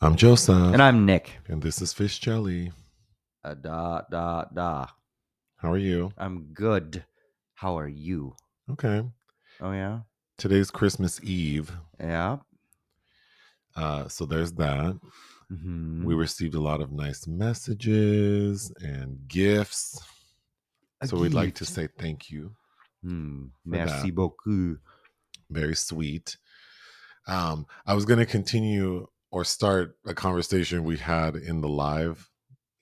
I'm 0.00 0.16
Joseph. 0.16 0.72
And 0.72 0.82
I'm 0.82 1.04
Nick. 1.06 1.38
And 1.48 1.62
this 1.62 1.82
is 1.82 1.92
Fish 1.92 2.18
Jelly. 2.18 2.72
Uh, 3.44 3.54
da 3.54 4.02
da 4.10 4.44
da. 4.54 4.86
How 5.56 5.72
are 5.72 5.78
you? 5.78 6.12
I'm 6.16 6.50
good. 6.54 7.04
How 7.54 7.76
are 7.78 7.88
you? 7.88 8.36
Okay. 8.70 9.02
Oh 9.60 9.72
yeah. 9.72 10.00
Today's 10.36 10.70
Christmas 10.70 11.20
Eve. 11.24 11.72
Yeah. 11.98 12.38
Uh, 13.74 14.06
so 14.08 14.24
there's 14.24 14.52
that. 14.52 14.98
Mhm. 15.50 16.04
We 16.04 16.14
received 16.14 16.54
a 16.54 16.60
lot 16.60 16.80
of 16.80 16.92
nice 16.92 17.26
messages 17.26 18.72
and 18.80 19.18
gifts. 19.28 20.00
A 21.00 21.08
So 21.08 21.16
we'd 21.18 21.34
like 21.34 21.54
to 21.56 21.64
say 21.64 21.88
thank 21.98 22.30
you. 22.30 22.54
For 23.02 23.08
Merci 23.64 24.10
that. 24.10 24.14
beaucoup. 24.14 24.78
Very 25.50 25.74
sweet. 25.76 26.36
Um, 27.26 27.66
I 27.86 27.94
was 27.94 28.04
going 28.04 28.18
to 28.18 28.26
continue 28.26 29.06
or 29.30 29.44
start 29.44 29.96
a 30.06 30.14
conversation 30.14 30.84
we 30.84 30.96
had 30.96 31.36
in 31.36 31.60
the 31.60 31.68
live 31.68 32.30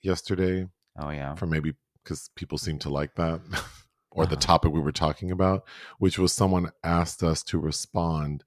yesterday 0.01 0.67
Oh 0.97 1.09
yeah. 1.09 1.35
for 1.35 1.45
maybe 1.45 1.73
because 2.03 2.29
people 2.35 2.57
seem 2.57 2.79
to 2.79 2.89
like 2.89 3.15
that 3.15 3.41
or 4.11 4.25
the 4.25 4.31
Uh-huh. 4.33 4.41
topic 4.41 4.71
we 4.71 4.79
were 4.79 4.91
talking 4.93 5.29
about, 5.31 5.63
which 5.99 6.17
was 6.17 6.31
someone 6.33 6.71
asked 6.83 7.21
us 7.23 7.43
to 7.43 7.59
respond 7.59 8.43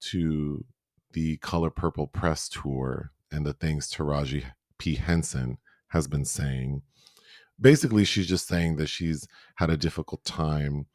to 0.00 0.64
the 1.12 1.36
Color 1.38 1.70
Purple 1.70 2.06
press 2.06 2.48
tour 2.48 3.12
and 3.32 3.44
the 3.46 3.54
things 3.54 3.90
Taraji 3.90 4.44
P. 4.78 4.94
Henson 4.96 5.58
has 5.88 6.06
been 6.06 6.24
saying. 6.24 6.82
Basically, 7.60 8.04
she's 8.04 8.28
just 8.28 8.46
saying 8.46 8.76
that 8.76 8.88
she's 8.88 9.26
had 9.56 9.70
a 9.70 9.76
difficult 9.76 10.24
time 10.24 10.86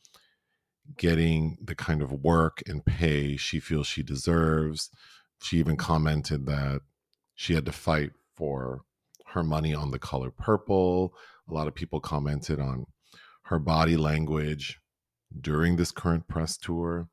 getting 0.98 1.58
the 1.62 1.76
kind 1.76 2.02
of 2.02 2.12
work 2.12 2.62
and 2.68 2.86
pay 2.86 3.36
she 3.36 3.60
feels 3.60 3.88
she 3.88 4.04
deserves. 4.04 4.90
She 5.44 5.58
even 5.58 5.76
commented 5.76 6.46
that 6.46 6.82
she 7.36 7.54
had 7.54 7.66
to 7.66 7.72
fight 7.72 8.12
for 8.36 8.82
her 9.28 9.44
money 9.44 9.74
on 9.76 9.92
the 9.92 10.00
color 10.00 10.32
purple. 10.32 11.14
A 11.50 11.54
lot 11.54 11.68
of 11.68 11.76
people 11.76 12.00
commented 12.00 12.60
on 12.60 12.86
her 13.44 13.60
body 13.60 13.98
language 13.98 14.80
during 15.40 15.76
this 15.76 15.92
current 15.92 16.28
press 16.28 16.58
tour. 16.58 17.10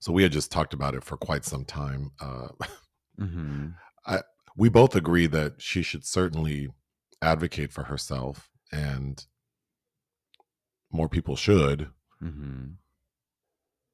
So 0.00 0.12
we 0.12 0.22
had 0.22 0.32
just 0.32 0.50
talked 0.50 0.72
about 0.72 0.94
it 0.94 1.04
for 1.04 1.16
quite 1.16 1.44
some 1.44 1.64
time. 1.64 2.12
Uh, 2.20 2.48
hmm 3.18 3.68
we 4.56 4.68
both 4.68 4.96
agree 4.96 5.28
that 5.28 5.62
she 5.62 5.82
should 5.82 6.04
certainly 6.04 6.68
advocate 7.22 7.72
for 7.72 7.84
herself, 7.84 8.50
and 8.72 9.24
more 10.90 11.08
people 11.08 11.36
should. 11.36 11.90
hmm 12.20 12.70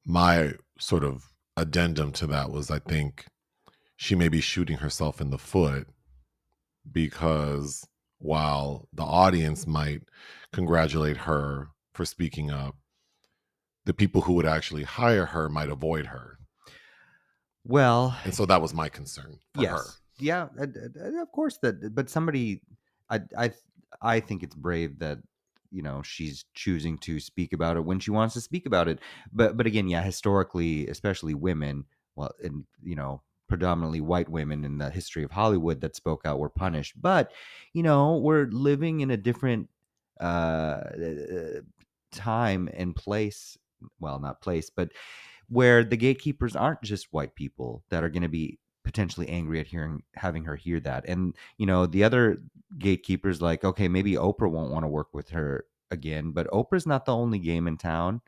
My 0.03 0.53
sort 0.79 1.03
of 1.03 1.34
addendum 1.57 2.11
to 2.13 2.27
that 2.27 2.51
was 2.51 2.69
I 2.69 2.79
think 2.79 3.25
she 3.97 4.15
may 4.15 4.27
be 4.27 4.41
shooting 4.41 4.77
herself 4.77 5.21
in 5.21 5.29
the 5.29 5.37
foot 5.37 5.87
because 6.91 7.87
while 8.19 8.87
the 8.93 9.03
audience 9.03 9.65
might 9.65 10.01
congratulate 10.51 11.17
her 11.17 11.69
for 11.93 12.05
speaking 12.05 12.51
up, 12.51 12.75
the 13.85 13.93
people 13.93 14.21
who 14.21 14.33
would 14.33 14.45
actually 14.45 14.83
hire 14.83 15.25
her 15.25 15.47
might 15.49 15.69
avoid 15.69 16.07
her. 16.07 16.37
Well, 17.63 18.15
And 18.23 18.33
so 18.33 18.45
that 18.45 18.61
was 18.61 18.73
my 18.73 18.89
concern 18.89 19.37
for 19.53 19.61
yes. 19.61 19.71
her. 19.71 19.83
Yeah. 20.19 20.47
Of 21.21 21.31
course 21.31 21.57
that. 21.61 21.93
But 21.95 22.09
somebody, 22.09 22.61
I 23.09 23.21
I 23.37 23.51
I 24.01 24.19
think 24.19 24.43
it's 24.43 24.55
brave 24.55 24.99
that 24.99 25.19
you 25.75 25.81
know 25.81 26.01
she's 26.01 26.45
choosing 26.53 26.97
to 26.99 27.19
speak 27.19 27.51
about 27.51 27.75
it 27.75 27.83
when 27.83 27.99
she 27.99 28.09
wants 28.09 28.33
to 28.33 28.41
speak 28.41 28.65
about 28.65 28.87
it. 28.87 28.99
But 29.33 29.57
but 29.57 29.67
again, 29.67 29.89
yeah, 29.89 30.01
historically, 30.01 30.87
especially 30.87 31.33
women, 31.33 31.85
well, 32.15 32.31
and 32.41 32.65
you 32.81 32.95
know 32.95 33.21
predominantly 33.49 34.01
white 34.01 34.29
women 34.29 34.63
in 34.63 34.77
the 34.77 34.89
history 34.89 35.23
of 35.23 35.31
Hollywood 35.31 35.81
that 35.81 35.95
spoke 35.95 36.25
out 36.25 36.39
were 36.39 36.49
punished. 36.49 36.93
But 36.99 37.31
you 37.73 37.83
know 37.83 38.17
we're 38.17 38.45
living 38.45 39.01
in 39.01 39.11
a 39.11 39.17
different 39.17 39.67
uh, 40.21 40.23
uh, 40.23 41.61
time 42.13 42.69
and 42.73 42.95
place. 42.95 43.57
Well, 43.99 44.19
not 44.19 44.41
place, 44.41 44.69
but 44.69 44.89
where 45.49 45.83
the 45.83 45.97
gatekeepers 45.97 46.55
aren't 46.55 46.81
just 46.81 47.11
white 47.11 47.35
people 47.35 47.83
that 47.89 48.03
are 48.03 48.09
going 48.09 48.23
to 48.23 48.29
be 48.29 48.57
potentially 48.85 49.27
angry 49.27 49.59
at 49.59 49.67
hearing 49.67 50.03
having 50.13 50.45
her 50.45 50.55
hear 50.55 50.79
that 50.79 51.03
and 51.07 51.35
you 51.57 51.65
know 51.65 51.85
the 51.85 52.03
other 52.03 52.41
gatekeepers 52.77 53.41
like 53.41 53.65
okay 53.65 53.87
maybe 53.87 54.13
oprah 54.13 54.49
won't 54.49 54.71
want 54.71 54.83
to 54.83 54.87
work 54.87 55.13
with 55.13 55.29
her 55.29 55.65
again 55.91 56.31
but 56.31 56.47
oprah's 56.51 56.87
not 56.87 57.05
the 57.05 57.13
only 57.13 57.39
game 57.39 57.67
in 57.67 57.77
town 57.77 58.21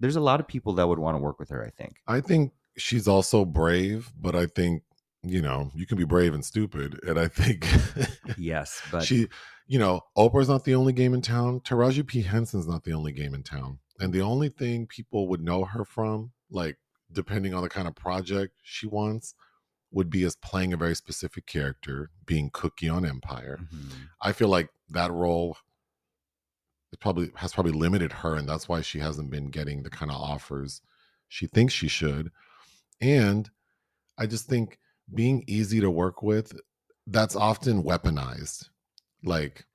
there's 0.00 0.16
a 0.16 0.20
lot 0.20 0.40
of 0.40 0.46
people 0.46 0.74
that 0.74 0.86
would 0.86 0.98
want 0.98 1.14
to 1.14 1.22
work 1.22 1.38
with 1.38 1.48
her 1.48 1.64
i 1.64 1.70
think 1.70 1.96
I 2.06 2.20
think 2.20 2.52
she's 2.76 3.08
also 3.08 3.44
brave, 3.44 4.12
but 4.18 4.34
I 4.34 4.46
think, 4.46 4.82
you 5.22 5.42
know, 5.42 5.70
you 5.74 5.86
can 5.86 5.98
be 5.98 6.04
brave 6.04 6.34
and 6.34 6.44
stupid. 6.44 7.00
And 7.06 7.18
I 7.18 7.28
think 7.28 7.66
yes 8.38 8.80
but 8.92 9.02
she, 9.02 9.28
you 9.66 9.78
know, 9.78 10.02
Oprah's 10.16 10.48
not 10.48 10.64
the 10.64 10.74
only 10.74 10.92
game 10.92 11.14
in 11.14 11.22
town. 11.22 11.60
Taraji 11.60 12.06
P. 12.06 12.22
Henson's 12.22 12.68
not 12.68 12.84
the 12.84 12.92
only 12.92 13.12
game 13.12 13.34
in 13.34 13.42
town. 13.42 13.78
And 13.98 14.12
the 14.12 14.20
only 14.20 14.50
thing 14.50 14.86
people 14.86 15.26
would 15.28 15.40
know 15.40 15.64
her 15.64 15.84
from, 15.84 16.32
like, 16.50 16.76
depending 17.12 17.54
on 17.54 17.62
the 17.62 17.68
kind 17.68 17.88
of 17.88 17.94
project 17.94 18.54
she 18.62 18.86
wants, 18.86 19.34
would 19.92 20.10
be 20.10 20.24
as 20.24 20.36
playing 20.36 20.72
a 20.72 20.76
very 20.76 20.94
specific 20.94 21.46
character, 21.46 22.10
being 22.26 22.50
Cookie 22.52 22.88
on 22.88 23.06
Empire. 23.06 23.58
Mhm. 23.72 24.08
I 24.20 24.32
feel 24.32 24.48
like 24.48 24.70
that 24.90 25.12
role 25.12 25.56
it 26.92 27.00
probably 27.00 27.30
has 27.36 27.52
probably 27.52 27.72
limited 27.72 28.12
her, 28.12 28.36
and 28.36 28.48
that's 28.48 28.68
why 28.68 28.80
she 28.80 29.00
hasn't 29.00 29.30
been 29.30 29.50
getting 29.50 29.82
the 29.82 29.90
kind 29.90 30.10
of 30.10 30.16
offers 30.16 30.82
she 31.28 31.46
thinks 31.46 31.74
she 31.74 31.88
should. 31.88 32.30
And 33.00 33.50
I 34.16 34.26
just 34.26 34.46
think 34.46 34.78
being 35.12 35.44
easy 35.46 35.80
to 35.80 35.90
work 35.90 36.22
with, 36.22 36.58
that's 37.06 37.36
often 37.36 37.82
weaponized. 37.82 38.68
Like 39.24 39.66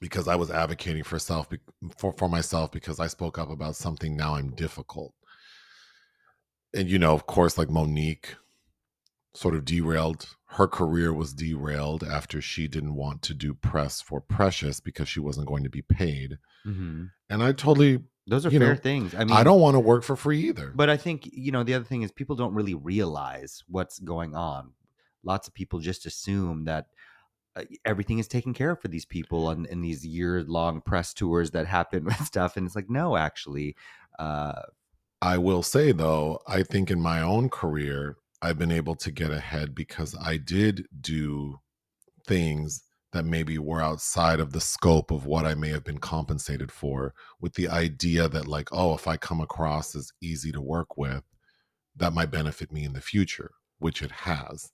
because 0.00 0.26
I 0.26 0.34
was 0.34 0.50
advocating 0.50 1.04
for 1.04 1.18
self 1.18 1.48
for, 1.96 2.12
for 2.14 2.28
myself 2.28 2.72
because 2.72 2.98
I 2.98 3.06
spoke 3.06 3.38
up 3.38 3.50
about 3.50 3.76
something 3.76 4.16
now 4.16 4.34
I'm 4.34 4.50
difficult. 4.50 5.14
And 6.74 6.90
you 6.90 6.98
know, 6.98 7.14
of 7.14 7.26
course, 7.26 7.58
like 7.58 7.70
Monique 7.70 8.36
sort 9.34 9.54
of 9.54 9.64
derailed 9.64 10.36
her 10.52 10.68
career 10.68 11.12
was 11.14 11.32
derailed 11.32 12.04
after 12.04 12.42
she 12.42 12.68
didn't 12.68 12.94
want 12.94 13.22
to 13.22 13.32
do 13.32 13.54
press 13.54 14.02
for 14.02 14.20
Precious 14.20 14.80
because 14.80 15.08
she 15.08 15.20
wasn't 15.20 15.46
going 15.46 15.62
to 15.62 15.70
be 15.70 15.80
paid. 15.80 16.38
Mhm. 16.66 17.10
And 17.30 17.42
I 17.42 17.52
totally 17.52 18.04
those 18.26 18.46
are 18.46 18.50
fair 18.50 18.60
know, 18.60 18.76
things 18.76 19.16
i 19.16 19.24
mean 19.24 19.32
I 19.32 19.42
don't 19.42 19.60
want 19.60 19.74
to 19.74 19.80
work 19.80 20.04
for 20.04 20.14
free 20.14 20.48
either. 20.48 20.70
But 20.74 20.90
I 20.90 20.96
think, 20.96 21.28
you 21.32 21.50
know, 21.50 21.64
the 21.64 21.74
other 21.74 21.84
thing 21.84 22.02
is 22.02 22.12
people 22.12 22.36
don't 22.36 22.54
really 22.54 22.74
realize 22.74 23.64
what's 23.66 23.98
going 23.98 24.36
on. 24.36 24.72
Lots 25.24 25.48
of 25.48 25.54
people 25.54 25.80
just 25.80 26.06
assume 26.06 26.64
that 26.64 26.86
uh, 27.56 27.64
everything 27.84 28.18
is 28.18 28.28
taken 28.28 28.54
care 28.54 28.72
of 28.72 28.80
for 28.80 28.88
these 28.88 29.06
people 29.06 29.46
on 29.46 29.66
in 29.66 29.80
these 29.80 30.06
year 30.06 30.44
long 30.44 30.82
press 30.82 31.14
tours 31.14 31.50
that 31.52 31.66
happen 31.66 32.04
with 32.04 32.20
stuff. 32.26 32.56
And 32.56 32.66
it's 32.66 32.76
like, 32.76 32.90
no, 32.90 33.16
actually. 33.16 33.74
Uh, 34.18 34.62
I 35.22 35.38
will 35.38 35.62
say 35.62 35.92
though, 35.92 36.40
I 36.46 36.62
think 36.64 36.90
in 36.90 37.00
my 37.00 37.22
own 37.22 37.48
career, 37.48 38.16
I've 38.42 38.58
been 38.58 38.72
able 38.72 38.96
to 38.96 39.10
get 39.12 39.30
ahead 39.30 39.74
because 39.74 40.16
I 40.20 40.36
did 40.36 40.86
do 41.00 41.60
things 42.26 42.82
that 43.12 43.24
maybe 43.24 43.56
were 43.58 43.80
outside 43.80 44.40
of 44.40 44.52
the 44.52 44.60
scope 44.60 45.10
of 45.12 45.24
what 45.26 45.44
I 45.44 45.54
may 45.54 45.68
have 45.68 45.84
been 45.84 45.98
compensated 45.98 46.72
for, 46.72 47.14
with 47.40 47.54
the 47.54 47.68
idea 47.68 48.28
that, 48.28 48.48
like, 48.48 48.68
oh, 48.72 48.94
if 48.94 49.06
I 49.06 49.16
come 49.16 49.40
across 49.40 49.94
as 49.94 50.10
easy 50.22 50.50
to 50.50 50.60
work 50.62 50.96
with, 50.96 51.22
that 51.96 52.14
might 52.14 52.30
benefit 52.30 52.72
me 52.72 52.84
in 52.84 52.94
the 52.94 53.00
future, 53.02 53.50
which 53.78 54.02
it 54.02 54.10
has. 54.10 54.72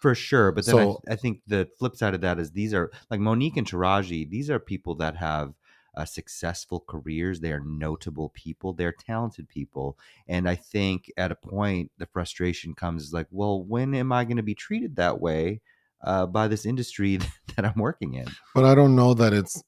for 0.00 0.14
sure. 0.14 0.52
But 0.52 0.66
then 0.66 0.74
So- 0.76 1.00
I, 1.08 1.14
I 1.14 1.16
think 1.16 1.40
the 1.48 1.68
flip 1.78 1.96
side 1.96 2.14
of 2.14 2.20
that 2.20 2.38
is 2.38 2.52
these 2.52 2.72
are 2.72 2.92
like 3.10 3.18
Monique 3.18 3.56
and 3.56 3.66
Taraji, 3.66 4.30
these 4.30 4.48
are 4.50 4.60
people 4.60 4.94
that 4.96 5.16
have 5.16 5.54
uh, 5.98 6.04
successful 6.04 6.84
careers. 6.86 7.40
They 7.40 7.50
are 7.50 7.60
notable 7.60 8.28
people. 8.28 8.72
They're 8.72 8.92
talented 8.92 9.48
people. 9.48 9.98
And 10.28 10.48
I 10.48 10.54
think 10.54 11.10
at 11.16 11.32
a 11.32 11.34
point, 11.34 11.90
the 11.98 12.06
frustration 12.06 12.74
comes 12.74 13.02
is 13.02 13.12
like, 13.12 13.26
well, 13.32 13.60
when 13.60 13.94
am 13.96 14.12
I 14.12 14.24
going 14.24 14.36
to 14.36 14.44
be 14.44 14.54
treated 14.54 14.94
that 14.96 15.20
way 15.20 15.60
uh, 16.04 16.26
by 16.26 16.46
this 16.46 16.64
industry 16.64 17.18
that 17.56 17.64
I'm 17.64 17.80
working 17.80 18.14
in? 18.14 18.28
But 18.54 18.64
I 18.64 18.76
don't 18.76 18.94
know 18.94 19.12
that 19.14 19.32
it's 19.32 19.60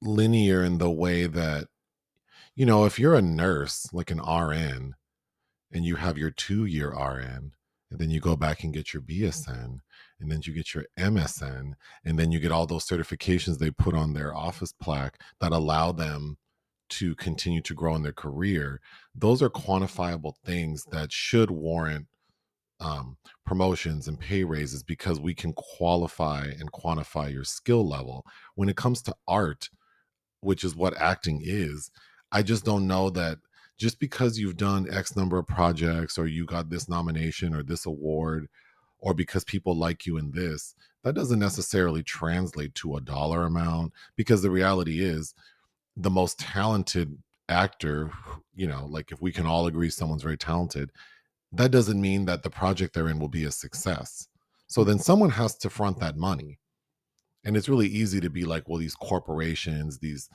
linear 0.00 0.62
in 0.62 0.78
the 0.78 0.90
way 0.90 1.26
that, 1.26 1.66
you 2.54 2.64
know, 2.64 2.84
if 2.84 3.00
you're 3.00 3.16
a 3.16 3.22
nurse, 3.22 3.88
like 3.92 4.12
an 4.12 4.20
RN, 4.20 4.94
and 5.72 5.84
you 5.84 5.96
have 5.96 6.16
your 6.16 6.30
two 6.30 6.66
year 6.66 6.90
RN, 6.90 7.50
and 7.90 7.98
then 7.98 8.10
you 8.10 8.20
go 8.20 8.36
back 8.36 8.62
and 8.62 8.72
get 8.72 8.94
your 8.94 9.02
BSN, 9.02 9.80
and 10.20 10.30
then 10.30 10.40
you 10.44 10.52
get 10.52 10.74
your 10.74 10.84
MSN, 10.98 11.72
and 12.04 12.18
then 12.18 12.32
you 12.32 12.38
get 12.38 12.52
all 12.52 12.66
those 12.66 12.86
certifications 12.86 13.58
they 13.58 13.70
put 13.70 13.94
on 13.94 14.12
their 14.12 14.34
office 14.34 14.72
plaque 14.72 15.20
that 15.40 15.52
allow 15.52 15.92
them 15.92 16.38
to 16.90 17.14
continue 17.16 17.60
to 17.62 17.74
grow 17.74 17.94
in 17.94 18.02
their 18.02 18.12
career. 18.12 18.80
Those 19.14 19.42
are 19.42 19.50
quantifiable 19.50 20.34
things 20.44 20.84
that 20.90 21.12
should 21.12 21.50
warrant 21.50 22.06
um, 22.80 23.16
promotions 23.46 24.08
and 24.08 24.18
pay 24.18 24.44
raises 24.44 24.82
because 24.82 25.20
we 25.20 25.34
can 25.34 25.52
qualify 25.54 26.44
and 26.44 26.72
quantify 26.72 27.32
your 27.32 27.44
skill 27.44 27.86
level. 27.86 28.24
When 28.54 28.68
it 28.68 28.76
comes 28.76 29.02
to 29.02 29.14
art, 29.26 29.70
which 30.40 30.64
is 30.64 30.76
what 30.76 30.96
acting 30.96 31.40
is, 31.42 31.90
I 32.30 32.42
just 32.42 32.64
don't 32.64 32.86
know 32.86 33.10
that 33.10 33.38
just 33.78 33.98
because 33.98 34.38
you've 34.38 34.56
done 34.56 34.86
X 34.90 35.16
number 35.16 35.38
of 35.38 35.46
projects 35.46 36.18
or 36.18 36.26
you 36.26 36.46
got 36.46 36.68
this 36.68 36.88
nomination 36.88 37.54
or 37.54 37.62
this 37.62 37.86
award 37.86 38.48
or 39.04 39.12
because 39.12 39.44
people 39.44 39.76
like 39.76 40.06
you 40.06 40.16
in 40.16 40.30
this, 40.30 40.74
that 41.02 41.14
doesn't 41.14 41.38
necessarily 41.38 42.02
translate 42.02 42.74
to 42.74 42.96
a 42.96 43.00
dollar 43.02 43.44
amount 43.44 43.92
because 44.16 44.40
the 44.40 44.50
reality 44.50 45.04
is 45.04 45.34
the 45.94 46.10
most 46.10 46.38
talented 46.38 47.18
actor, 47.50 48.10
you 48.54 48.66
know, 48.66 48.86
like 48.88 49.12
if 49.12 49.20
we 49.20 49.30
can 49.30 49.44
all 49.44 49.66
agree 49.66 49.90
someone's 49.90 50.22
very 50.22 50.38
talented, 50.38 50.90
that 51.52 51.70
doesn't 51.70 52.00
mean 52.00 52.24
that 52.24 52.42
the 52.42 52.48
project 52.48 52.94
they're 52.94 53.10
in 53.10 53.18
will 53.18 53.28
be 53.28 53.44
a 53.44 53.50
success. 53.50 54.26
So 54.68 54.84
then 54.84 54.98
someone 54.98 55.30
has 55.30 55.54
to 55.58 55.68
front 55.68 56.00
that 56.00 56.16
money. 56.16 56.58
And 57.44 57.58
it's 57.58 57.68
really 57.68 57.88
easy 57.88 58.20
to 58.20 58.30
be 58.30 58.46
like, 58.46 58.70
well, 58.70 58.78
these 58.78 58.94
corporations, 58.94 59.98
these 59.98 60.30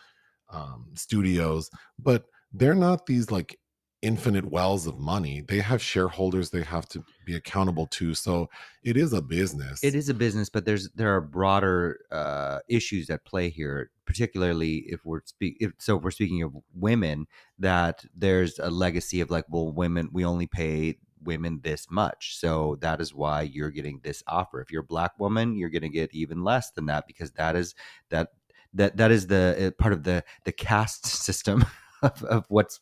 um, 0.54 0.86
studios, 0.94 1.72
but 1.98 2.26
they're 2.54 2.76
not 2.76 3.08
these 3.08 3.32
like 3.32 3.58
infinite 4.02 4.46
wells 4.46 4.88
of 4.88 4.98
money. 5.00 5.42
They 5.42 5.60
have 5.60 5.82
shareholders 5.82 6.50
they 6.50 6.64
have 6.64 6.88
to 6.90 7.04
be 7.26 7.36
accountable 7.36 7.88
to. 7.88 8.14
So 8.14 8.50
it 8.84 8.96
is 8.98 9.14
a 9.14 9.22
business. 9.22 9.84
It 9.84 9.96
is 9.96 10.10
a 10.10 10.14
business, 10.14 10.50
but 10.50 10.66
there's 10.66 10.90
there 10.92 11.16
are 11.16 11.22
broader 11.22 12.00
uh, 12.12 12.60
issues 12.68 13.10
at 13.10 13.26
play 13.26 13.50
here. 13.50 13.92
Particularly 14.06 14.86
if 14.88 15.06
we're 15.06 15.22
speak, 15.26 15.58
if, 15.60 15.74
so 15.78 15.98
if 15.98 16.04
we're 16.04 16.10
speaking 16.10 16.42
of 16.42 16.56
women, 16.74 17.28
that 17.60 18.04
there's 18.16 18.58
a 18.58 18.72
legacy 18.72 19.22
of 19.22 19.30
like, 19.30 19.46
well, 19.50 19.72
women 19.72 20.10
we 20.12 20.26
only 20.26 20.48
pay 20.48 20.98
women 21.24 21.60
this 21.64 21.86
much, 21.92 22.36
so 22.38 22.78
that 22.82 23.02
is 23.02 23.14
why 23.14 23.44
you're 23.44 23.70
getting 23.70 24.00
this 24.02 24.24
offer. 24.26 24.62
If 24.62 24.72
you're 24.72 24.82
a 24.82 24.86
black 24.86 25.12
woman, 25.20 25.56
you're 25.56 25.70
going 25.70 25.84
to 25.84 25.90
get 25.90 26.12
even 26.14 26.44
less 26.44 26.72
than 26.72 26.88
that 26.88 27.06
because 27.06 27.32
that 27.34 27.56
is 27.56 27.76
that 28.10 28.30
that 28.74 28.98
that 28.98 29.12
is 29.12 29.28
the 29.28 29.68
uh, 29.68 29.82
part 29.82 29.94
of 29.94 30.04
the 30.04 30.24
the 30.44 30.52
caste 30.52 31.06
system 31.26 31.66
of, 32.02 32.24
of 32.24 32.46
what's 32.50 32.80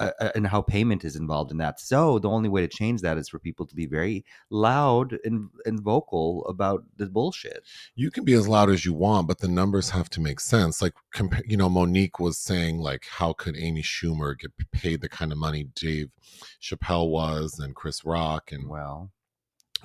uh, 0.00 0.10
uh, 0.20 0.30
and 0.34 0.46
how 0.46 0.60
payment 0.60 1.04
is 1.04 1.14
involved 1.14 1.50
in 1.50 1.58
that. 1.58 1.78
So 1.78 2.18
the 2.18 2.28
only 2.28 2.48
way 2.48 2.62
to 2.62 2.68
change 2.68 3.00
that 3.02 3.16
is 3.16 3.28
for 3.28 3.38
people 3.38 3.64
to 3.66 3.76
be 3.76 3.86
very 3.86 4.24
loud 4.50 5.18
and, 5.24 5.48
and 5.64 5.80
vocal 5.80 6.44
about 6.46 6.84
the 6.96 7.06
bullshit. 7.06 7.62
You 7.94 8.10
can 8.10 8.24
be 8.24 8.32
as 8.32 8.48
loud 8.48 8.70
as 8.70 8.84
you 8.84 8.92
want, 8.92 9.28
but 9.28 9.38
the 9.38 9.48
numbers 9.48 9.90
have 9.90 10.10
to 10.10 10.20
make 10.20 10.40
sense. 10.40 10.82
Like, 10.82 10.94
you 11.46 11.56
know, 11.56 11.68
Monique 11.68 12.18
was 12.18 12.38
saying, 12.38 12.78
like, 12.78 13.06
how 13.08 13.32
could 13.34 13.56
Amy 13.56 13.82
Schumer 13.82 14.38
get 14.38 14.52
paid 14.72 15.00
the 15.00 15.08
kind 15.08 15.30
of 15.30 15.38
money 15.38 15.68
Dave 15.74 16.10
Chappelle 16.60 17.08
was 17.08 17.58
and 17.58 17.76
Chris 17.76 18.04
Rock 18.04 18.50
and 18.50 18.68
well, 18.68 19.12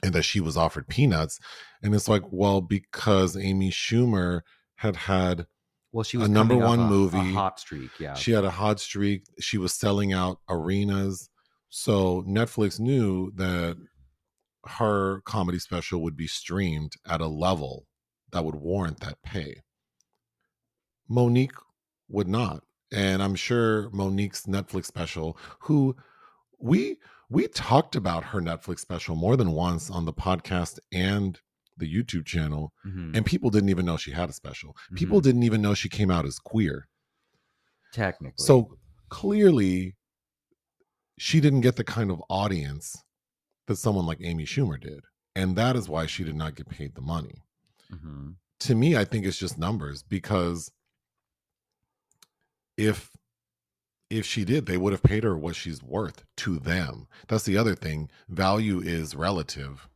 and 0.01 0.13
that 0.13 0.23
she 0.23 0.39
was 0.39 0.57
offered 0.57 0.88
peanuts, 0.88 1.39
and 1.83 1.94
it's 1.94 2.07
like, 2.07 2.23
well, 2.31 2.61
because 2.61 3.38
Amy 3.38 3.69
Schumer 3.69 4.41
had 4.77 4.95
had 4.95 5.45
well, 5.91 6.03
she 6.03 6.18
was 6.18 6.27
a 6.27 6.31
number 6.31 6.56
one 6.56 6.80
a- 6.80 6.83
a 6.83 6.88
movie. 6.89 7.33
hot 7.33 7.59
streak. 7.59 7.89
Yeah, 8.00 8.13
She 8.13 8.31
had 8.31 8.45
a 8.45 8.51
hot 8.51 8.80
streak. 8.80 9.24
She 9.39 9.57
was 9.57 9.74
selling 9.74 10.13
out 10.13 10.39
arenas. 10.50 11.30
So 11.69 12.24
Netflix 12.24 12.80
knew 12.80 13.31
that 13.36 13.77
her 14.65 15.21
comedy 15.21 15.59
special 15.59 16.01
would 16.03 16.15
be 16.18 16.27
streamed 16.27 16.94
at 17.07 17.21
a 17.21 17.27
level 17.27 17.88
that 18.31 18.44
would 18.45 18.56
warrant 18.56 19.00
that 19.00 19.21
pay. 19.24 19.62
Monique 21.07 21.56
would 22.07 22.27
not. 22.27 22.63
And 22.92 23.21
I'm 23.21 23.35
sure 23.35 23.89
Monique's 23.92 24.45
Netflix 24.45 24.85
special, 24.85 25.38
who 25.62 25.95
we 26.59 26.97
we 27.30 27.47
talked 27.47 27.95
about 27.95 28.25
her 28.25 28.39
Netflix 28.42 28.80
special 28.80 29.15
more 29.15 29.38
than 29.38 29.51
once 29.51 29.89
on 29.92 30.06
the 30.06 30.13
podcast 30.13 30.80
and 30.92 31.39
the 31.79 31.91
YouTube 31.93 32.25
channel, 32.25 32.73
Mhm. 32.85 33.15
and 33.15 33.25
people 33.25 33.49
didn't 33.49 33.69
even 33.69 33.85
know 33.85 33.97
she 33.97 34.11
had 34.11 34.29
a 34.29 34.33
special. 34.33 34.75
People 34.95 35.19
Mhm. 35.19 35.23
didn't 35.23 35.43
even 35.43 35.61
know 35.61 35.73
she 35.73 35.89
came 35.89 36.11
out 36.11 36.25
as 36.25 36.39
queer. 36.39 36.87
technically. 37.91 38.45
So 38.45 38.77
clearly, 39.09 39.95
she 41.17 41.41
didn't 41.41 41.61
get 41.61 41.75
the 41.75 41.83
kind 41.83 42.11
of 42.11 42.21
audience 42.29 43.03
that 43.65 43.77
someone 43.77 44.05
like 44.05 44.19
Amy 44.21 44.45
Schumer 44.45 44.79
did. 44.79 45.05
And 45.35 45.55
that 45.55 45.75
is 45.75 45.89
why 45.89 46.05
she 46.05 46.23
did 46.23 46.35
not 46.35 46.53
get 46.53 46.69
paid 46.69 46.93
the 46.93 47.01
money. 47.01 47.41
Mhm. 47.91 48.35
To 48.59 48.75
me, 48.75 48.95
I 48.95 49.05
think 49.05 49.25
it's 49.25 49.39
just 49.39 49.57
numbers 49.57 50.03
because 50.03 50.71
if 52.77 53.09
if 54.11 54.25
she 54.25 54.43
did, 54.45 54.65
they 54.67 54.77
would 54.77 54.91
have 54.93 55.03
paid 55.03 55.23
her 55.23 55.35
what 55.37 55.55
she's 55.55 55.81
worth 55.83 56.25
to 56.37 56.57
them. 56.59 57.07
That's 57.27 57.43
the 57.45 57.57
other 57.57 57.75
thing. 57.75 58.09
Value 58.27 58.79
is 58.81 59.15
relative. 59.15 59.87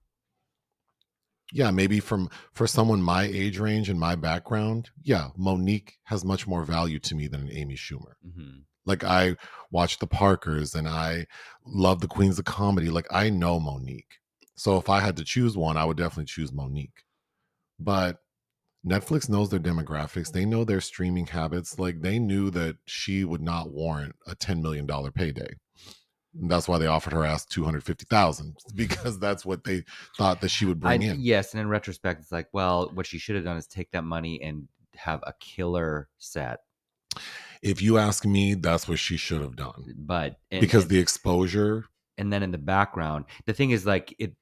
Yeah, 1.56 1.70
maybe 1.70 2.00
from 2.00 2.30
for 2.52 2.66
someone 2.66 3.02
my 3.02 3.24
age 3.24 3.60
range 3.60 3.88
and 3.88 4.00
my 4.00 4.16
background, 4.16 4.90
yeah, 5.04 5.30
Monique 5.38 6.00
has 6.06 6.26
much 6.26 6.48
more 6.48 6.64
value 6.64 6.98
to 7.00 7.16
me 7.16 7.28
than 7.28 7.42
an 7.42 7.52
Amy 7.52 7.76
Schumer. 7.76 8.16
Mhm. 8.28 8.64
Like 8.86 9.04
I 9.04 9.38
watch 9.72 10.00
the 10.00 10.08
Parkers 10.08 10.74
and 10.74 10.88
I 10.88 11.28
love 11.66 12.02
the 12.02 12.08
Queens 12.08 12.40
of 12.40 12.46
Comedy. 12.46 12.90
Like 12.90 13.06
I 13.12 13.30
know 13.30 13.60
Monique. 13.60 14.16
So 14.56 14.78
if 14.78 14.90
I 14.90 15.00
had 15.00 15.16
to 15.18 15.24
choose 15.24 15.56
one, 15.56 15.78
I 15.78 15.86
would 15.86 15.98
definitely 15.98 16.26
choose 16.26 16.52
Monique. 16.52 17.04
But 17.80 18.18
Netflix 18.86 19.30
knows 19.30 19.50
their 19.50 19.60
demographics. 19.60 20.32
They 20.32 20.46
know 20.46 20.66
their 20.66 20.82
streaming 20.82 21.28
habits. 21.28 21.78
Like 21.80 22.02
they 22.02 22.18
knew 22.20 22.50
that 22.50 22.78
she 22.86 23.24
would 23.24 23.42
not 23.42 23.72
warrant 23.72 24.16
a 24.28 24.36
$10 24.36 24.62
million 24.62 24.88
payday. 25.12 25.56
And 26.40 26.50
that's 26.50 26.68
why 26.68 26.78
they 26.80 26.88
offered 26.88 27.14
her 27.14 27.26
ass 27.26 27.46
250,000 27.46 28.48
mm-hmm. 28.48 28.76
because 28.76 29.20
that's 29.20 29.46
what 29.46 29.64
they 29.64 29.84
thought 30.18 30.42
that 30.42 30.50
she 30.50 30.66
would 30.66 30.84
I, 30.84 30.98
bring 30.98 31.02
in. 31.04 31.22
yes, 31.22 31.54
and 31.54 31.62
in 31.62 31.68
retrospect, 31.68 32.22
it's 32.22 32.32
like, 32.32 32.48
well, 32.54 32.90
what 32.94 33.06
she 33.06 33.20
should 33.20 33.36
have 33.36 33.46
done 33.46 33.58
is 33.58 33.68
take 33.68 33.92
that 33.92 34.04
money 34.04 34.42
and 34.42 34.68
have 34.96 35.22
a 35.28 35.34
killer 35.40 36.10
set. 36.18 36.62
If 37.62 37.82
you 37.82 37.98
ask 37.98 38.26
me, 38.26 38.56
that's 38.56 38.88
what 38.88 39.00
she 39.00 39.18
should 39.18 39.42
have 39.42 39.56
done. 39.56 39.94
But 39.96 40.40
and, 40.52 40.60
because 40.60 40.84
and, 40.84 40.92
the 40.92 41.00
exposure 41.00 41.86
and 42.18 42.32
then 42.32 42.44
in 42.44 42.52
the 42.52 42.58
background, 42.58 43.26
the 43.46 43.54
thing 43.54 43.72
is 43.72 43.86
like 43.86 44.16
it. 44.20 44.34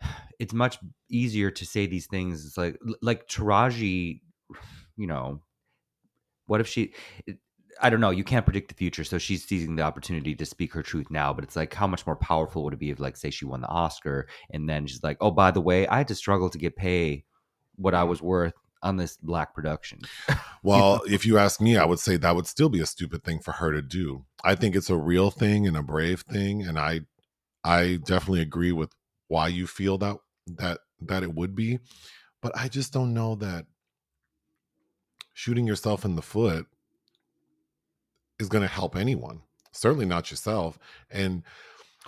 It's 0.40 0.52
much 0.52 0.78
easier 1.08 1.52
to 1.52 1.64
say 1.64 1.86
these 1.86 2.08
things. 2.08 2.44
It's 2.44 2.58
like 2.58 2.76
like 3.00 3.28
Taraji, 3.28 4.20
you 4.96 5.06
know, 5.06 5.40
what 6.46 6.60
if 6.60 6.66
she? 6.66 6.92
I 7.80 7.90
don't 7.90 8.00
know. 8.00 8.10
You 8.10 8.24
can't 8.24 8.46
predict 8.46 8.68
the 8.68 8.74
future, 8.74 9.04
so 9.04 9.18
she's 9.18 9.44
seizing 9.44 9.76
the 9.76 9.82
opportunity 9.82 10.34
to 10.34 10.46
speak 10.46 10.72
her 10.74 10.82
truth 10.82 11.10
now. 11.10 11.32
But 11.32 11.44
it's 11.44 11.56
like, 11.56 11.74
how 11.74 11.86
much 11.86 12.06
more 12.06 12.16
powerful 12.16 12.64
would 12.64 12.74
it 12.74 12.80
be 12.80 12.90
if, 12.90 13.00
like, 13.00 13.16
say, 13.16 13.30
she 13.30 13.44
won 13.44 13.60
the 13.60 13.68
Oscar, 13.68 14.28
and 14.50 14.68
then 14.68 14.86
she's 14.86 15.02
like, 15.02 15.16
"Oh, 15.20 15.30
by 15.30 15.50
the 15.50 15.60
way, 15.60 15.86
I 15.86 15.98
had 15.98 16.08
to 16.08 16.14
struggle 16.14 16.50
to 16.50 16.58
get 16.58 16.76
pay 16.76 17.24
what 17.76 17.94
I 17.94 18.04
was 18.04 18.22
worth 18.22 18.54
on 18.82 18.96
this 18.96 19.16
black 19.16 19.54
production." 19.54 20.00
Well, 20.62 21.02
if 21.06 21.26
you 21.26 21.36
ask 21.36 21.60
me, 21.60 21.76
I 21.76 21.84
would 21.84 21.98
say 21.98 22.16
that 22.16 22.34
would 22.34 22.46
still 22.46 22.70
be 22.70 22.80
a 22.80 22.86
stupid 22.86 23.22
thing 23.22 23.38
for 23.38 23.52
her 23.52 23.70
to 23.70 23.82
do. 23.82 24.24
I 24.42 24.54
think 24.54 24.74
it's 24.74 24.88
a 24.88 24.96
real 24.96 25.30
thing 25.30 25.66
and 25.66 25.76
a 25.76 25.82
brave 25.82 26.22
thing, 26.22 26.62
and 26.62 26.78
I, 26.78 27.00
I 27.62 27.98
definitely 28.02 28.40
agree 28.40 28.72
with 28.72 28.90
why 29.28 29.48
you 29.48 29.66
feel 29.66 29.98
that 29.98 30.16
that 30.46 30.78
that 31.02 31.22
it 31.22 31.34
would 31.34 31.54
be, 31.54 31.80
but 32.40 32.52
I 32.56 32.68
just 32.68 32.94
don't 32.94 33.12
know 33.12 33.34
that 33.34 33.66
shooting 35.34 35.66
yourself 35.66 36.06
in 36.06 36.16
the 36.16 36.22
foot 36.22 36.66
is 38.38 38.48
going 38.48 38.62
to 38.62 38.68
help 38.68 38.96
anyone. 38.96 39.40
Certainly 39.72 40.06
not 40.06 40.30
yourself. 40.30 40.78
And 41.10 41.42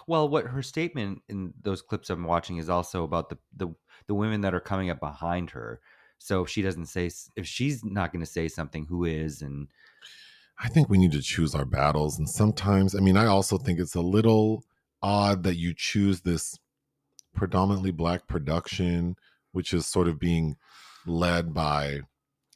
Well, 0.06 0.28
what 0.28 0.46
her 0.46 0.62
statement 0.62 1.22
in 1.28 1.52
those 1.62 1.82
clips 1.82 2.10
I'm 2.10 2.24
watching 2.24 2.58
is 2.58 2.68
also 2.68 3.04
about 3.04 3.30
the 3.30 3.38
the, 3.56 3.74
the 4.06 4.14
women 4.14 4.40
that 4.42 4.54
are 4.54 4.60
coming 4.60 4.90
up 4.90 5.00
behind 5.00 5.50
her. 5.50 5.80
So 6.18 6.42
if 6.42 6.48
she 6.48 6.62
doesn't 6.62 6.86
say, 6.86 7.10
if 7.36 7.46
she's 7.46 7.84
not 7.84 8.12
going 8.12 8.24
to 8.24 8.30
say 8.30 8.48
something, 8.48 8.86
who 8.86 9.04
is? 9.04 9.42
And 9.42 9.68
I 10.58 10.68
think 10.68 10.88
we 10.88 10.98
need 10.98 11.12
to 11.12 11.20
choose 11.20 11.54
our 11.54 11.66
battles. 11.66 12.18
And 12.18 12.28
sometimes, 12.28 12.94
I 12.94 13.00
mean, 13.00 13.16
I 13.16 13.26
also 13.26 13.58
think 13.58 13.78
it's 13.78 13.94
a 13.94 14.00
little 14.00 14.64
odd 15.02 15.42
that 15.42 15.56
you 15.56 15.74
choose 15.74 16.22
this 16.22 16.58
predominantly 17.34 17.90
black 17.90 18.26
production, 18.26 19.16
which 19.52 19.74
is 19.74 19.86
sort 19.86 20.08
of 20.08 20.18
being 20.18 20.56
led 21.06 21.52
by 21.52 22.00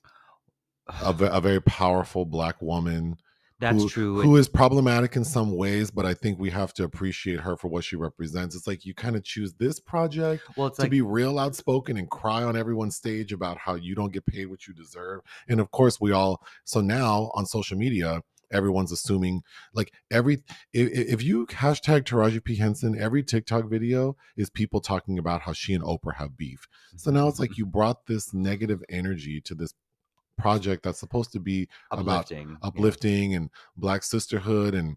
a, 1.03 1.15
a 1.21 1.41
very 1.41 1.61
powerful 1.61 2.25
black 2.25 2.63
woman 2.63 3.17
that's 3.61 3.83
who, 3.83 3.89
true. 3.89 4.23
who 4.23 4.37
is 4.37 4.49
problematic 4.49 5.17
in 5.17 5.25
some 5.25 5.55
ways, 5.55 5.91
but 5.91 6.07
I 6.07 6.15
think 6.15 6.39
we 6.39 6.51
have 6.51 6.73
to 6.75 6.85
appreciate 6.85 7.41
her 7.41 7.57
for 7.57 7.69
what 7.69 7.85
she 7.85 7.95
represents. 7.95 8.57
It's 8.57 8.67
like 8.67 8.87
you 8.87 8.95
kind 8.95 9.17
of 9.17 9.23
choose 9.23 9.53
this 9.55 9.79
project 9.79 10.43
well, 10.57 10.71
to 10.71 10.83
like 10.83 10.91
be 10.91 11.03
real 11.03 11.39
outspoken 11.39 11.97
and 11.97 12.09
cry 12.09 12.43
on 12.43 12.57
everyone's 12.57 12.97
stage 12.97 13.33
about 13.33 13.59
how 13.59 13.75
you 13.75 13.95
don't 13.95 14.13
get 14.13 14.27
paid 14.27 14.47
what 14.47 14.67
you 14.67 14.73
deserve. 14.73 15.21
And 15.49 15.61
of 15.61 15.71
course, 15.71 16.01
we 16.01 16.11
all 16.11 16.43
so 16.65 16.81
now 16.81 17.31
on 17.35 17.45
social 17.45 17.77
media, 17.77 18.23
everyone's 18.51 18.93
assuming 18.93 19.43
like 19.75 19.93
every 20.11 20.43
if, 20.73 20.91
if 20.91 21.23
you 21.23 21.47
hashtag 21.47 22.03
Taraji 22.03 22.43
P 22.43 22.57
Henson, 22.57 22.99
every 22.99 23.23
TikTok 23.23 23.69
video 23.69 24.17
is 24.37 24.51
people 24.51 24.81
talking 24.81 25.19
about 25.19 25.43
how 25.43 25.53
she 25.53 25.75
and 25.75 25.85
Oprah 25.85 26.17
have 26.17 26.37
beef. 26.37 26.67
So 26.97 27.11
now 27.11 27.29
it's 27.29 27.39
like 27.39 27.51
mm-hmm. 27.51 27.61
you 27.61 27.67
brought 27.67 28.07
this 28.07 28.33
negative 28.33 28.83
energy 28.89 29.41
to 29.43 29.55
this 29.55 29.75
project 30.41 30.83
that's 30.83 30.99
supposed 31.01 31.33
to 31.33 31.41
be 31.41 31.69
about 31.91 32.09
uplifting, 32.27 32.49
yeah. 32.51 32.57
uplifting 32.63 33.35
and 33.35 33.51
black 33.77 34.03
sisterhood 34.03 34.75
and 34.75 34.97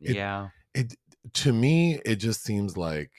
it- 0.00 0.16
yeah. 0.16 0.48
it 0.74 0.94
to 1.32 1.52
me 1.52 2.00
it 2.04 2.16
just 2.16 2.42
seems 2.44 2.76
like 2.76 3.10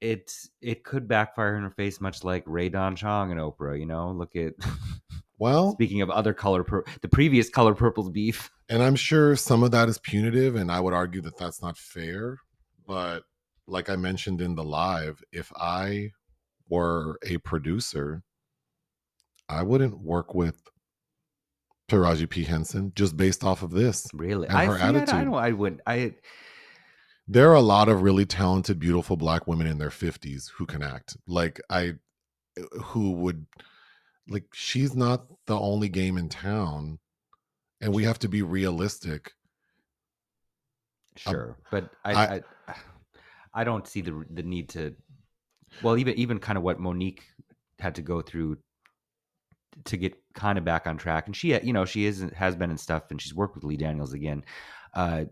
It's 0.00 0.50
it 0.60 0.84
could 0.84 1.08
backfire 1.08 1.56
in 1.56 1.62
her 1.62 1.70
face, 1.70 2.00
much 2.00 2.24
like 2.24 2.42
Rae 2.46 2.68
Dawn 2.68 2.94
Chong 2.96 3.30
and 3.30 3.40
Oprah. 3.40 3.78
You 3.78 3.86
know, 3.86 4.10
look 4.10 4.36
at 4.36 4.52
well 5.38 5.72
speaking 5.72 6.02
of 6.02 6.10
other 6.10 6.34
color, 6.34 6.62
pur- 6.62 6.84
the 7.00 7.08
previous 7.08 7.48
color 7.48 7.74
purple's 7.74 8.10
beef. 8.10 8.50
And 8.70 8.82
I'm 8.82 8.96
sure 8.96 9.36
some 9.36 9.62
of 9.62 9.72
that 9.72 9.90
is 9.90 9.98
punitive, 9.98 10.56
and 10.56 10.72
I 10.72 10.80
would 10.80 10.94
argue 10.94 11.20
that 11.20 11.36
that's 11.36 11.60
not 11.60 11.76
fair. 11.76 12.38
But 12.86 13.24
like 13.66 13.90
I 13.90 13.96
mentioned 13.96 14.40
in 14.40 14.54
the 14.54 14.64
live, 14.64 15.22
if 15.32 15.52
I 15.54 16.12
were 16.70 17.18
a 17.26 17.36
producer, 17.38 18.22
I 19.50 19.62
wouldn't 19.62 20.00
work 20.00 20.34
with 20.34 20.63
Taraji 21.94 22.28
P. 22.28 22.44
Henson 22.44 22.92
just 22.94 23.16
based 23.16 23.44
off 23.44 23.62
of 23.62 23.70
this. 23.70 24.06
Really, 24.12 24.48
And 24.48 24.56
I, 24.56 24.64
her 24.66 24.76
see, 24.76 24.82
I- 24.82 24.86
I, 24.86 24.88
attitude. 24.90 25.24
don't. 25.58 25.80
I. 25.86 26.14
There 27.26 27.50
are 27.50 27.54
a 27.54 27.60
lot 27.60 27.88
of 27.88 28.02
really 28.02 28.26
talented, 28.26 28.78
beautiful 28.78 29.16
black 29.16 29.46
women 29.46 29.66
in 29.66 29.78
their 29.78 29.88
50s 29.90 30.50
who 30.56 30.66
can 30.66 30.82
act. 30.82 31.16
Like, 31.26 31.58
I, 31.70 31.94
who 32.82 33.12
would, 33.12 33.46
like, 34.28 34.44
she's 34.52 34.94
not 34.94 35.24
the 35.46 35.58
only 35.58 35.88
game 35.88 36.18
in 36.18 36.28
town. 36.28 36.98
And 37.80 37.94
we 37.94 38.04
have 38.04 38.18
to 38.20 38.28
be 38.28 38.42
realistic. 38.42 39.32
sure, 41.16 41.58
but 41.70 41.90
I, 42.04 42.12
I- 42.12 42.34
I, 42.68 42.74
I, 43.54 43.64
don't 43.64 43.86
see 43.86 44.00
the 44.00 44.24
the 44.30 44.42
need 44.42 44.68
to. 44.70 44.94
Well, 45.82 45.96
even 45.98 46.14
even 46.14 46.38
kind 46.40 46.56
of 46.58 46.64
what 46.64 46.80
Monique 46.80 47.22
had 47.78 47.94
to 47.96 48.02
go 48.02 48.20
through 48.22 48.58
to 49.84 49.96
get 49.96 50.14
kind 50.34 50.58
of 50.58 50.64
back 50.64 50.86
on 50.86 50.96
track, 50.96 51.26
and 51.26 51.36
she, 51.36 51.58
you 51.60 51.72
know, 51.72 51.84
she 51.84 52.04
is 52.04 52.20
has 52.36 52.56
been 52.56 52.70
in 52.70 52.78
stuff, 52.78 53.04
and 53.10 53.20
she's 53.20 53.34
worked 53.34 53.54
with 53.54 53.64
Lee 53.64 53.76
Daniels 53.76 54.12
again. 54.12 54.44
Uh, 54.94 55.24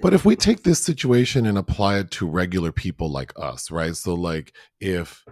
But 0.00 0.14
if 0.14 0.24
we 0.24 0.36
take 0.36 0.62
this 0.62 0.82
situation 0.84 1.46
and 1.46 1.58
apply 1.58 1.98
it 1.98 2.10
to 2.12 2.28
regular 2.28 2.72
people 2.72 3.10
like 3.10 3.32
us, 3.36 3.70
right? 3.70 3.96
So 3.96 4.14
like 4.14 4.52
if 4.80 5.24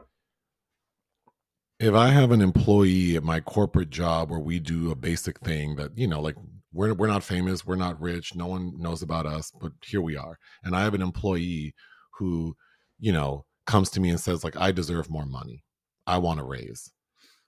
if 1.79 1.95
I 1.95 2.09
have 2.09 2.31
an 2.31 2.43
employee 2.43 3.17
at 3.17 3.23
my 3.23 3.41
corporate 3.41 3.91
job 3.91 4.31
where 4.31 4.41
we 4.41 4.59
do 4.59 4.91
a 4.91 4.95
basic 4.97 5.41
thing 5.41 5.77
that, 5.77 5.97
you 5.97 6.07
know, 6.07 6.21
like 6.21 6.37
we're 6.73 6.95
we're 6.95 7.07
not 7.07 7.25
famous, 7.25 7.67
we're 7.67 7.77
not 7.77 8.01
rich, 8.01 8.35
no 8.35 8.47
one 8.47 8.73
knows 8.79 9.03
about 9.03 9.27
us, 9.27 9.53
but 9.61 9.73
here 9.85 10.03
we 10.03 10.17
are. 10.17 10.39
And 10.65 10.75
I 10.77 10.83
have 10.83 10.95
an 10.95 11.03
employee 11.03 11.75
who, 12.19 12.57
you 12.99 13.13
know, 13.13 13.47
comes 13.67 13.89
to 13.91 14.01
me 14.01 14.11
and 14.11 14.21
says 14.21 14.45
like 14.45 14.57
I 14.57 14.73
deserve 14.73 15.11
more 15.11 15.27
money. 15.27 15.65
I 16.07 16.19
want 16.19 16.41
a 16.41 16.45
raise. 16.45 16.91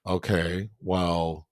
Okay, 0.06 0.70
well, 0.80 1.46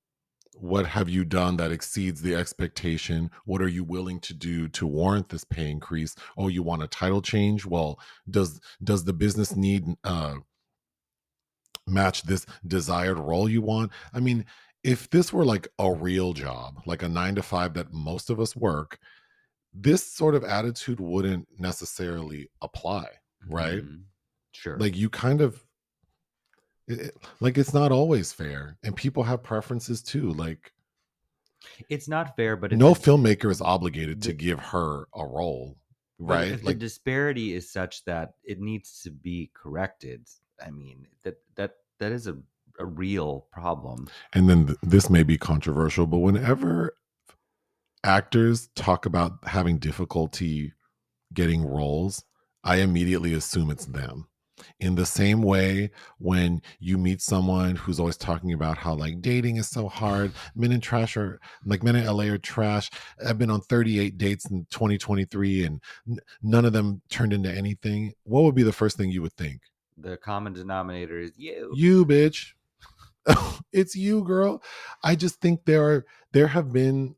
what 0.54 0.86
have 0.86 1.08
you 1.08 1.24
done 1.24 1.56
that 1.58 1.72
exceeds 1.72 2.22
the 2.22 2.34
expectation? 2.34 3.30
What 3.46 3.62
are 3.62 3.68
you 3.68 3.84
willing 3.84 4.20
to 4.20 4.34
do 4.34 4.68
to 4.68 4.86
warrant 4.86 5.28
this 5.30 5.44
pay 5.44 5.70
increase? 5.70 6.16
Oh 6.36 6.48
you 6.48 6.62
want 6.62 6.82
a 6.82 6.88
title 6.88 7.22
change? 7.22 7.64
Well 7.66 8.00
does 8.30 8.60
does 8.84 9.04
the 9.04 9.12
business 9.14 9.56
need 9.56 9.86
uh 10.04 10.36
match 11.86 12.22
this 12.22 12.46
desired 12.66 13.18
role 13.18 13.48
you 13.48 13.62
want? 13.62 13.92
I 14.12 14.20
mean 14.20 14.44
if 14.82 15.10
this 15.10 15.32
were 15.32 15.44
like 15.44 15.68
a 15.78 15.92
real 15.92 16.32
job 16.32 16.80
like 16.86 17.02
a 17.02 17.08
9 17.08 17.34
to 17.34 17.42
5 17.42 17.74
that 17.74 17.92
most 17.92 18.30
of 18.30 18.40
us 18.40 18.56
work 18.56 18.98
this 19.74 20.04
sort 20.04 20.34
of 20.34 20.44
attitude 20.44 21.00
wouldn't 21.00 21.48
necessarily 21.58 22.50
apply 22.62 23.08
Right. 23.48 23.84
mhm, 23.84 24.04
Sure. 24.52 24.78
like 24.78 24.96
you 24.96 25.10
kind 25.10 25.40
of 25.40 25.66
it, 26.90 27.00
it- 27.00 27.16
like 27.40 27.56
it's 27.58 27.74
not 27.74 27.92
always 27.92 28.32
fair 28.32 28.76
and 28.82 28.94
people 28.96 29.22
have 29.22 29.42
preferences 29.42 30.02
too 30.02 30.32
like 30.32 30.72
it's 31.90 32.08
not 32.08 32.36
fair, 32.36 32.56
but 32.56 32.72
no 32.72 32.94
filmmaker 32.94 33.50
is 33.50 33.60
obligated 33.60 34.22
to 34.22 34.32
give 34.32 34.58
her 34.58 35.06
a 35.14 35.24
role 35.26 35.76
right 36.18 36.52
If 36.52 36.64
like 36.64 36.76
the 36.76 36.80
disparity 36.86 37.54
is 37.54 37.70
such 37.70 38.04
that 38.06 38.32
it 38.44 38.60
needs 38.60 39.02
to 39.02 39.10
be 39.10 39.50
corrected, 39.54 40.26
I 40.64 40.70
mean 40.70 41.06
that 41.22 41.36
that 41.56 41.72
that 41.98 42.12
is 42.12 42.26
a 42.26 42.36
a 42.78 42.86
real 42.86 43.46
problem. 43.52 44.08
and 44.32 44.48
then 44.48 44.66
th- 44.68 44.78
this 44.82 45.10
may 45.10 45.22
be 45.22 45.36
controversial 45.36 46.06
but 46.06 46.18
whenever 46.18 46.94
actors 48.04 48.68
talk 48.74 49.04
about 49.04 49.32
having 49.46 49.78
difficulty 49.78 50.72
getting 51.34 51.62
roles 51.62 52.24
i 52.64 52.76
immediately 52.76 53.34
assume 53.34 53.70
it's 53.70 53.84
them 53.86 54.26
in 54.78 54.94
the 54.94 55.06
same 55.06 55.42
way 55.42 55.90
when 56.18 56.60
you 56.78 56.98
meet 56.98 57.20
someone 57.20 57.76
who's 57.76 58.00
always 58.00 58.16
talking 58.16 58.52
about 58.52 58.78
how 58.78 58.94
like 58.94 59.20
dating 59.20 59.56
is 59.56 59.68
so 59.68 59.88
hard. 59.88 60.32
Men 60.54 60.72
in 60.72 60.80
trash 60.80 61.16
are 61.16 61.40
like 61.64 61.82
men 61.82 61.96
in 61.96 62.06
la 62.06 62.24
are 62.24 62.38
trash. 62.38 62.90
I've 63.26 63.38
been 63.38 63.50
on 63.50 63.60
38 63.60 64.18
dates 64.18 64.50
in 64.50 64.66
2023 64.70 65.64
and 65.64 65.80
none 66.42 66.64
of 66.64 66.72
them 66.72 67.02
turned 67.10 67.32
into 67.32 67.50
anything. 67.50 68.12
What 68.24 68.42
would 68.42 68.54
be 68.54 68.62
the 68.62 68.72
first 68.72 68.96
thing 68.96 69.10
you 69.10 69.22
would 69.22 69.34
think? 69.34 69.62
The 69.96 70.16
common 70.16 70.52
denominator 70.52 71.18
is 71.18 71.32
you. 71.36 71.72
you 71.74 72.06
bitch. 72.06 72.52
It's 73.72 73.94
you 73.94 74.24
girl. 74.24 74.62
I 75.04 75.14
just 75.14 75.40
think 75.40 75.64
there 75.64 75.84
are 75.84 76.06
there 76.32 76.48
have 76.48 76.72
been 76.72 77.14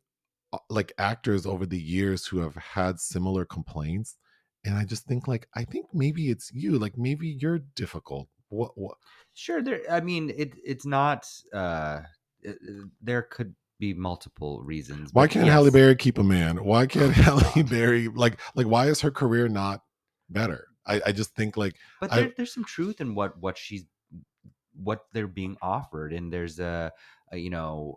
uh, 0.52 0.58
like 0.68 0.92
actors 0.98 1.46
over 1.46 1.64
the 1.64 1.80
years 1.80 2.26
who 2.26 2.40
have 2.40 2.56
had 2.56 3.00
similar 3.00 3.46
complaints 3.46 4.18
and 4.64 4.76
i 4.76 4.84
just 4.84 5.04
think 5.06 5.26
like 5.28 5.48
i 5.54 5.64
think 5.64 5.86
maybe 5.92 6.30
it's 6.30 6.50
you 6.52 6.78
like 6.78 6.96
maybe 6.96 7.28
you're 7.40 7.60
difficult 7.74 8.28
what 8.48 8.72
what 8.76 8.96
Sure, 9.34 9.62
there. 9.62 9.80
I 9.90 10.00
mean, 10.00 10.30
it 10.36 10.52
it's 10.62 10.84
not. 10.84 11.26
uh 11.54 12.00
it- 12.42 12.58
There 13.00 13.22
could 13.22 13.54
be 13.80 13.94
multiple 13.94 14.62
reasons. 14.62 15.08
why 15.12 15.26
can't 15.26 15.48
halle 15.48 15.70
berry 15.70 15.96
keep 15.96 16.18
a 16.18 16.22
man 16.22 16.62
why 16.62 16.86
can't 16.86 17.14
halle 17.24 17.62
berry 17.64 18.08
like 18.08 18.38
like 18.54 18.66
why 18.66 18.86
is 18.88 19.00
her 19.00 19.10
career 19.10 19.48
not 19.48 19.80
better 20.28 20.66
i 20.86 21.00
i 21.06 21.12
just 21.12 21.34
think 21.34 21.56
like 21.56 21.74
But 22.00 22.12
I- 22.12 22.32
there's 22.36 22.52
some 22.52 22.64
truth 22.64 23.00
in 23.00 23.14
what 23.14 23.38
what 23.40 23.56
she's 23.56 23.84
what 24.74 25.00
they're 25.12 25.26
being 25.42 25.56
offered, 25.62 26.12
and 26.12 26.32
there's 26.32 26.58
a, 26.58 26.92
a 27.32 27.36
you 27.38 27.50
know. 27.50 27.96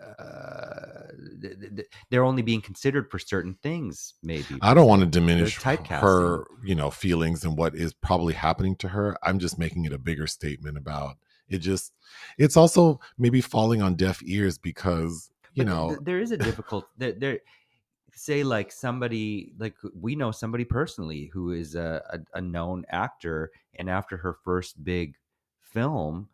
Uh, 0.00 1.08
th- 1.40 1.60
th- 1.60 1.76
th- 1.76 1.88
they're 2.10 2.24
only 2.24 2.42
being 2.42 2.60
considered 2.60 3.10
for 3.10 3.18
certain 3.18 3.54
things, 3.62 4.14
maybe. 4.22 4.58
I 4.60 4.74
don't 4.74 4.86
want 4.86 5.00
to 5.00 5.06
diminish 5.06 5.56
her, 5.62 6.44
you 6.62 6.74
know, 6.74 6.90
feelings 6.90 7.44
and 7.44 7.56
what 7.56 7.74
is 7.74 7.92
probably 7.92 8.34
happening 8.34 8.76
to 8.76 8.88
her. 8.88 9.16
I'm 9.22 9.38
just 9.38 9.58
making 9.58 9.84
it 9.84 9.92
a 9.92 9.98
bigger 9.98 10.26
statement 10.26 10.76
about 10.76 11.16
it. 11.48 11.58
Just, 11.58 11.92
it's 12.38 12.56
also 12.56 13.00
maybe 13.18 13.40
falling 13.40 13.82
on 13.82 13.94
deaf 13.94 14.22
ears 14.24 14.58
because 14.58 15.30
you 15.54 15.64
But 15.64 15.70
know, 15.70 15.88
th- 15.88 16.00
there 16.02 16.18
is 16.20 16.32
a 16.32 16.36
difficult 16.36 16.88
there, 16.98 17.12
there 17.12 17.40
say 18.14 18.44
like 18.44 18.70
somebody 18.70 19.52
like 19.58 19.74
we 19.98 20.14
know 20.14 20.30
somebody 20.30 20.64
personally 20.64 21.30
who 21.32 21.52
is 21.52 21.74
a, 21.74 22.02
a, 22.10 22.38
a 22.38 22.40
known 22.40 22.84
actor 22.88 23.50
and 23.74 23.90
after 23.90 24.16
her 24.16 24.34
first 24.44 24.82
big 24.84 25.16
film 25.60 26.28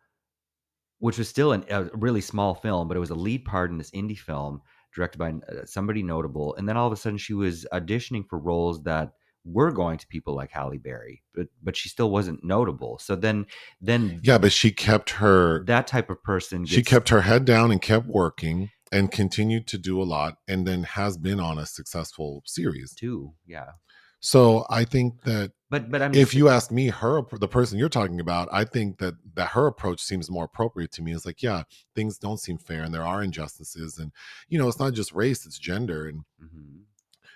which 1.01 1.17
was 1.17 1.27
still 1.27 1.51
an, 1.51 1.65
a 1.69 1.83
really 1.93 2.21
small 2.21 2.55
film 2.55 2.87
but 2.87 2.95
it 2.95 3.01
was 3.01 3.09
a 3.09 3.15
lead 3.15 3.43
part 3.43 3.69
in 3.69 3.77
this 3.77 3.91
indie 3.91 4.17
film 4.17 4.61
directed 4.95 5.17
by 5.17 5.29
uh, 5.29 5.65
somebody 5.65 6.01
notable 6.01 6.55
and 6.55 6.69
then 6.69 6.77
all 6.77 6.87
of 6.87 6.93
a 6.93 6.95
sudden 6.95 7.17
she 7.17 7.33
was 7.33 7.65
auditioning 7.73 8.23
for 8.29 8.39
roles 8.39 8.83
that 8.83 9.11
were 9.43 9.71
going 9.71 9.97
to 9.97 10.05
people 10.07 10.35
like 10.35 10.51
Halle 10.51 10.77
Berry 10.77 11.23
but 11.33 11.47
but 11.63 11.75
she 11.75 11.89
still 11.89 12.11
wasn't 12.11 12.43
notable 12.43 12.99
so 12.99 13.15
then 13.15 13.45
then 13.81 14.21
yeah, 14.23 14.37
but 14.37 14.51
she 14.51 14.71
kept 14.71 15.11
her, 15.11 15.63
that 15.65 15.87
type 15.87 16.09
of 16.09 16.21
person 16.23 16.65
she 16.65 16.83
kept 16.83 17.09
her 17.09 17.21
head 17.21 17.43
down 17.45 17.71
and 17.71 17.81
kept 17.81 18.05
working 18.05 18.69
and 18.91 19.11
continued 19.11 19.67
to 19.67 19.77
do 19.77 20.01
a 20.01 20.03
lot, 20.03 20.37
and 20.49 20.67
then 20.67 20.83
has 20.83 21.17
been 21.17 21.39
on 21.39 21.57
a 21.57 21.65
successful 21.65 22.43
series. 22.45 22.93
too 22.93 23.33
yeah 23.47 23.71
So 24.21 24.65
I 24.69 24.85
think 24.85 25.23
that 25.23 25.51
but 25.69 25.89
but 25.91 26.01
I'm 26.01 26.13
if 26.13 26.33
you 26.33 26.47
ask 26.47 26.71
me 26.71 26.87
her 26.89 27.21
the 27.31 27.47
person 27.47 27.79
you're 27.79 27.89
talking 27.89 28.19
about 28.19 28.47
i 28.51 28.63
think 28.63 28.97
that 28.99 29.15
that 29.33 29.47
her 29.49 29.67
approach 29.67 30.01
seems 30.01 30.29
more 30.29 30.43
appropriate 30.45 30.91
to 30.93 31.01
me. 31.01 31.13
It's 31.13 31.25
like 31.25 31.41
yeah 31.41 31.63
things 31.95 32.17
don't 32.17 32.39
seem 32.39 32.57
fair 32.57 32.83
and 32.83 32.93
there 32.93 33.03
are 33.05 33.23
injustices 33.23 33.97
and 33.97 34.11
you 34.47 34.59
know 34.59 34.67
it's 34.67 34.79
not 34.79 34.93
just 34.93 35.11
race 35.13 35.45
it's 35.45 35.57
gender 35.57 36.07
and 36.07 36.23
Mhm. 36.43 36.81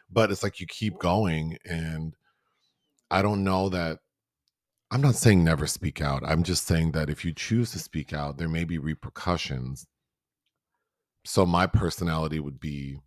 but 0.10 0.32
it's 0.32 0.44
like 0.44 0.60
you 0.60 0.68
keep 0.68 1.00
going 1.00 1.58
and 1.66 2.16
i 3.10 3.22
don't 3.22 3.44
know 3.44 3.70
that 3.70 4.00
i'm 4.92 5.02
not 5.02 5.16
saying 5.16 5.44
never 5.44 5.66
speak 5.68 6.02
out. 6.02 6.22
I'm 6.26 6.44
just 6.44 6.66
saying 6.68 6.92
that 6.92 7.10
if 7.10 7.26
you 7.26 7.34
choose 7.34 7.72
to 7.72 7.80
speak 7.80 8.14
out 8.14 8.38
there 8.38 8.50
may 8.50 8.64
be 8.66 8.78
repercussions. 8.78 9.88
So 11.26 11.46
my 11.46 11.66
personality 11.68 12.40
would 12.40 12.60
be 12.60 13.00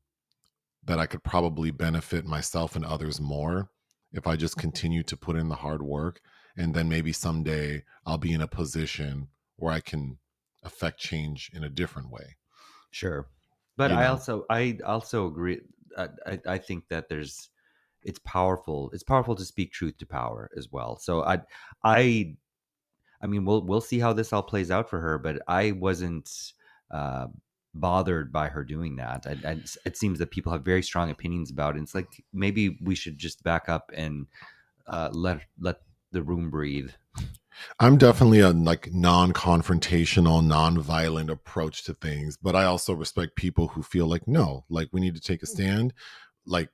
that 0.84 0.98
i 0.98 1.06
could 1.06 1.22
probably 1.22 1.70
benefit 1.70 2.24
myself 2.24 2.76
and 2.76 2.84
others 2.84 3.20
more 3.20 3.70
if 4.12 4.26
i 4.26 4.36
just 4.36 4.56
continue 4.56 5.02
to 5.02 5.16
put 5.16 5.36
in 5.36 5.48
the 5.48 5.56
hard 5.56 5.82
work 5.82 6.20
and 6.56 6.74
then 6.74 6.88
maybe 6.88 7.12
someday 7.12 7.82
i'll 8.06 8.18
be 8.18 8.32
in 8.32 8.40
a 8.40 8.48
position 8.48 9.28
where 9.56 9.72
i 9.72 9.80
can 9.80 10.18
affect 10.62 10.98
change 10.98 11.50
in 11.54 11.62
a 11.64 11.68
different 11.70 12.10
way 12.10 12.36
Sure, 12.90 13.28
but 13.76 13.90
You 13.90 13.96
I 13.96 14.06
know? 14.06 14.06
also 14.06 14.44
I 14.50 14.78
also 14.84 15.26
agree. 15.26 15.60
I, 15.96 16.08
I 16.26 16.38
I 16.46 16.58
think 16.58 16.88
that 16.88 17.08
there's 17.08 17.50
it's 18.02 18.18
powerful. 18.20 18.90
It's 18.92 19.02
powerful 19.02 19.34
to 19.36 19.44
speak 19.44 19.72
truth 19.72 19.98
to 19.98 20.06
power 20.06 20.50
as 20.56 20.70
well. 20.70 20.96
So 20.96 21.22
I 21.22 21.40
I 21.84 22.36
I 23.22 23.26
mean 23.26 23.44
we'll 23.44 23.62
we'll 23.66 23.80
see 23.80 23.98
how 24.00 24.12
this 24.12 24.32
all 24.32 24.42
plays 24.42 24.70
out 24.70 24.90
for 24.90 25.00
her. 25.00 25.18
But 25.18 25.42
I 25.48 25.72
wasn't 25.72 26.30
uh, 26.90 27.28
bothered 27.80 28.32
by 28.32 28.48
her 28.48 28.64
doing 28.64 28.96
that. 28.96 29.26
It 29.84 29.96
seems 29.96 30.18
that 30.18 30.30
people 30.30 30.52
have 30.52 30.64
very 30.64 30.82
strong 30.82 31.10
opinions 31.10 31.50
about 31.50 31.76
it. 31.76 31.82
It's 31.82 31.94
like 31.94 32.24
maybe 32.32 32.78
we 32.82 32.94
should 32.94 33.18
just 33.18 33.42
back 33.42 33.68
up 33.68 33.90
and 33.94 34.26
uh, 34.86 35.10
let 35.12 35.40
let 35.58 35.80
the 36.12 36.22
room 36.22 36.50
breathe. 36.50 36.90
I'm 37.80 37.98
definitely 37.98 38.40
a 38.40 38.50
like 38.50 38.92
non-confrontational, 38.92 40.46
non-violent 40.46 41.30
approach 41.30 41.84
to 41.84 41.94
things, 41.94 42.36
but 42.36 42.54
I 42.54 42.64
also 42.64 42.92
respect 42.94 43.36
people 43.36 43.68
who 43.68 43.82
feel 43.82 44.06
like 44.06 44.28
no, 44.28 44.64
like 44.68 44.88
we 44.92 45.00
need 45.00 45.14
to 45.16 45.20
take 45.20 45.42
a 45.42 45.46
stand, 45.46 45.92
like 46.46 46.70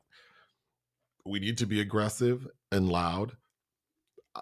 we 1.24 1.40
need 1.40 1.58
to 1.58 1.66
be 1.66 1.80
aggressive 1.80 2.46
and 2.70 2.90
loud. 2.90 3.36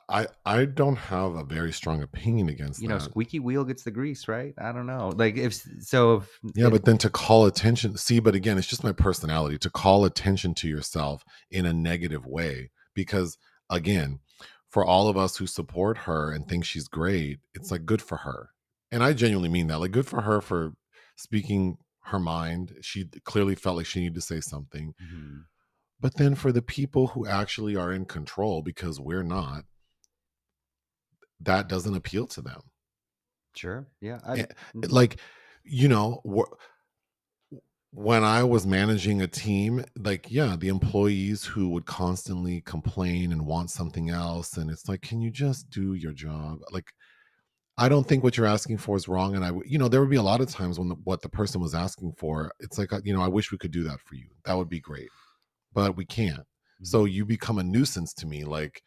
I 0.08 0.26
I 0.46 0.64
don't 0.64 0.96
have 0.96 1.34
a 1.34 1.44
very 1.44 1.72
strong 1.72 2.02
opinion 2.02 2.48
against 2.48 2.80
You 2.80 2.88
that. 2.88 2.94
know, 2.94 2.98
squeaky 3.00 3.40
wheel 3.40 3.64
gets 3.64 3.82
the 3.82 3.90
grease, 3.90 4.26
right? 4.26 4.54
I 4.58 4.72
don't 4.72 4.86
know. 4.86 5.12
Like 5.14 5.36
if 5.36 5.54
so, 5.80 6.14
if 6.16 6.38
Yeah, 6.54 6.66
if- 6.66 6.72
but 6.72 6.84
then 6.86 6.98
to 6.98 7.10
call 7.10 7.44
attention, 7.46 7.96
see, 7.98 8.18
but 8.18 8.34
again, 8.34 8.56
it's 8.58 8.66
just 8.66 8.84
my 8.84 8.92
personality 8.92 9.58
to 9.58 9.70
call 9.70 10.04
attention 10.04 10.54
to 10.56 10.68
yourself 10.68 11.24
in 11.50 11.66
a 11.66 11.72
negative 11.72 12.24
way. 12.26 12.70
Because 12.94 13.36
again, 13.68 14.20
for 14.68 14.84
all 14.84 15.08
of 15.08 15.16
us 15.18 15.36
who 15.36 15.46
support 15.46 15.98
her 15.98 16.30
and 16.32 16.48
think 16.48 16.64
she's 16.64 16.88
great, 16.88 17.40
it's 17.54 17.70
like 17.70 17.84
good 17.84 18.00
for 18.00 18.18
her. 18.18 18.50
And 18.90 19.02
I 19.02 19.12
genuinely 19.12 19.48
mean 19.50 19.66
that. 19.68 19.78
Like, 19.80 19.90
good 19.92 20.06
for 20.06 20.22
her 20.22 20.40
for 20.40 20.72
speaking 21.16 21.76
her 22.04 22.18
mind. 22.18 22.74
She 22.80 23.04
clearly 23.24 23.54
felt 23.54 23.76
like 23.76 23.86
she 23.86 24.00
needed 24.00 24.14
to 24.14 24.20
say 24.22 24.40
something. 24.40 24.94
Mhm. 25.02 25.44
But 26.00 26.16
then 26.16 26.34
for 26.34 26.50
the 26.52 26.62
people 26.62 27.08
who 27.08 27.26
actually 27.26 27.76
are 27.76 27.92
in 27.92 28.06
control, 28.06 28.60
because 28.62 28.98
we're 28.98 29.22
not, 29.22 29.64
that 31.44 31.68
doesn't 31.68 31.94
appeal 31.94 32.26
to 32.28 32.42
them. 32.42 32.60
sure, 33.54 33.86
yeah, 34.00 34.20
I, 34.26 34.46
mhm. 34.74 34.90
like 34.92 35.20
you 35.64 35.88
know 35.88 36.22
when 37.92 38.24
i 38.24 38.42
was 38.42 38.66
managing 38.66 39.20
a 39.20 39.26
team 39.28 39.84
like 39.98 40.30
yeah 40.30 40.56
the 40.58 40.68
employees 40.68 41.44
who 41.44 41.68
would 41.68 41.84
constantly 41.84 42.62
complain 42.62 43.32
and 43.32 43.44
want 43.46 43.70
something 43.70 44.08
else 44.10 44.56
and 44.56 44.70
it's 44.70 44.88
like 44.88 45.02
can 45.02 45.20
you 45.20 45.30
just 45.30 45.68
do 45.70 45.94
your 45.94 46.12
job? 46.12 46.58
Like 46.70 46.90
i 47.78 47.88
don't 47.88 48.06
think 48.08 48.24
what 48.24 48.36
you're 48.36 48.46
asking 48.46 48.78
for 48.78 48.96
is 48.96 49.08
wrong 49.08 49.34
and 49.36 49.44
I, 49.44 49.52
you 49.66 49.78
know 49.78 49.88
there 49.88 50.00
would 50.00 50.10
be 50.10 50.16
a 50.16 50.22
lot 50.22 50.40
of 50.40 50.48
times 50.48 50.78
when 50.78 50.88
the, 50.88 50.96
what 51.04 51.22
the 51.22 51.28
person 51.28 51.60
was 51.60 51.74
asking 51.74 52.14
for 52.16 52.52
it's 52.60 52.78
like 52.78 52.92
uh, 52.92 53.00
you 53.04 53.14
know 53.14 53.22
i 53.22 53.28
wish 53.28 53.52
we 53.52 53.58
could 53.58 53.70
do 53.72 53.84
that 53.84 54.00
for 54.00 54.14
you. 54.14 54.28
That 54.44 54.54
would 54.54 54.68
be 54.68 54.80
great. 54.80 55.08
But 55.74 55.96
we 55.96 56.04
can't. 56.04 56.44
So 56.82 57.04
you 57.04 57.24
become 57.24 57.58
a 57.58 57.62
nuisance 57.62 58.12
to 58.14 58.26
me 58.26 58.44
like 58.44 58.82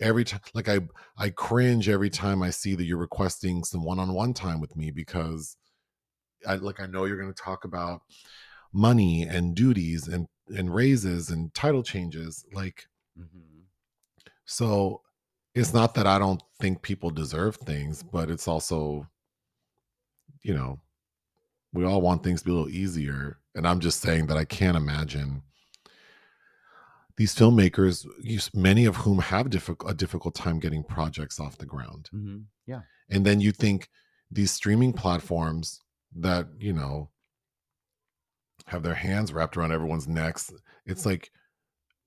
every 0.00 0.24
time 0.24 0.40
like 0.54 0.68
i 0.68 0.78
i 1.18 1.30
cringe 1.30 1.88
every 1.88 2.10
time 2.10 2.42
i 2.42 2.50
see 2.50 2.74
that 2.74 2.84
you're 2.84 2.98
requesting 2.98 3.64
some 3.64 3.82
one-on-one 3.82 4.34
time 4.34 4.60
with 4.60 4.76
me 4.76 4.90
because 4.90 5.56
i 6.46 6.54
like 6.56 6.80
i 6.80 6.86
know 6.86 7.04
you're 7.04 7.20
going 7.20 7.32
to 7.32 7.42
talk 7.42 7.64
about 7.64 8.02
money 8.72 9.22
and 9.22 9.54
duties 9.54 10.08
and 10.08 10.26
and 10.48 10.74
raises 10.74 11.30
and 11.30 11.52
title 11.54 11.82
changes 11.82 12.44
like 12.52 12.86
Mhm. 13.18 13.62
so 14.44 15.00
it's 15.54 15.72
not 15.72 15.94
that 15.94 16.06
i 16.06 16.18
don't 16.18 16.42
think 16.60 16.82
people 16.82 17.10
deserve 17.10 17.56
things 17.56 18.02
but 18.02 18.30
it's 18.30 18.46
also 18.46 19.06
you 20.42 20.54
know 20.54 20.78
we 21.72 21.84
all 21.84 22.00
want 22.02 22.22
things 22.22 22.40
to 22.40 22.46
be 22.46 22.52
a 22.52 22.54
little 22.54 22.68
easier 22.70 23.38
and 23.54 23.66
i'm 23.66 23.80
just 23.80 24.00
saying 24.00 24.26
that 24.26 24.36
i 24.36 24.44
can't 24.44 24.76
imagine 24.76 25.42
these 27.16 27.34
filmmakers 27.34 28.06
many 28.54 28.84
of 28.84 28.96
whom 28.96 29.18
have 29.18 29.48
difficult, 29.50 29.90
a 29.90 29.94
difficult 29.94 30.34
time 30.34 30.58
getting 30.58 30.84
projects 30.84 31.40
off 31.40 31.56
the 31.58 31.66
ground. 31.66 32.10
Mhm. 32.12 32.44
yeah, 32.66 32.82
and 33.08 33.24
then 33.24 33.40
you 33.40 33.52
think 33.52 33.88
these 34.30 34.50
streaming 34.50 34.92
platforms 34.92 35.80
that 36.14 36.48
you 36.58 36.72
know 36.72 37.10
have 38.66 38.82
their 38.82 38.94
hands 38.94 39.32
wrapped 39.32 39.56
around 39.56 39.70
everyone's 39.70 40.08
necks 40.08 40.52
it's 40.86 41.06
like 41.06 41.30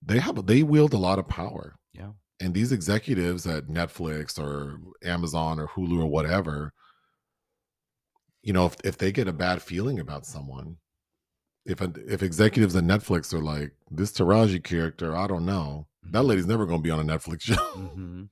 they 0.02 0.20
have 0.20 0.46
they 0.46 0.64
wield 0.64 0.94
a 0.94 0.98
lot 0.98 1.20
of 1.20 1.28
power. 1.28 1.76
Yeah, 1.94 2.12
and 2.40 2.54
these 2.54 2.72
executives 2.72 3.46
at 3.48 3.68
netflix 3.68 4.38
or 4.40 4.80
amazon 5.04 5.60
or 5.60 5.68
hulu 5.68 6.00
or 6.02 6.06
whatever 6.08 6.74
you 8.42 8.54
know 8.54 8.66
if, 8.66 8.76
if 8.84 8.98
they 8.98 9.12
get 9.12 9.28
a 9.28 9.34
bad 9.34 9.62
feeling 9.62 10.00
about 10.00 10.26
someone 10.26 10.78
if 11.66 11.82
if 12.08 12.24
executives 12.24 12.76
at 12.76 12.84
netflix 12.84 13.34
are 13.34 13.40
like 13.44 13.74
this 13.92 14.12
taraji 14.12 14.64
character 14.64 15.16
i 15.16 15.28
don't 15.28 15.46
know 15.46 15.86
that 16.12 16.24
lady's 16.24 16.48
never 16.48 16.66
going 16.66 16.80
to 16.80 16.84
be 16.84 16.92
on 16.92 17.00
a 17.00 17.04
netflix 17.18 17.42
show. 17.50 17.56
Hmm 17.56 18.24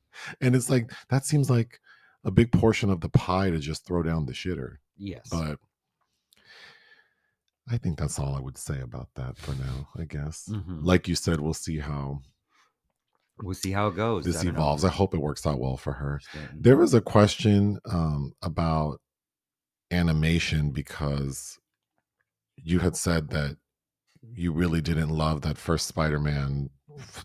and 0.42 0.56
it's 0.56 0.70
like 0.70 0.92
that 1.10 1.26
seems 1.26 1.50
like 1.50 1.80
a 2.24 2.32
big 2.32 2.52
portion 2.52 2.90
of 2.90 3.02
the 3.02 3.10
pie 3.10 3.50
to 3.52 3.60
just 3.60 3.86
throw 3.86 4.02
down 4.02 4.26
the 4.26 4.34
shitter. 4.34 4.78
Yes, 4.98 5.28
but 5.30 5.60
i 7.70 7.78
think 7.78 8.00
that's 8.00 8.18
all 8.18 8.36
i 8.36 8.40
would 8.40 8.58
say 8.58 8.80
about 8.82 9.10
that 9.16 9.38
for 9.38 9.52
now 9.54 9.90
i 9.98 10.06
guess. 10.06 10.50
Mhm. 10.52 10.80
like 10.84 11.08
you 11.08 11.14
said 11.16 11.40
we'll 11.40 11.54
see 11.54 11.78
how 11.80 12.22
we'll 13.44 13.54
see 13.54 13.72
how 13.74 13.88
it 13.90 13.96
goes. 13.96 14.26
this 14.26 14.38
I 14.40 14.46
don't 14.46 14.54
know. 14.54 14.60
evolves. 14.62 14.84
I 14.86 14.90
hope 14.90 15.14
it 15.14 15.22
works 15.22 15.46
out 15.46 15.60
well 15.60 15.78
for 15.78 15.94
her. 15.94 16.20
There 16.56 16.76
was 16.78 16.96
a 16.96 17.02
question 17.02 17.80
um, 17.86 18.34
about 18.42 19.00
animation 19.92 20.72
because 20.72 21.60
you 22.58 22.80
had 22.80 22.96
said 22.96 23.30
that 23.30 23.58
you 24.34 24.52
really 24.52 24.82
didn't 24.82 25.10
love 25.10 25.42
that 25.42 25.58
first 25.58 25.88
spider-man 25.88 26.70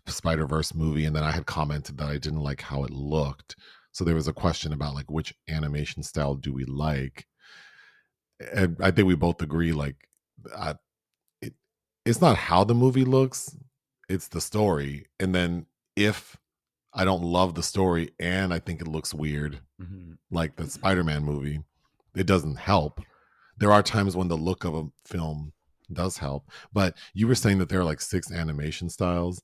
spider 0.06 0.46
verse 0.46 0.74
movie 0.74 1.04
and 1.06 1.16
then 1.16 1.22
i 1.24 1.30
had 1.30 1.46
commented 1.46 1.96
that 1.96 2.08
i 2.08 2.18
didn't 2.18 2.40
like 2.40 2.60
how 2.60 2.84
it 2.84 2.90
looked. 2.90 3.56
So 3.92 4.04
there 4.04 4.14
was 4.14 4.28
a 4.28 4.32
question 4.32 4.72
about 4.72 4.94
like 4.94 5.10
which 5.10 5.34
animation 5.48 6.02
style 6.02 6.34
do 6.34 6.52
we 6.52 6.64
like? 6.64 7.26
And 8.54 8.76
i 8.80 8.90
think 8.90 9.06
we 9.06 9.14
both 9.14 9.40
agree 9.42 9.72
like 9.72 9.96
I, 10.56 10.74
it, 11.40 11.54
it's 12.04 12.20
not 12.20 12.36
how 12.36 12.64
the 12.64 12.74
movie 12.74 13.04
looks 13.04 13.56
it's 14.08 14.28
the 14.28 14.40
story. 14.40 15.06
And 15.20 15.34
then 15.34 15.66
if 15.96 16.36
i 16.94 17.04
don't 17.04 17.22
love 17.22 17.54
the 17.54 17.62
story 17.62 18.10
and 18.18 18.52
i 18.52 18.58
think 18.58 18.80
it 18.80 18.88
looks 18.88 19.14
weird 19.14 19.60
Mhm. 19.80 20.18
like 20.30 20.56
the 20.56 20.68
spider-man 20.68 21.24
movie 21.24 21.60
it 22.14 22.26
doesn't 22.26 22.56
help 22.56 23.00
there 23.58 23.72
are 23.72 23.82
times 23.82 24.16
when 24.16 24.28
the 24.28 24.36
look 24.36 24.64
of 24.64 24.74
a 24.74 24.84
film 25.04 25.52
does 25.92 26.18
help 26.18 26.50
but 26.72 26.94
you 27.14 27.26
were 27.26 27.34
saying 27.34 27.58
that 27.58 27.68
there 27.68 27.80
are 27.80 27.84
like 27.84 28.00
six 28.00 28.30
animation 28.32 28.88
styles 28.88 29.42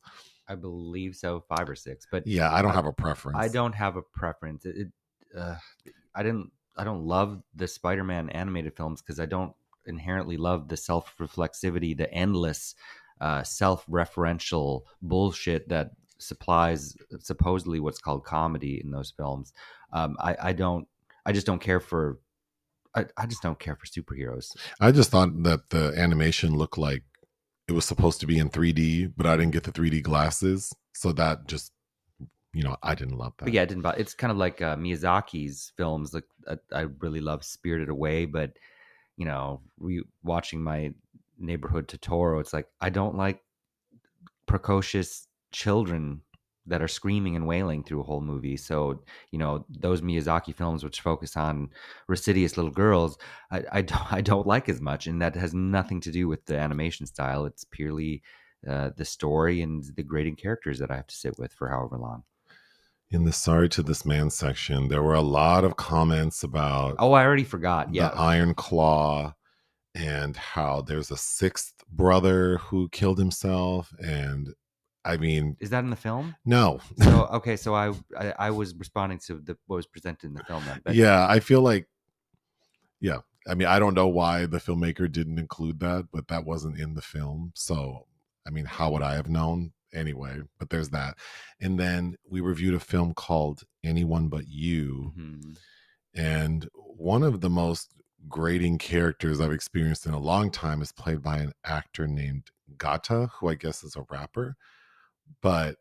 I 0.51 0.55
believe 0.55 1.14
so, 1.14 1.44
five 1.47 1.68
or 1.68 1.75
six, 1.77 2.07
but 2.11 2.27
yeah 2.27 2.51
i 2.51 2.62
don't 2.62 2.71
I- 2.71 2.75
have 2.75 2.87
a 2.87 2.92
preference 2.92 3.38
I 3.38 3.49
don't 3.49 3.75
have 3.75 3.97
a 3.97 4.03
preference. 4.03 4.64
It, 4.64 4.88
uh, 5.37 5.57
I 6.14 6.23
didn't. 6.23 6.51
I 6.77 6.85
don't 6.85 7.03
love 7.05 7.42
the 7.55 7.68
Spider-Man 7.68 8.31
animated 8.31 8.75
films 8.77 9.03
because 9.03 9.21
I 9.21 9.27
don't 9.27 9.53
inherently 9.87 10.37
love 10.37 10.68
the 10.68 10.77
self-reflexivity, 10.77 11.97
the 11.97 12.11
endless, 12.14 12.75
uh, 13.21 13.42
self-referential 13.42 14.83
bullshit 15.03 15.68
that 15.68 15.90
supplies 16.18 16.97
supposedly 17.18 17.81
what's 17.81 17.99
called 17.99 18.25
comedy 18.25 18.81
in 18.83 18.90
those 18.90 19.11
films. 19.11 19.53
Um, 19.92 20.16
I, 20.21 20.37
I 20.40 20.53
don't. 20.53 20.87
I 21.27 21.33
just 21.33 21.47
don't 21.47 21.61
care 21.61 21.81
for. 21.81 22.18
I, 22.94 23.07
I 23.16 23.27
just 23.27 23.42
don't 23.42 23.59
care 23.59 23.77
for 23.77 23.87
superheroes. 23.87 24.57
i 24.81 24.90
just 24.90 25.11
thought 25.11 25.42
that 25.42 25.70
the 25.70 25.92
animation 25.96 26.57
looked 26.57 26.79
like 26.79 27.03
it 27.68 27.72
was 27.72 27.85
supposed 27.85 28.18
to 28.20 28.27
be 28.27 28.38
in 28.38 28.48
3d 28.51 29.12
but 29.16 29.27
i 29.27 29.37
didn't 29.37 29.53
get 29.53 29.64
the 29.64 29.72
3d 29.72 30.03
glasses 30.03 30.72
so 30.94 31.12
that 31.12 31.46
just 31.46 31.72
you 32.55 32.62
know 32.62 32.77
i 32.83 32.94
didn't 32.94 33.18
love 33.18 33.33
that 33.38 33.44
But 33.44 33.53
yeah, 33.55 33.62
it 33.62 33.68
didn't. 33.68 33.83
bother- 33.83 34.01
It's 34.01 34.14
kind 34.14 34.31
of 34.31 34.38
like 34.38 34.62
uh, 34.62 34.74
Miyazaki's 34.77 35.72
films. 35.77 36.14
Like 36.14 36.24
I, 36.48 36.57
I 36.72 36.87
really 37.01 37.20
love 37.20 37.44
Spirited 37.44 37.90
Away, 37.90 38.24
but 38.24 38.53
you 39.18 39.27
know, 39.27 39.61
re- 39.79 40.05
watching 40.22 40.62
my 40.64 40.94
neighborhood 41.38 41.87
Totoro, 41.88 42.40
it's 42.40 42.55
like 42.55 42.66
I 42.81 42.88
don't 42.90 43.16
like 43.16 43.40
precocious 44.46 45.29
children 45.53 46.22
that 46.69 46.83
are 46.83 46.89
screaming 46.89 47.37
and 47.37 47.47
wailing 47.47 47.83
through 47.83 48.01
a 48.01 48.05
whole 48.05 48.21
movie. 48.21 48.57
So 48.57 49.03
you 49.31 49.39
know, 49.39 49.65
those 49.69 50.01
Miyazaki 50.03 50.55
films, 50.55 50.85
which 50.85 51.01
focus 51.01 51.37
on 51.37 51.71
residuous 52.09 52.57
little 52.57 52.71
girls, 52.73 53.19
I, 53.51 53.65
I 53.73 53.83
don't 53.91 54.13
I 54.13 54.21
don't 54.21 54.47
like 54.47 54.69
as 54.69 54.81
much, 54.81 55.07
and 55.07 55.21
that 55.23 55.35
has 55.37 55.55
nothing 55.55 56.01
to 56.03 56.11
do 56.11 56.29
with 56.29 56.45
the 56.47 56.59
animation 56.59 57.07
style. 57.07 57.45
It's 57.47 57.65
purely 57.65 58.23
uh, 58.69 58.91
the 58.97 59.05
story 59.05 59.63
and 59.63 59.85
the 59.97 60.03
grading 60.03 60.37
characters 60.37 60.79
that 60.81 60.91
I 60.91 60.97
have 60.97 61.07
to 61.07 61.15
sit 61.15 61.39
with 61.39 61.53
for 61.53 61.69
however 61.69 61.97
long. 61.99 62.25
in 63.11 63.25
the 63.25 63.33
sorry 63.33 63.69
to 63.71 63.83
this 63.83 64.05
man 64.05 64.29
section 64.31 64.89
there 64.89 65.03
were 65.03 65.15
a 65.15 65.23
lot 65.23 65.65
of 65.65 65.77
comments 65.77 66.43
about 66.43 66.97
Oh, 66.99 67.13
I 67.13 67.25
already 67.25 67.45
forgot. 67.45 67.95
Yeah. 67.95 68.09
the 68.09 68.17
Iron 68.19 68.55
Claw 68.55 69.35
and 69.95 70.37
how 70.37 70.83
there's 70.83 71.11
a 71.11 71.17
sixth 71.17 71.73
brother 71.91 72.59
who 72.59 72.89
killed 72.91 73.19
himself. 73.19 73.93
And 74.01 74.55
I 75.09 75.16
mean, 75.16 75.57
Is 75.59 75.71
that 75.71 75.85
in 75.85 75.90
the 75.90 75.97
film? 75.97 76.37
no. 76.44 76.81
So 77.03 77.27
okay, 77.33 77.57
so 77.57 77.75
I 77.75 77.94
I, 78.16 78.35
I 78.38 78.51
was 78.51 78.75
responding 78.75 79.18
to 79.27 79.40
the 79.40 79.57
what 79.66 79.77
was 79.77 79.87
presented 79.87 80.27
in 80.27 80.35
the 80.35 80.44
film 80.44 80.62
yeah, 80.92 81.27
I 81.29 81.40
feel 81.40 81.62
like, 81.62 81.88
yeah. 83.01 83.18
I 83.49 83.55
mean, 83.55 83.68
I 83.68 83.79
don't 83.79 83.94
know 83.94 84.09
why 84.09 84.44
the 84.44 84.59
filmmaker 84.59 85.11
didn't 85.11 85.38
include 85.38 85.81
that, 85.81 86.09
but 86.12 86.29
that 86.29 86.44
wasn't 86.44 86.79
in 86.79 86.92
the 86.94 87.01
film. 87.01 87.53
So, 87.55 88.07
I 88.47 88.51
mean, 88.51 88.66
how 88.66 88.90
would 88.90 89.03
I 89.03 89.14
have 89.14 89.31
known? 89.31 89.73
Anyway, 89.94 90.40
but 90.59 90.68
there's 90.68 90.90
that. 90.90 91.16
And 91.59 91.81
then 91.81 92.16
we 92.29 92.42
reviewed 92.42 92.75
a 92.75 92.81
film 92.81 93.14
called 93.14 93.62
Anyone 93.83 94.29
But 94.29 94.49
You. 94.49 95.14
Mhm. 95.18 95.57
And 96.14 96.68
one 96.75 97.23
of 97.23 97.40
the 97.40 97.49
most 97.49 97.94
grating 98.29 98.77
characters 98.77 99.40
I've 99.40 99.53
experienced 99.53 100.05
in 100.05 100.12
a 100.12 100.18
long 100.18 100.51
time 100.51 100.83
is 100.83 100.92
played 100.92 101.23
by 101.23 101.38
an 101.38 101.53
actor 101.64 102.07
named 102.07 102.51
Gata, 102.77 103.31
who 103.35 103.49
I 103.49 103.55
guess 103.55 103.83
is 103.83 103.97
a 103.97 104.05
rapper. 104.11 104.57
But 105.43 105.77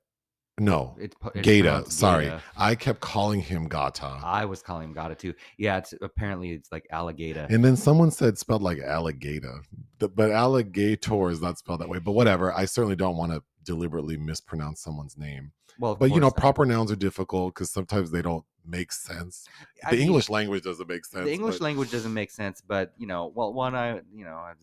No, 0.60 0.96
It's, 1.00 1.16
it's 1.36 1.46
Gata. 1.48 1.90
Sorry, 1.92 2.26
Gata. 2.26 2.42
I 2.58 2.74
kept 2.76 3.00
calling 3.00 3.40
him 3.42 3.68
Gata. 3.68 4.20
I 4.24 4.46
was 4.46 4.62
calling 4.64 4.90
him 4.90 4.94
Gata 4.94 5.14
too. 5.16 5.34
Yeah, 5.58 5.78
it's 5.78 5.94
apparently 6.02 6.52
it's 6.52 6.72
like 6.72 6.88
alligator. 6.92 7.46
And 7.50 7.64
then 7.64 7.76
someone 7.76 8.10
said 8.12 8.38
spelled 8.38 8.64
like 8.64 8.80
alligator, 8.80 9.62
but 10.00 10.32
alligator 10.32 11.30
is 11.30 11.42
not 11.42 11.58
spelled 11.60 11.82
that 11.82 11.90
way. 11.90 12.00
But 12.00 12.14
whatever. 12.14 12.52
I 12.54 12.66
certainly 12.66 12.96
don't 12.96 13.18
want 13.18 13.32
to 13.34 13.44
deliberately 13.64 14.18
mispronounce 14.18 14.82
someone's 14.82 15.18
name. 15.18 15.52
well, 15.80 15.96
But 15.96 16.10
you 16.12 16.20
know, 16.20 16.32
course, 16.32 16.42
proper 16.42 16.66
nouns 16.66 16.92
are 16.92 16.96
difficult 16.96 17.54
because 17.54 17.70
sometimes 17.70 18.10
they 18.12 18.22
don't 18.24 18.46
make 18.66 18.92
sense. 18.92 19.46
I 19.86 19.92
The 19.92 19.98
mean, 19.98 20.06
English 20.08 20.30
language 20.30 20.64
doesn't 20.64 20.88
make 20.90 21.06
sense. 21.06 21.26
the 21.26 21.34
English 21.34 21.56
but- 21.60 21.64
language 21.66 21.92
doesn't 21.92 22.14
make 22.14 22.32
sense, 22.32 22.62
but 22.66 22.94
you 22.98 23.06
know, 23.08 23.32
well, 23.36 23.54
one, 23.54 23.76
I, 23.76 24.02
you 24.14 24.26
know, 24.26 24.36
I 24.36 24.54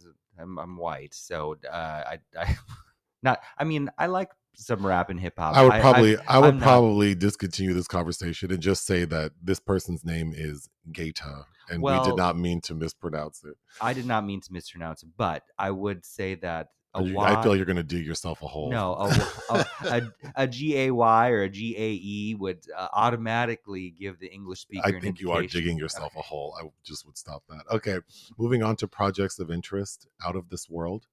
I'm, 0.40 0.58
I'm 0.58 0.76
white, 0.76 1.14
so 1.14 1.56
uh, 1.70 2.02
I, 2.12 2.18
I, 2.36 2.56
not. 3.22 3.40
I 3.56 3.62
mean, 3.64 3.90
I 3.96 4.06
like 4.06 4.30
some 4.54 4.84
rap 4.86 5.10
and 5.10 5.18
hip 5.20 5.34
hop. 5.38 5.56
I 5.56 5.62
would 5.62 5.80
probably, 5.80 6.16
I, 6.28 6.38
would 6.38 6.48
I'm 6.54 6.58
not- 6.58 6.62
probably 6.64 7.14
discontinue 7.14 7.74
this 7.74 7.88
conversation 7.88 8.50
and 8.52 8.60
just 8.60 8.86
say 8.86 9.04
that 9.04 9.32
this 9.42 9.60
person's 9.60 10.04
name 10.04 10.32
is 10.34 10.68
Gata, 10.92 11.46
and 11.70 11.82
we 11.82 11.92
did 12.04 12.16
not 12.16 12.36
mean 12.38 12.60
to 12.62 12.74
mispronounce 12.74 13.42
it. 13.44 13.54
I 13.80 13.92
did 13.94 14.06
not 14.06 14.24
mean 14.24 14.40
to 14.42 14.52
mispronounce 14.52 15.02
it, 15.02 15.10
but 15.16 15.42
I 15.58 15.70
would 15.70 16.04
say 16.04 16.34
that 16.36 16.68
a 16.96 17.02
You- 17.02 17.14
Y. 17.16 17.34
I 17.34 17.42
feel 17.42 17.56
you're 17.56 17.64
going 17.64 17.74
to 17.76 17.82
dig 17.82 18.06
yourself 18.06 18.40
a 18.42 18.46
hole. 18.46 18.70
No, 18.70 18.94
a, 18.94 19.26
a, 19.50 19.66
a, 19.84 20.02
a 20.36 20.46
G 20.46 20.78
A 20.78 20.90
Y 20.92 21.30
or 21.30 21.42
a 21.42 21.48
G 21.48 21.74
A 21.76 21.90
E 22.00 22.36
would 22.38 22.64
uh, 22.76 22.86
automatically 22.92 23.90
give 23.98 24.20
the 24.20 24.32
English 24.32 24.60
speaker. 24.60 24.82
I 24.96 25.00
think 25.00 25.20
you 25.20 25.32
are 25.32 25.42
digging 25.42 25.76
yourself 25.76 26.12
Okay. 26.12 26.20
a 26.20 26.22
hole. 26.22 26.54
I 26.62 26.68
just 26.84 27.04
would 27.06 27.18
stop 27.18 27.42
that. 27.48 27.64
Okay, 27.70 27.98
moving 28.38 28.62
on 28.62 28.76
to 28.76 28.86
projects 28.86 29.40
of 29.40 29.50
interest 29.50 30.06
out 30.24 30.36
of 30.36 30.50
this 30.50 30.70
world. 30.70 31.06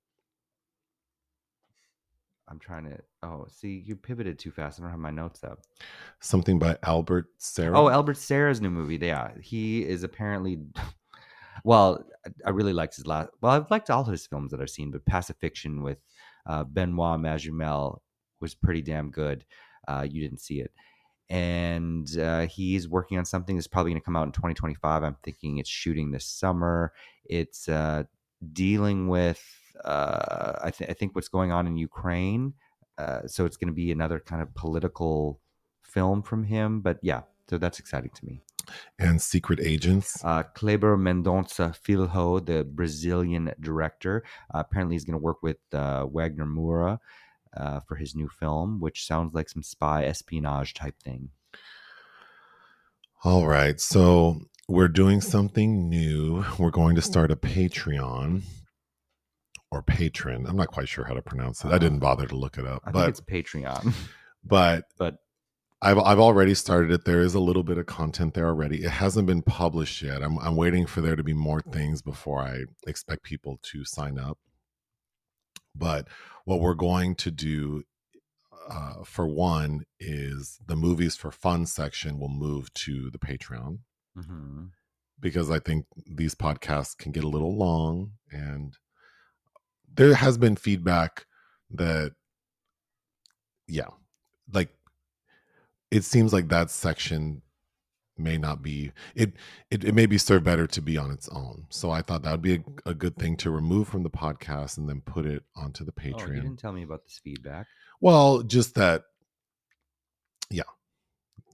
I'm 2.52 2.60
trying 2.60 2.84
to. 2.84 2.98
Oh, 3.24 3.48
see, 3.50 3.82
you 3.86 3.96
pivoted 3.96 4.38
too 4.38 4.52
fast. 4.52 4.78
I 4.78 4.84
don't 4.84 4.92
have 4.92 5.00
my 5.00 5.10
notes 5.10 5.44
up. 5.44 5.60
Something 6.20 6.60
by 6.60 6.78
Albert 6.84 7.28
Serra. 7.38 7.80
Oh, 7.80 7.90
Albert 7.90 8.18
Serra's 8.18 8.60
new 8.62 8.70
movie. 8.70 8.98
Yeah, 9.02 9.32
he 9.42 9.84
is 9.84 10.04
apparently. 10.04 10.60
Well, 11.64 12.04
I- 12.26 12.32
I 12.48 12.50
really 12.52 12.74
liked 12.74 12.96
his 12.96 13.06
last. 13.06 13.30
Well, 13.42 13.52
I've 13.52 13.70
liked 13.70 13.90
all 13.92 14.04
his 14.04 14.26
films 14.26 14.52
that 14.52 14.62
I've 14.62 14.70
seen, 14.70 14.90
but 14.90 15.06
Pacifiction 15.06 15.84
with 15.84 16.00
uh, 16.48 16.64
Benoit 16.64 17.20
Magimel 17.20 18.00
was 18.40 18.56
pretty 18.56 18.82
damn 18.82 19.12
good. 19.12 19.46
Uh, 19.88 20.08
you 20.10 20.22
didn't 20.22 20.40
see 20.42 20.62
it, 20.62 20.72
and 21.30 22.18
uh, 22.18 22.48
he's 22.48 22.88
working 22.88 23.18
on 23.18 23.26
something 23.26 23.56
that's 23.56 23.68
probably 23.68 23.92
going 23.92 24.02
to 24.02 24.06
come 24.06 24.16
out 24.16 24.26
in 24.26 24.32
2025. 24.32 25.04
I'm 25.04 25.18
thinking 25.24 25.58
it's 25.58 25.70
shooting 25.70 26.10
this 26.10 26.26
summer. 26.26 26.94
It's 27.26 27.68
uh, 27.70 28.04
dealing 28.54 29.08
with, 29.08 29.44
uh, 29.86 30.54
I, 30.64 30.72
th- 30.72 30.90
I 30.90 30.94
think, 30.94 31.16
what's 31.16 31.28
going 31.30 31.52
on 31.52 31.68
in 31.68 31.78
Ukraine. 31.78 32.54
Uh, 32.98 33.28
so 33.28 33.46
it's 33.46 33.58
going 33.58 33.68
to 33.70 33.74
be 33.74 33.92
another 33.92 34.20
kind 34.20 34.42
of 34.42 34.54
political 34.54 35.40
film 35.82 36.22
from 36.22 36.44
him. 36.44 36.82
But 36.82 37.00
yeah, 37.02 37.22
so 37.50 37.58
that's 37.58 37.80
exciting 37.80 38.12
to 38.16 38.26
me. 38.26 38.42
and 39.00 39.22
Secret 39.22 39.60
Agents. 39.60 40.24
Uh, 40.24 40.44
Kleber 40.44 40.98
Mendonça 40.98 41.76
Filho, 41.76 42.40
the 42.40 42.64
Brazilian 42.64 43.52
director, 43.60 44.24
uh, 44.54 44.60
apparently 44.60 44.96
he's 44.96 45.06
going 45.06 45.20
to 45.20 45.24
work 45.24 45.42
with 45.42 45.58
uh, 45.74 46.06
Wagner 46.06 46.46
Moura 46.46 47.00
uh, 47.58 47.80
for 47.82 47.96
his 47.96 48.16
new 48.16 48.30
film, 48.30 48.80
which 48.80 49.06
sounds 49.06 49.34
like 49.34 49.50
some 49.50 49.64
spy 49.64 50.06
espionage 50.06 50.74
type 50.74 51.02
thing. 51.04 51.30
All 53.24 53.48
right, 53.48 53.80
so 53.80 54.42
we're 54.68 54.88
doing 54.88 55.22
something 55.22 55.90
new. 55.90 56.44
We're 56.58 56.72
going 56.72 56.96
to 56.96 57.02
start 57.02 57.32
a 57.32 57.36
Patreon 57.36 58.44
or 59.72 59.82
patron. 59.82 60.46
I'm 60.46 60.58
not 60.58 60.68
quite 60.68 60.90
sure 60.90 61.06
how 61.06 61.14
to 61.14 61.22
pronounce 61.22 61.64
it. 61.64 61.72
I 61.72 61.78
didn't 61.78 62.00
bother 62.00 62.28
to 62.28 62.36
look 62.36 62.58
it 62.58 62.68
up, 62.68 62.84
I 62.86 62.92
but 62.92 63.00
think 63.00 63.10
it's 63.10 63.22
Patreon, 63.22 63.94
but 64.44 64.86
but 64.98 65.18
I've 65.82 65.98
I've 65.98 66.20
already 66.20 66.54
started 66.54 66.92
it. 66.92 67.06
There 67.06 67.22
is 67.22 67.34
a 67.34 67.40
little 67.40 67.64
bit 67.64 67.78
of 67.78 67.86
content 67.86 68.34
there 68.34 68.48
already. 68.48 68.84
It 68.84 68.92
hasn't 68.92 69.28
been 69.28 69.42
published 69.42 70.02
yet. 70.02 70.22
I'm 70.22 70.38
I'm 70.40 70.56
waiting 70.56 70.86
for 70.86 71.02
there 71.02 71.16
to 71.16 71.24
be 71.24 71.34
more 71.34 71.62
things 71.62 72.02
before 72.02 72.42
I 72.42 72.66
expect 72.86 73.24
people 73.24 73.60
to 73.72 73.86
sign 73.86 74.20
up. 74.20 74.38
But 75.74 76.08
what 76.46 76.60
we're 76.60 76.74
going 76.74 77.16
to 77.16 77.32
do 77.32 77.84
uh, 78.70 79.04
for 79.04 79.26
one 79.26 79.84
is 80.00 80.60
the 80.66 80.76
movies 80.76 81.16
for 81.16 81.32
fun 81.32 81.66
section 81.66 82.20
will 82.20 82.30
move 82.30 82.74
to 82.74 83.10
the 83.10 83.18
Patreon 83.18 83.80
mhm. 84.18 84.70
because 85.20 85.50
I 85.50 85.60
think 85.60 85.86
these 86.06 86.36
podcasts 86.36 86.96
can 86.96 87.12
get 87.12 87.24
a 87.24 87.30
little 87.30 87.58
long 87.58 88.12
and 88.32 88.78
there 89.96 90.14
has 90.14 90.38
been 90.38 90.56
feedback 90.56 91.26
that 91.72 92.14
yeah 93.68 93.88
like 94.54 94.70
it 95.90 96.04
seems 96.04 96.34
like 96.34 96.50
that 96.50 96.70
section 96.70 97.42
may 98.18 98.38
not 98.38 98.62
be 98.62 98.92
it, 99.16 99.34
it 99.72 99.84
it 99.84 99.96
may 99.96 100.06
be 100.06 100.18
served 100.18 100.46
better 100.46 100.68
to 100.68 100.82
be 100.82 100.98
on 100.98 101.12
its 101.12 101.28
own. 101.30 101.66
So 101.70 101.92
i 101.92 102.02
thought 102.02 102.24
that 102.24 102.32
would 102.32 102.42
be 102.42 102.56
a, 102.56 102.90
a 102.92 102.94
good 102.94 103.16
thing 103.18 103.36
to 103.38 103.52
remove 103.52 103.88
from 103.88 104.04
the 104.04 104.10
podcast 104.10 104.78
and 104.78 104.88
then 104.88 105.02
put 105.02 105.26
it 105.26 105.44
onto 105.56 105.84
the 105.84 105.94
oh, 105.98 106.28
you 106.28 106.42
didn't 106.42 106.58
tell 106.58 106.74
me 106.74 106.84
about 106.84 107.04
this 107.04 107.20
feedback. 107.24 107.68
well 108.00 108.44
just 108.44 108.76
that 108.76 109.04
yeah. 110.52 110.64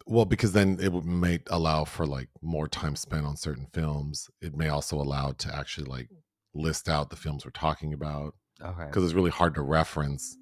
Well 0.05 0.25
because 0.25 0.53
then 0.53 0.77
it 0.81 0.91
would 0.91 1.05
may 1.05 1.39
allow 1.47 1.85
for 1.85 2.05
like 2.05 2.29
more 2.41 2.67
time 2.67 2.95
spent 2.95 3.25
on 3.25 3.37
certain 3.37 3.67
films. 3.73 4.29
It 4.41 4.55
may 4.55 4.69
also 4.69 4.97
allow 4.97 5.33
to 5.33 5.55
actually 5.55 5.89
like 5.89 6.09
list 6.53 6.89
out 6.89 7.09
the 7.09 7.15
films 7.15 7.45
we're 7.45 7.51
talking 7.51 7.93
about 7.93 8.33
Okay. 8.61 8.85
because 8.85 9.03
it's 9.03 9.13
really 9.13 9.29
hard 9.29 9.53
to 9.55 9.61
reference 9.61 10.35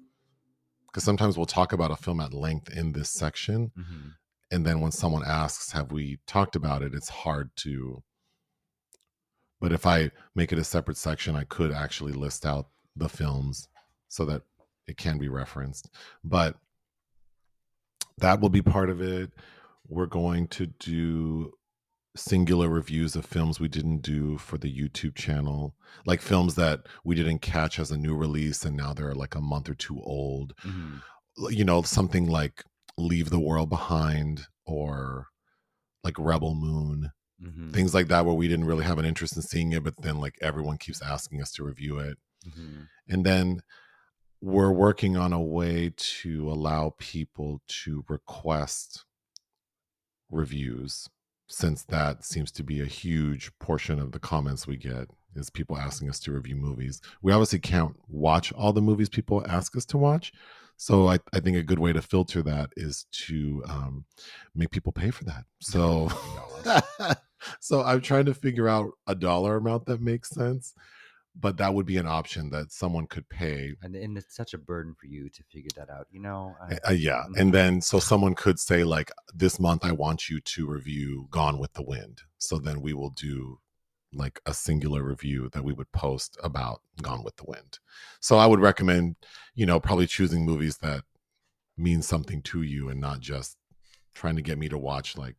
because 0.86 1.04
sometimes 1.04 1.36
we'll 1.36 1.44
talk 1.46 1.72
about 1.74 1.90
a 1.90 1.96
film 1.96 2.20
at 2.20 2.32
length 2.32 2.70
in 2.70 2.92
this 2.92 3.10
section 3.10 3.70
Mhm. 3.76 4.12
and 4.50 4.64
then 4.64 4.80
when 4.80 4.92
someone 4.92 5.24
asks 5.24 5.72
have 5.72 5.92
we 5.92 6.18
talked 6.26 6.56
about 6.56 6.80
it 6.82 6.94
it's 6.94 7.10
hard 7.10 7.50
to 7.56 8.02
but 9.60 9.72
if 9.72 9.84
i 9.86 10.10
make 10.34 10.52
it 10.52 10.58
a 10.58 10.64
separate 10.64 10.96
section 10.96 11.36
i 11.36 11.44
could 11.44 11.70
actually 11.72 12.12
list 12.12 12.46
out 12.46 12.70
the 12.94 13.08
films 13.10 13.68
so 14.08 14.24
that 14.24 14.42
it 14.86 14.96
can 14.96 15.18
be 15.18 15.28
referenced 15.28 15.90
but 16.24 16.56
that 18.18 18.40
will 18.40 18.48
be 18.48 18.62
part 18.62 18.88
of 18.88 19.02
it 19.02 19.30
we're 19.88 20.06
going 20.06 20.48
to 20.48 20.66
do 20.66 21.52
singular 22.16 22.68
reviews 22.68 23.14
of 23.14 23.24
films 23.26 23.60
we 23.60 23.68
didn't 23.68 23.98
do 23.98 24.38
for 24.38 24.58
the 24.58 24.72
youtube 24.74 25.14
channel 25.14 25.74
like 26.06 26.20
films 26.20 26.54
that 26.54 26.80
we 27.04 27.14
didn't 27.14 27.40
catch 27.40 27.78
as 27.78 27.90
a 27.90 27.96
new 27.96 28.14
release 28.16 28.64
and 28.64 28.76
now 28.76 28.92
they're 28.92 29.14
like 29.14 29.34
a 29.34 29.40
month 29.40 29.68
or 29.68 29.74
two 29.74 30.00
old 30.02 30.54
Mhm. 30.64 31.00
you 31.50 31.64
know 31.64 31.82
something 31.82 32.26
like 32.26 32.64
leave 32.96 33.28
the 33.30 33.38
world 33.40 33.68
behind 33.68 34.46
or 34.64 35.26
like 36.02 36.18
rebel 36.18 36.54
moon 36.54 37.12
Mhm. 37.42 37.72
things 37.72 37.92
like 37.92 38.08
that 38.08 38.24
where 38.24 38.34
we 38.34 38.48
didn't 38.48 38.64
really 38.64 38.84
have 38.84 38.98
an 38.98 39.04
interest 39.04 39.36
in 39.36 39.42
seeing 39.42 39.72
it 39.72 39.84
but 39.84 40.00
then 40.00 40.18
like 40.18 40.36
everyone 40.40 40.78
keeps 40.78 41.02
asking 41.02 41.42
us 41.42 41.52
to 41.52 41.62
review 41.64 41.98
it 41.98 42.16
Mhm. 42.46 42.88
and 43.08 43.26
then 43.26 43.60
we're 44.40 44.72
working 44.72 45.16
on 45.16 45.32
a 45.32 45.40
way 45.42 45.92
to 45.96 46.50
allow 46.50 46.94
people 46.98 47.60
to 47.66 48.04
request 48.08 49.04
reviews 50.30 51.08
since 51.48 51.84
that 51.84 52.24
seems 52.24 52.50
to 52.52 52.62
be 52.62 52.80
a 52.80 52.86
huge 52.86 53.50
portion 53.58 53.98
of 53.98 54.12
the 54.12 54.18
comments 54.18 54.66
we 54.66 54.76
get 54.76 55.08
is 55.34 55.50
people 55.50 55.76
asking 55.76 56.08
us 56.08 56.18
to 56.20 56.32
review 56.32 56.56
movies. 56.56 57.00
We 57.22 57.32
obviously 57.32 57.58
can't 57.58 57.94
watch 58.08 58.52
all 58.52 58.72
the 58.72 58.82
movies 58.82 59.08
people 59.08 59.44
ask 59.48 59.76
us 59.76 59.84
to 59.86 59.98
watch. 59.98 60.32
So 60.78 61.08
i, 61.08 61.18
I 61.32 61.40
think 61.40 61.56
a 61.56 61.62
good 61.62 61.78
way 61.78 61.92
to 61.92 62.02
filter 62.02 62.42
that 62.42 62.70
is 62.76 63.06
to 63.26 63.62
um, 63.68 64.04
make 64.54 64.70
people 64.70 64.92
pay 64.92 65.10
for 65.10 65.24
that. 65.24 65.44
So 65.60 66.10
so 67.60 67.82
i'm 67.82 68.00
trying 68.00 68.24
to 68.26 68.34
figure 68.34 68.68
out 68.68 68.90
a 69.06 69.14
dollar 69.14 69.56
amount 69.56 69.86
that 69.86 70.00
makes 70.00 70.30
sense 70.30 70.74
but 71.38 71.56
that 71.58 71.74
would 71.74 71.86
be 71.86 71.98
an 71.98 72.06
option 72.06 72.48
that 72.50 72.72
someone 72.72 73.06
could 73.06 73.28
pay 73.28 73.72
And, 73.82 73.94
and 73.94 74.16
it's 74.16 74.34
such 74.34 74.54
a 74.54 74.58
burden 74.58 74.94
for 74.98 75.06
you 75.06 75.28
to 75.28 75.42
figure 75.52 75.68
that 75.76 75.90
out. 75.90 76.06
You 76.10 76.20
know. 76.20 76.54
I- 76.60 76.78
uh, 76.88 76.92
yeah 76.92 77.24
and 77.36 77.52
then 77.52 77.80
so 77.80 77.98
someone 77.98 78.34
could 78.34 78.58
say 78.58 78.84
like 78.84 79.10
this 79.34 79.58
month 79.60 79.84
i 79.84 79.92
want 79.92 80.28
you 80.30 80.40
to 80.40 80.66
review 80.66 81.28
gone 81.30 81.58
with 81.58 81.72
the 81.74 81.82
wind 81.82 82.22
so 82.38 82.58
then 82.58 82.80
we 82.80 82.92
will 82.94 83.10
do 83.10 83.58
like 84.12 84.40
a 84.46 84.54
singular 84.54 85.02
review 85.02 85.48
that 85.52 85.64
we 85.64 85.72
would 85.72 85.90
post 85.92 86.38
about 86.42 86.80
gone 87.02 87.22
with 87.24 87.36
the 87.36 87.44
wind 87.44 87.78
so 88.20 88.38
i 88.38 88.46
would 88.46 88.60
recommend 88.60 89.16
you 89.54 89.66
know 89.66 89.78
probably 89.80 90.06
choosing 90.06 90.44
movies 90.46 90.78
that 90.78 91.02
mean 91.76 92.00
something 92.02 92.40
to 92.42 92.62
you 92.62 92.88
and 92.88 93.00
not 93.00 93.20
just 93.20 93.56
trying 94.14 94.36
to 94.36 94.42
get 94.42 94.58
me 94.58 94.68
to 94.68 94.78
watch 94.78 95.16
like 95.18 95.36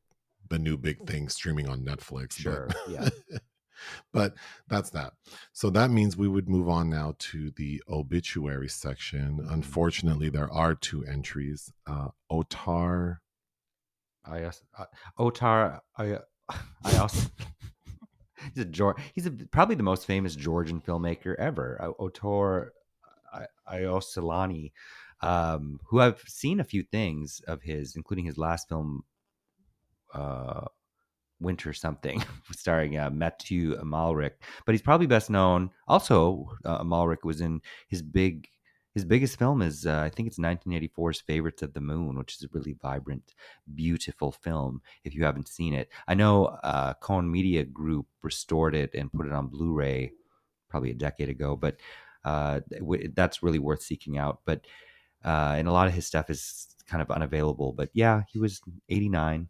the 0.50 0.60
new 0.60 0.78
big 0.78 1.06
thing 1.08 1.28
streaming 1.30 1.68
on 1.68 1.80
netflix 1.82 2.30
but- 2.30 2.42
Sure, 2.44 2.70
yeah. 2.90 3.10
but 4.14 4.36
that's 4.68 4.90
that 4.92 5.14
so 5.54 5.70
that 5.70 5.90
means 5.92 6.16
we 6.18 6.28
would 6.28 6.50
move 6.50 6.68
on 6.70 6.90
now 6.90 7.14
to 7.20 7.52
the 7.52 7.82
obituary 7.90 8.70
section 8.70 9.38
Mhm. 9.40 9.52
unfortunately 9.54 10.30
there 10.30 10.52
are 10.52 10.76
two 10.76 11.04
entries 11.06 11.72
uh 11.88 12.10
otar 12.32 13.18
I 14.30 14.44
uh, 14.44 14.86
Otar. 15.18 15.80
I 15.98 16.20
I 16.84 16.98
also. 16.98 17.30
he's 18.54 18.64
a 18.64 18.66
Geor- 18.66 19.00
He's 19.14 19.26
a, 19.26 19.32
probably 19.32 19.76
the 19.76 19.84
most 19.84 20.06
famous 20.06 20.36
Georgian 20.36 20.82
filmmaker 20.82 21.34
ever. 21.40 21.78
Uh, 21.82 21.92
Otar 22.04 22.70
I- 23.34 23.48
um, 25.22 25.80
who 25.88 26.00
I've 26.00 26.20
seen 26.28 26.60
a 26.60 26.64
few 26.66 26.84
things 26.84 27.42
of 27.48 27.62
his, 27.64 27.96
including 27.96 28.26
his 28.26 28.38
last 28.38 28.68
film, 28.70 29.04
uh, 30.14 30.66
Winter 31.40 31.74
Something, 31.74 32.24
starring 32.52 32.98
uh, 32.98 33.10
Matthew 33.10 33.78
Amalric. 33.78 34.32
But 34.66 34.74
he's 34.74 34.82
probably 34.82 35.08
best 35.08 35.30
known. 35.30 35.70
Also, 35.88 36.50
uh, 36.66 36.84
Amalric 36.84 37.24
was 37.24 37.42
in 37.42 37.62
his 37.88 38.02
big. 38.02 38.48
His 38.94 39.06
biggest 39.06 39.38
film 39.38 39.62
is, 39.62 39.86
uh, 39.86 40.00
I 40.00 40.10
think 40.10 40.28
it's 40.28 40.40
1984's 40.40 41.22
Favorites 41.22 41.62
of 41.62 41.72
the 41.72 41.80
Moon, 41.80 42.18
which 42.18 42.34
is 42.34 42.42
a 42.42 42.48
really 42.52 42.76
vibrant, 42.82 43.36
beautiful 43.76 44.32
film. 44.32 44.82
If 45.04 45.14
you 45.14 45.24
haven't 45.24 45.50
seen 45.50 45.76
it, 45.76 45.90
I 46.08 46.16
know 46.16 46.46
uh, 46.64 46.96
Cohen 46.96 47.30
Media 47.30 47.64
Group 47.64 48.08
restored 48.24 48.74
it 48.74 48.96
and 48.96 49.14
put 49.14 49.28
it 49.28 49.34
on 49.34 49.50
Blu-ray 49.50 50.14
probably 50.68 50.90
a 50.90 50.96
decade 50.96 51.30
ago, 51.30 51.56
but 51.56 51.78
uh, 52.26 52.62
that's 53.14 53.44
really 53.44 53.60
worth 53.60 53.84
seeking 53.84 54.18
out. 54.18 54.40
But 54.46 54.66
uh, 55.24 55.56
and 55.58 55.68
a 55.68 55.72
lot 55.72 55.88
of 55.88 55.94
his 55.94 56.06
stuff 56.08 56.30
is 56.30 56.68
kind 56.88 57.02
of 57.02 57.12
unavailable. 57.12 57.74
But 57.74 57.90
yeah, 57.94 58.24
he 58.32 58.40
was 58.40 58.62
89. 58.90 59.48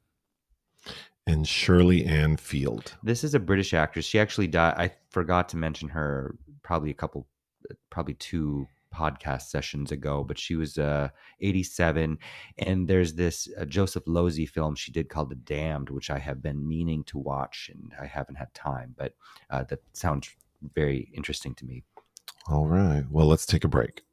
And 1.27 1.45
Shirley 1.45 2.05
Ann 2.05 2.37
Field. 2.37 2.95
This 3.03 3.23
is 3.23 3.33
a 3.33 3.39
British 3.39 3.73
actress. 3.73 4.05
She 4.05 4.17
actually 4.17 4.47
died. 4.47 4.75
I 4.77 4.91
forgot 5.09 5.49
to 5.49 5.57
mention 5.57 5.89
her 5.89 6.35
probably 6.63 6.89
a 6.89 6.93
couple, 6.93 7.27
probably 7.89 8.13
two 8.13 8.65
podcast 8.95 9.43
sessions 9.43 9.91
ago, 9.91 10.23
but 10.23 10.39
she 10.39 10.55
was 10.55 10.77
uh, 10.77 11.09
87. 11.41 12.17
And 12.59 12.87
there's 12.87 13.13
this 13.13 13.49
uh, 13.59 13.65
Joseph 13.65 14.05
Losey 14.05 14.49
film 14.49 14.73
she 14.75 14.91
did 14.91 15.09
called 15.09 15.29
The 15.29 15.35
Damned, 15.35 15.89
which 15.89 16.09
I 16.09 16.17
have 16.17 16.41
been 16.41 16.65
meaning 16.65 17.03
to 17.05 17.17
watch 17.17 17.69
and 17.73 17.93
I 18.01 18.05
haven't 18.05 18.35
had 18.35 18.53
time, 18.53 18.95
but 18.97 19.13
uh, 19.49 19.65
that 19.65 19.81
sounds 19.91 20.29
very 20.73 21.11
interesting 21.13 21.53
to 21.55 21.65
me. 21.65 21.83
All 22.49 22.67
right. 22.67 23.03
Well, 23.11 23.27
let's 23.27 23.45
take 23.45 23.65
a 23.65 23.67
break. 23.67 24.03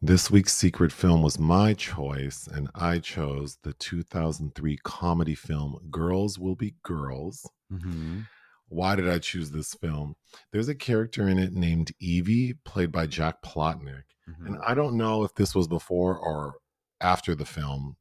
This 0.00 0.30
week's 0.30 0.54
secret 0.54 0.92
film 0.92 1.22
was 1.22 1.40
my 1.40 1.74
choice, 1.74 2.46
and 2.46 2.70
I 2.74 3.00
chose 3.00 3.58
the 3.62 3.72
2003 3.72 4.78
comedy 4.84 5.34
film 5.34 5.76
Girls 5.90 6.38
Will 6.38 6.54
Be 6.54 6.74
Girls. 6.84 7.50
Mm-hmm. 7.72 8.20
Why 8.68 8.94
did 8.94 9.08
I 9.08 9.18
choose 9.18 9.50
this 9.50 9.74
film? 9.74 10.14
There's 10.52 10.68
a 10.68 10.74
character 10.74 11.28
in 11.28 11.38
it 11.38 11.52
named 11.52 11.92
Evie, 11.98 12.54
played 12.64 12.92
by 12.92 13.06
Jack 13.06 13.42
Plotnick. 13.42 14.04
Mm-hmm. 14.28 14.46
And 14.46 14.58
I 14.64 14.74
don't 14.74 14.96
know 14.96 15.24
if 15.24 15.34
this 15.34 15.54
was 15.54 15.66
before 15.66 16.16
or 16.16 16.54
after 17.00 17.34
the 17.34 17.46
film. 17.46 17.96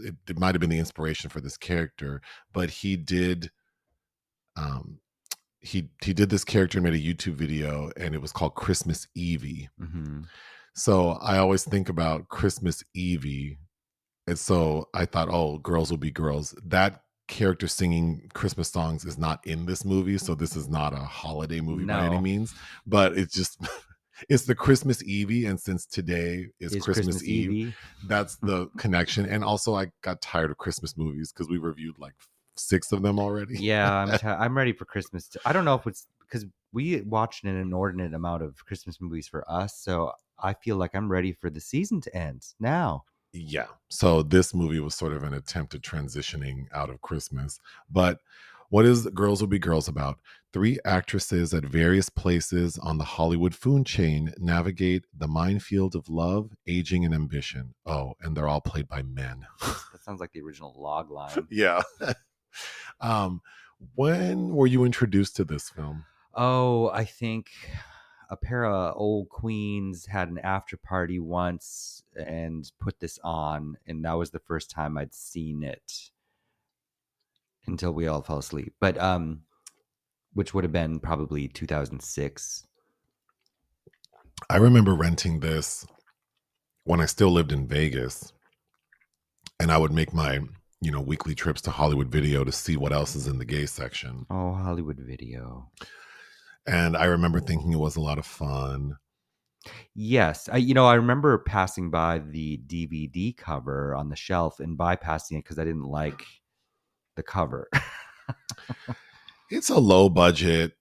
It, 0.00 0.16
it 0.28 0.38
might 0.38 0.54
have 0.54 0.60
been 0.60 0.70
the 0.70 0.78
inspiration 0.78 1.30
for 1.30 1.40
this 1.40 1.56
character, 1.56 2.20
but 2.52 2.68
he 2.68 2.96
did 2.96 3.50
um 4.56 4.98
he 5.60 5.88
he 6.02 6.12
did 6.12 6.30
this 6.30 6.44
character 6.44 6.78
and 6.78 6.84
made 6.84 6.94
a 6.94 6.98
YouTube 6.98 7.34
video 7.34 7.90
and 7.96 8.14
it 8.14 8.20
was 8.20 8.32
called 8.32 8.54
Christmas 8.54 9.06
Evie. 9.14 9.68
Mm-hmm. 9.80 10.22
So 10.78 11.18
I 11.20 11.38
always 11.38 11.64
think 11.64 11.88
about 11.88 12.28
Christmas 12.28 12.84
Evie. 12.94 13.58
And 14.28 14.38
so 14.38 14.88
I 14.94 15.06
thought, 15.06 15.28
oh, 15.28 15.58
girls 15.58 15.90
will 15.90 15.98
be 15.98 16.12
girls. 16.12 16.54
That 16.64 17.02
character 17.26 17.66
singing 17.66 18.30
Christmas 18.32 18.70
songs 18.70 19.04
is 19.04 19.18
not 19.18 19.44
in 19.44 19.66
this 19.66 19.84
movie. 19.84 20.18
So 20.18 20.34
this 20.34 20.54
is 20.54 20.68
not 20.68 20.92
a 20.92 20.98
holiday 20.98 21.60
movie 21.60 21.84
by 21.84 22.06
any 22.06 22.20
means. 22.20 22.54
But 22.86 23.18
it's 23.18 23.34
just 23.34 23.58
it's 24.28 24.44
the 24.44 24.54
Christmas 24.54 25.02
Evie. 25.02 25.46
And 25.46 25.58
since 25.58 25.84
today 25.84 26.46
is, 26.60 26.74
Is 26.74 26.84
Christmas, 26.84 27.24
Eve, 27.24 27.50
Evie. 27.50 27.74
that's 28.06 28.36
the 28.42 28.68
connection. 28.78 29.26
And 29.26 29.42
also 29.42 29.74
I 29.74 29.90
got 30.02 30.22
tired 30.22 30.50
of 30.52 30.58
Christmas 30.58 30.96
movies 30.96 31.32
because 31.32 31.50
we 31.50 31.58
reviewed 31.58 31.98
like 31.98 32.14
six 32.56 32.92
of 32.92 33.02
them 33.02 33.18
already. 33.18 33.58
yeah, 33.58 33.92
I'm, 33.92 34.18
t- 34.18 34.26
I'm 34.26 34.56
ready 34.56 34.72
for 34.72 34.84
Christmas. 34.84 35.26
t- 35.26 35.40
I 35.44 35.52
don't 35.52 35.64
know 35.64 35.74
if 35.74 35.86
it's 35.88 36.06
because 36.20 36.46
we 36.72 37.00
watched 37.00 37.44
an 37.44 37.56
inordinate 37.56 38.14
amount 38.14 38.42
of 38.44 38.64
Christmas 38.64 39.00
movies 39.00 39.26
for 39.26 39.48
us, 39.50 39.80
so 39.80 40.12
I 40.40 40.54
feel 40.54 40.76
like 40.76 40.94
I'm 40.94 41.10
ready 41.10 41.32
for 41.32 41.50
the 41.50 41.60
season 41.60 42.00
to 42.02 42.16
end 42.16 42.46
now. 42.60 43.04
Yeah. 43.32 43.66
So 43.88 44.22
this 44.22 44.54
movie 44.54 44.80
was 44.80 44.94
sort 44.94 45.12
of 45.12 45.22
an 45.22 45.34
attempt 45.34 45.74
at 45.74 45.82
transitioning 45.82 46.66
out 46.72 46.90
of 46.90 47.02
Christmas. 47.02 47.60
But 47.90 48.20
what 48.70 48.84
is 48.84 49.06
Girls 49.08 49.40
Will 49.40 49.48
Be 49.48 49.58
Girls 49.58 49.88
about? 49.88 50.18
Three 50.52 50.78
actresses 50.84 51.52
at 51.52 51.64
various 51.64 52.08
places 52.08 52.78
on 52.78 52.98
the 52.98 53.04
Hollywood 53.04 53.54
food 53.54 53.86
chain 53.86 54.32
navigate 54.38 55.04
the 55.16 55.28
minefield 55.28 55.94
of 55.94 56.08
love, 56.08 56.50
aging, 56.66 57.04
and 57.04 57.14
ambition. 57.14 57.74
Oh, 57.86 58.14
and 58.20 58.36
they're 58.36 58.48
all 58.48 58.60
played 58.60 58.88
by 58.88 59.02
men. 59.02 59.46
That 59.92 60.02
sounds 60.04 60.20
like 60.20 60.32
the 60.32 60.40
original 60.40 60.74
log 60.78 61.10
line. 61.10 61.46
yeah. 61.50 61.82
um, 63.00 63.42
when 63.94 64.54
were 64.54 64.66
you 64.66 64.84
introduced 64.84 65.36
to 65.36 65.44
this 65.44 65.68
film? 65.68 66.04
Oh, 66.34 66.88
I 66.90 67.04
think 67.04 67.48
a 68.28 68.36
pair 68.36 68.66
of 68.66 68.94
old 68.96 69.28
queens 69.28 70.06
had 70.06 70.28
an 70.28 70.38
after 70.38 70.76
party 70.76 71.18
once 71.18 72.02
and 72.16 72.70
put 72.80 73.00
this 73.00 73.18
on, 73.24 73.76
and 73.86 74.04
that 74.04 74.18
was 74.18 74.30
the 74.30 74.38
first 74.38 74.70
time 74.70 74.98
I'd 74.98 75.14
seen 75.14 75.62
it 75.62 76.10
until 77.66 77.92
we 77.92 78.06
all 78.06 78.22
fell 78.22 78.38
asleep. 78.38 78.74
But 78.80 78.98
um, 78.98 79.42
which 80.34 80.54
would 80.54 80.64
have 80.64 80.72
been 80.72 81.00
probably 81.00 81.48
2006. 81.48 82.66
I 84.50 84.56
remember 84.56 84.94
renting 84.94 85.40
this 85.40 85.86
when 86.84 87.00
I 87.00 87.06
still 87.06 87.30
lived 87.30 87.52
in 87.52 87.66
Vegas, 87.66 88.32
and 89.58 89.72
I 89.72 89.78
would 89.78 89.92
make 89.92 90.12
my 90.12 90.40
you 90.80 90.90
know 90.90 91.00
weekly 91.00 91.34
trips 91.34 91.60
to 91.62 91.70
Hollywood 91.70 92.08
Video 92.08 92.44
to 92.44 92.52
see 92.52 92.76
what 92.76 92.92
else 92.92 93.16
is 93.16 93.26
in 93.26 93.38
the 93.38 93.44
gay 93.44 93.66
section. 93.66 94.26
Oh, 94.30 94.52
Hollywood 94.52 94.98
Video. 94.98 95.70
And 96.68 96.96
I 96.96 97.06
remember 97.06 97.40
thinking 97.40 97.72
it 97.72 97.78
was 97.78 97.96
a 97.96 98.00
lot 98.00 98.18
of 98.18 98.26
fun. 98.26 98.96
Yes, 99.94 100.48
I 100.52 100.58
you 100.58 100.74
know 100.74 100.86
I 100.86 100.94
remember 100.94 101.36
passing 101.38 101.90
by 101.90 102.18
the 102.20 102.58
DVD 102.66 103.32
cover 103.36 103.94
on 103.94 104.08
the 104.08 104.16
shelf 104.16 104.60
and 104.60 104.78
bypassing 104.78 105.32
it 105.38 105.44
because 105.44 105.58
I 105.58 105.64
didn't 105.64 105.84
like 105.84 106.22
the 107.16 107.22
cover. 107.22 107.68
It's 109.50 109.70
a 109.70 109.78
low 109.78 110.08
budget 110.10 110.72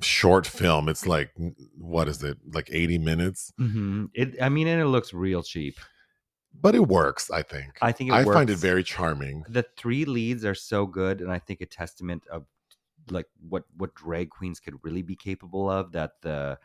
short 0.00 0.46
film. 0.46 0.88
It's 0.88 1.06
like 1.06 1.30
what 1.76 2.08
is 2.08 2.22
it? 2.22 2.38
Like 2.52 2.68
80 2.70 2.98
minutes, 2.98 3.52
hmm 3.58 4.06
It, 4.14 4.40
I 4.40 4.48
mean, 4.48 4.68
and 4.68 4.80
it 4.80 4.86
looks 4.86 5.12
real 5.12 5.42
cheap. 5.42 5.78
but 6.60 6.74
it 6.76 6.86
works, 6.86 7.30
I 7.30 7.42
think. 7.42 7.78
I 7.82 7.90
think 7.92 8.10
it 8.10 8.14
I 8.14 8.24
find 8.24 8.48
it 8.50 8.58
very 8.58 8.84
charming. 8.84 9.44
The 9.48 9.64
three 9.76 10.04
leads 10.04 10.44
are 10.44 10.54
so 10.54 10.86
good, 10.86 11.20
and 11.20 11.30
I 11.32 11.38
think 11.40 11.60
a 11.60 11.66
testament 11.66 12.22
of 12.30 12.46
like 13.10 13.26
what 13.48 13.64
what 13.76 13.94
drag 13.94 14.30
queens 14.30 14.60
could 14.60 14.74
really 14.82 15.02
be 15.02 15.16
capable 15.16 15.70
of. 15.70 15.92
That 15.92 16.12
the 16.22 16.58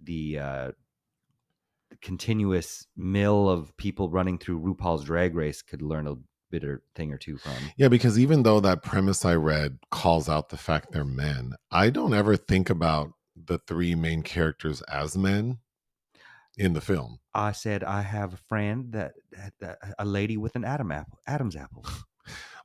the 0.00 0.38
uh, 0.38 0.70
continuous 2.00 2.86
mill 2.96 3.48
of 3.48 3.76
people 3.76 4.10
running 4.10 4.38
through 4.38 4.60
RuPaul's 4.60 5.04
Drag 5.04 5.34
Race 5.34 5.62
could 5.62 5.82
learn 5.82 6.06
a 6.06 6.16
bit 6.50 6.64
or 6.64 6.82
thing 6.94 7.12
or 7.12 7.18
two 7.18 7.38
from. 7.38 7.52
Yeah, 7.76 7.88
because 7.88 8.18
even 8.18 8.42
though 8.42 8.60
that 8.60 8.82
premise 8.82 9.24
I 9.24 9.34
read 9.34 9.78
calls 9.90 10.28
out 10.28 10.50
the 10.50 10.56
fact 10.56 10.92
they're 10.92 11.04
men, 11.04 11.54
I 11.70 11.90
don't 11.90 12.14
ever 12.14 12.36
think 12.36 12.70
about 12.70 13.12
the 13.34 13.58
three 13.58 13.94
main 13.94 14.22
characters 14.22 14.82
as 14.82 15.16
men 15.16 15.58
in 16.56 16.74
the 16.74 16.80
film. 16.80 17.18
I 17.34 17.52
said 17.52 17.82
I 17.82 18.02
have 18.02 18.34
a 18.34 18.38
friend 18.48 18.92
that, 18.92 19.14
that, 19.32 19.52
that 19.60 19.78
a 19.98 20.04
lady 20.04 20.36
with 20.36 20.54
an 20.54 20.64
Adam 20.64 20.92
apple, 20.92 21.18
Adam's 21.26 21.56
apple. 21.56 21.84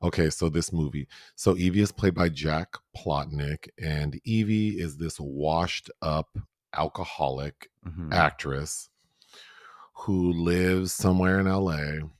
Okay, 0.03 0.29
so 0.29 0.49
this 0.49 0.71
movie. 0.71 1.07
So 1.35 1.55
Evie 1.57 1.81
is 1.81 1.91
played 1.91 2.13
by 2.13 2.29
Jack 2.29 2.75
Plotnick, 2.95 3.69
and 3.81 4.19
Evie 4.23 4.79
is 4.79 4.97
this 4.97 5.19
washed 5.19 5.89
up 6.01 6.37
alcoholic 6.73 7.71
Mhm. 7.85 8.13
actress 8.13 8.89
who 10.01 10.31
lives 10.31 10.93
somewhere 10.93 11.39
in 11.39 11.47
LA 11.47 12.11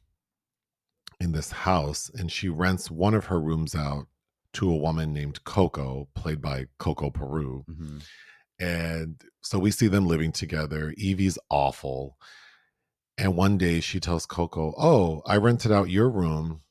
in 1.20 1.32
this 1.32 1.52
house, 1.52 2.10
and 2.10 2.32
she 2.32 2.50
rents 2.50 2.90
one 2.90 3.14
of 3.14 3.26
her 3.26 3.40
rooms 3.40 3.76
out 3.76 4.08
to 4.54 4.70
a 4.72 4.76
woman 4.76 5.14
named 5.14 5.44
Coco, 5.44 6.08
played 6.16 6.42
by 6.42 6.66
Coco 6.80 7.12
Peru. 7.12 7.64
Mhm. 7.70 8.04
And 8.60 9.22
so 9.42 9.60
we 9.60 9.70
see 9.70 9.88
them 9.88 10.08
living 10.08 10.32
together. 10.32 10.96
Evie's 10.98 11.38
awful. 11.50 12.18
And 13.20 13.36
one 13.36 13.58
day 13.58 13.80
she 13.82 14.00
tells 14.00 14.26
Coco, 14.26 14.74
Oh, 14.78 15.22
I 15.26 15.38
rented 15.38 15.72
out 15.72 15.90
your 15.92 16.10
room 16.10 16.62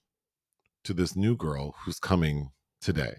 to 0.87 0.95
this 0.95 1.17
new 1.17 1.37
girl 1.37 1.75
who's 1.81 1.99
coming 1.99 2.51
today. 2.81 3.15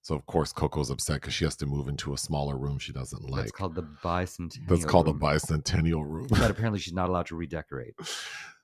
So, 0.00 0.14
of 0.14 0.24
course, 0.26 0.52
Coco's 0.52 0.90
upset 0.90 1.20
because 1.20 1.34
she 1.34 1.44
has 1.44 1.56
to 1.56 1.66
move 1.66 1.86
into 1.86 2.14
a 2.14 2.18
smaller 2.18 2.56
room 2.56 2.78
she 2.78 2.92
doesn't 2.92 3.28
like. 3.28 3.42
That's 3.42 3.52
called 3.52 3.74
the 3.74 3.86
bicentennial. 4.02 4.68
That's 4.68 4.84
called 4.86 5.06
room. 5.06 5.18
the 5.18 5.24
bicentennial 5.26 6.04
room. 6.06 6.26
But 6.30 6.50
apparently, 6.50 6.80
she's 6.80 6.94
not 6.94 7.10
allowed 7.10 7.26
to 7.26 7.36
redecorate. 7.36 7.94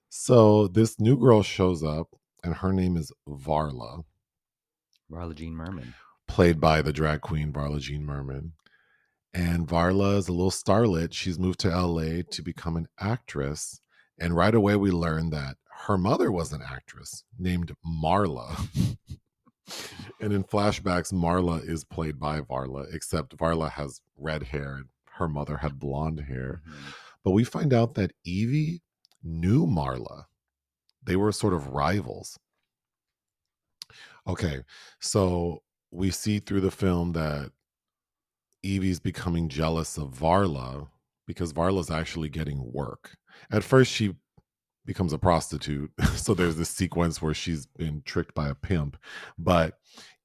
so, 0.08 0.68
this 0.68 0.98
new 0.98 1.18
girl 1.18 1.42
shows 1.42 1.82
up, 1.82 2.08
and 2.42 2.54
her 2.54 2.72
name 2.72 2.96
is 2.96 3.12
Varla, 3.28 4.04
Varla 5.10 5.34
Jean 5.34 5.54
Merman. 5.54 5.94
played 6.26 6.60
by 6.60 6.80
the 6.80 6.92
drag 6.92 7.20
queen 7.20 7.52
Varla 7.52 7.80
Jean 7.80 8.04
Merman. 8.04 8.52
And 9.32 9.68
Varla 9.68 10.16
is 10.16 10.28
a 10.28 10.32
little 10.32 10.50
starlet. 10.50 11.12
She's 11.12 11.38
moved 11.38 11.60
to 11.60 11.68
LA 11.68 12.22
to 12.30 12.42
become 12.42 12.76
an 12.76 12.88
actress. 12.98 13.80
And 14.18 14.34
right 14.34 14.54
away, 14.54 14.76
we 14.76 14.90
learn 14.90 15.30
that 15.30 15.56
her 15.86 15.96
mother 15.96 16.30
was 16.30 16.52
an 16.52 16.60
actress 16.62 17.24
named 17.38 17.74
Marla. 17.86 18.68
and 20.20 20.32
in 20.32 20.44
flashbacks, 20.44 21.12
Marla 21.12 21.66
is 21.66 21.84
played 21.84 22.18
by 22.18 22.40
Varla, 22.40 22.92
except 22.92 23.36
Varla 23.36 23.70
has 23.70 24.00
red 24.18 24.42
hair 24.42 24.74
and 24.74 24.86
her 25.12 25.28
mother 25.28 25.56
had 25.56 25.78
blonde 25.78 26.20
hair. 26.20 26.62
Mhm. 26.68 26.94
But 27.24 27.30
we 27.32 27.44
find 27.44 27.72
out 27.72 27.94
that 27.94 28.12
Evie 28.24 28.82
knew 29.22 29.66
Marla. 29.66 30.24
They 31.02 31.16
were 31.16 31.32
sort 31.32 31.54
of 31.54 31.68
rivals. 31.68 32.38
Okay, 34.26 34.62
so 35.00 35.62
we 35.90 36.10
see 36.10 36.38
through 36.40 36.60
the 36.60 36.70
film 36.70 37.12
that 37.12 37.52
Evie's 38.62 39.00
becoming 39.00 39.48
jealous 39.48 39.96
of 39.96 40.10
Varla 40.10 40.88
because 41.26 41.52
Varla's 41.52 41.90
actually 41.90 42.28
getting 42.28 42.70
work. 42.72 43.16
At 43.50 43.64
first, 43.64 43.90
she 43.90 44.14
becomes 44.90 45.12
a 45.12 45.18
prostitute. 45.18 45.88
so 46.16 46.34
there's 46.34 46.56
this 46.56 46.68
sequence 46.68 47.22
where 47.22 47.32
she's 47.32 47.64
been 47.64 48.02
tricked 48.04 48.34
by 48.34 48.48
a 48.48 48.56
pimp. 48.56 48.96
But 49.38 49.74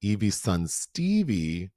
Evie's 0.02 0.40
son, 0.40 0.66
Stevie, 0.66 1.70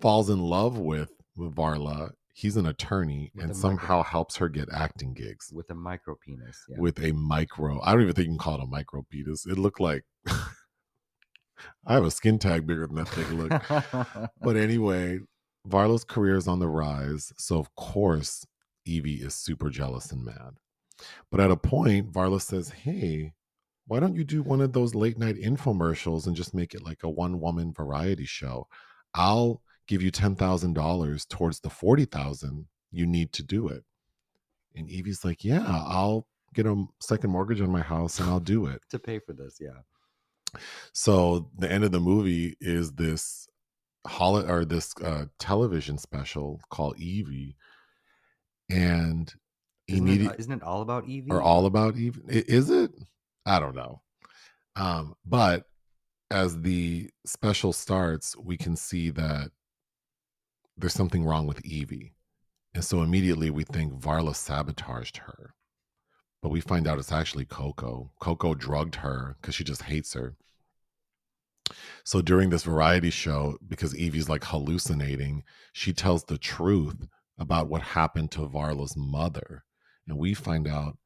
falls 0.00 0.28
in 0.28 0.40
love 0.40 0.76
with, 0.76 1.12
with 1.36 1.54
Varla. 1.54 2.10
He's 2.32 2.56
an 2.56 2.66
attorney 2.66 3.30
With 3.36 3.44
and 3.44 3.56
somehow 3.56 3.98
micro- 3.98 4.10
helps 4.10 4.36
her 4.38 4.48
get 4.48 4.68
acting 4.72 5.14
gigs 5.14 5.52
with 5.52 5.70
a 5.70 5.76
micro 5.76 6.16
penis. 6.16 6.58
Yeah. 6.68 6.80
with 6.80 6.98
a 7.00 7.12
micro. 7.12 7.80
I 7.84 7.92
don't 7.92 8.02
even 8.02 8.14
think 8.14 8.26
you 8.26 8.32
can 8.32 8.38
call 8.38 8.56
it 8.56 8.64
a 8.64 8.66
micro 8.66 9.06
penis. 9.08 9.46
It 9.46 9.56
looked 9.58 9.78
like 9.78 10.02
I 10.26 11.94
have 11.94 12.04
a 12.04 12.10
skin 12.10 12.40
tag 12.40 12.66
bigger 12.66 12.88
than 12.88 12.96
that 12.96 13.08
thing 13.10 13.38
look. 13.38 14.30
but 14.42 14.56
anyway, 14.56 15.20
Varla's 15.68 16.02
career 16.02 16.34
is 16.34 16.48
on 16.48 16.58
the 16.58 16.66
rise. 16.68 17.32
So, 17.38 17.60
of 17.60 17.72
course, 17.76 18.44
Evie 18.84 19.22
is 19.22 19.36
super 19.36 19.70
jealous 19.70 20.10
and 20.10 20.24
mad. 20.24 20.56
But 21.30 21.40
at 21.40 21.50
a 21.50 21.56
point, 21.56 22.12
Varla 22.12 22.40
says, 22.40 22.70
Hey, 22.70 23.32
why 23.86 24.00
don't 24.00 24.14
you 24.14 24.24
do 24.24 24.42
one 24.42 24.60
of 24.60 24.72
those 24.72 24.94
late 24.94 25.18
night 25.18 25.36
infomercials 25.36 26.26
and 26.26 26.36
just 26.36 26.54
make 26.54 26.74
it 26.74 26.84
like 26.84 27.02
a 27.02 27.10
one 27.10 27.40
woman 27.40 27.72
variety 27.72 28.24
show? 28.24 28.68
I'll 29.14 29.62
give 29.86 30.02
you 30.02 30.12
$10,000 30.12 31.28
towards 31.28 31.60
the 31.60 31.70
40,000 31.70 32.66
you 32.90 33.06
need 33.06 33.32
to 33.32 33.42
do 33.42 33.68
it. 33.68 33.84
And 34.74 34.88
Evie's 34.88 35.24
like, 35.24 35.44
Yeah, 35.44 35.64
I'll 35.66 36.26
get 36.54 36.66
a 36.66 36.84
second 37.00 37.30
mortgage 37.30 37.60
on 37.60 37.70
my 37.70 37.80
house 37.80 38.20
and 38.20 38.28
I'll 38.28 38.40
do 38.40 38.66
it. 38.66 38.80
to 38.90 38.98
pay 38.98 39.18
for 39.18 39.32
this, 39.32 39.58
yeah. 39.60 39.80
So 40.92 41.50
the 41.58 41.70
end 41.70 41.84
of 41.84 41.92
the 41.92 42.00
movie 42.00 42.56
is 42.60 42.92
this 42.92 43.48
hol- 44.06 44.48
or 44.48 44.64
this 44.64 44.92
uh, 45.02 45.26
television 45.38 45.98
special 45.98 46.60
called 46.70 46.98
Evie, 46.98 47.56
and 48.70 49.32
Isn't 49.88 50.06
it, 50.06 50.10
immediate 50.10 50.32
uh, 50.32 50.36
isn't 50.38 50.52
it 50.52 50.62
all 50.62 50.82
about 50.82 51.06
Evie? 51.06 51.30
or 51.30 51.42
all 51.42 51.66
about 51.66 51.96
Evie. 51.96 52.20
Is 52.28 52.70
it? 52.70 52.92
I 53.44 53.58
don't 53.58 53.74
know. 53.74 54.00
Um, 54.76 55.14
but 55.24 55.66
as 56.30 56.60
the 56.60 57.10
special 57.26 57.72
starts, 57.72 58.36
we 58.36 58.56
can 58.56 58.76
see 58.76 59.10
that 59.10 59.50
there's 60.76 60.94
something 60.94 61.24
wrong 61.24 61.46
with 61.46 61.64
Evie, 61.64 62.14
and 62.74 62.84
so 62.84 63.02
immediately 63.02 63.50
we 63.50 63.64
think 63.64 63.92
Varla 63.92 64.34
sabotaged 64.34 65.18
her. 65.18 65.54
But 66.42 66.50
we 66.50 66.60
find 66.60 66.88
out 66.88 66.98
it's 66.98 67.12
actually 67.12 67.44
Coco. 67.44 68.10
Coco 68.18 68.54
drugged 68.54 68.96
her 68.96 69.36
because 69.40 69.54
she 69.54 69.62
just 69.62 69.82
hates 69.82 70.14
her. 70.14 70.36
So 72.04 72.20
during 72.20 72.50
this 72.50 72.64
variety 72.64 73.10
show, 73.10 73.58
because 73.66 73.94
Evie's 73.94 74.28
like 74.28 74.44
hallucinating, 74.44 75.44
she 75.72 75.92
tells 75.92 76.24
the 76.24 76.38
truth 76.38 77.06
about 77.38 77.68
what 77.68 77.82
happened 77.82 78.30
to 78.32 78.48
Varla's 78.48 78.96
mother. 78.96 79.64
And 80.08 80.18
we 80.18 80.34
find 80.34 80.66
out 80.66 80.98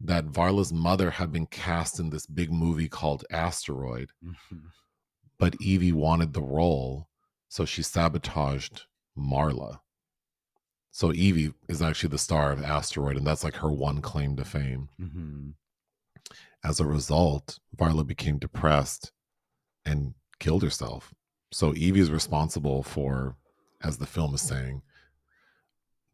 that 0.00 0.26
Varla's 0.26 0.72
mother 0.72 1.10
had 1.10 1.32
been 1.32 1.46
cast 1.46 1.98
in 1.98 2.10
this 2.10 2.26
big 2.26 2.52
movie 2.52 2.88
called 2.88 3.24
Asteroid, 3.30 4.12
Mhm. 4.22 4.70
but 5.38 5.60
Evie 5.60 5.92
wanted 5.92 6.32
the 6.32 6.42
role. 6.42 7.08
So 7.48 7.64
she 7.64 7.82
sabotaged 7.82 8.86
Marla. 9.16 9.80
So 10.90 11.12
Evie 11.12 11.54
is 11.68 11.82
actually 11.82 12.10
the 12.10 12.18
star 12.18 12.52
of 12.52 12.62
Asteroid, 12.62 13.16
and 13.16 13.26
that's 13.26 13.42
like 13.44 13.56
her 13.56 13.72
one 13.72 14.00
claim 14.00 14.36
to 14.36 14.44
fame. 14.44 14.88
Mhm. 14.98 15.54
As 16.62 16.80
a 16.80 16.86
result, 16.86 17.58
Varla 17.76 18.06
became 18.06 18.38
depressed 18.38 19.12
and 19.84 20.14
killed 20.38 20.62
herself. 20.62 21.14
So 21.52 21.74
Evie 21.74 22.00
is 22.00 22.10
responsible 22.10 22.82
for, 22.82 23.36
as 23.80 23.98
the 23.98 24.06
film 24.06 24.34
is 24.34 24.42
saying, 24.42 24.82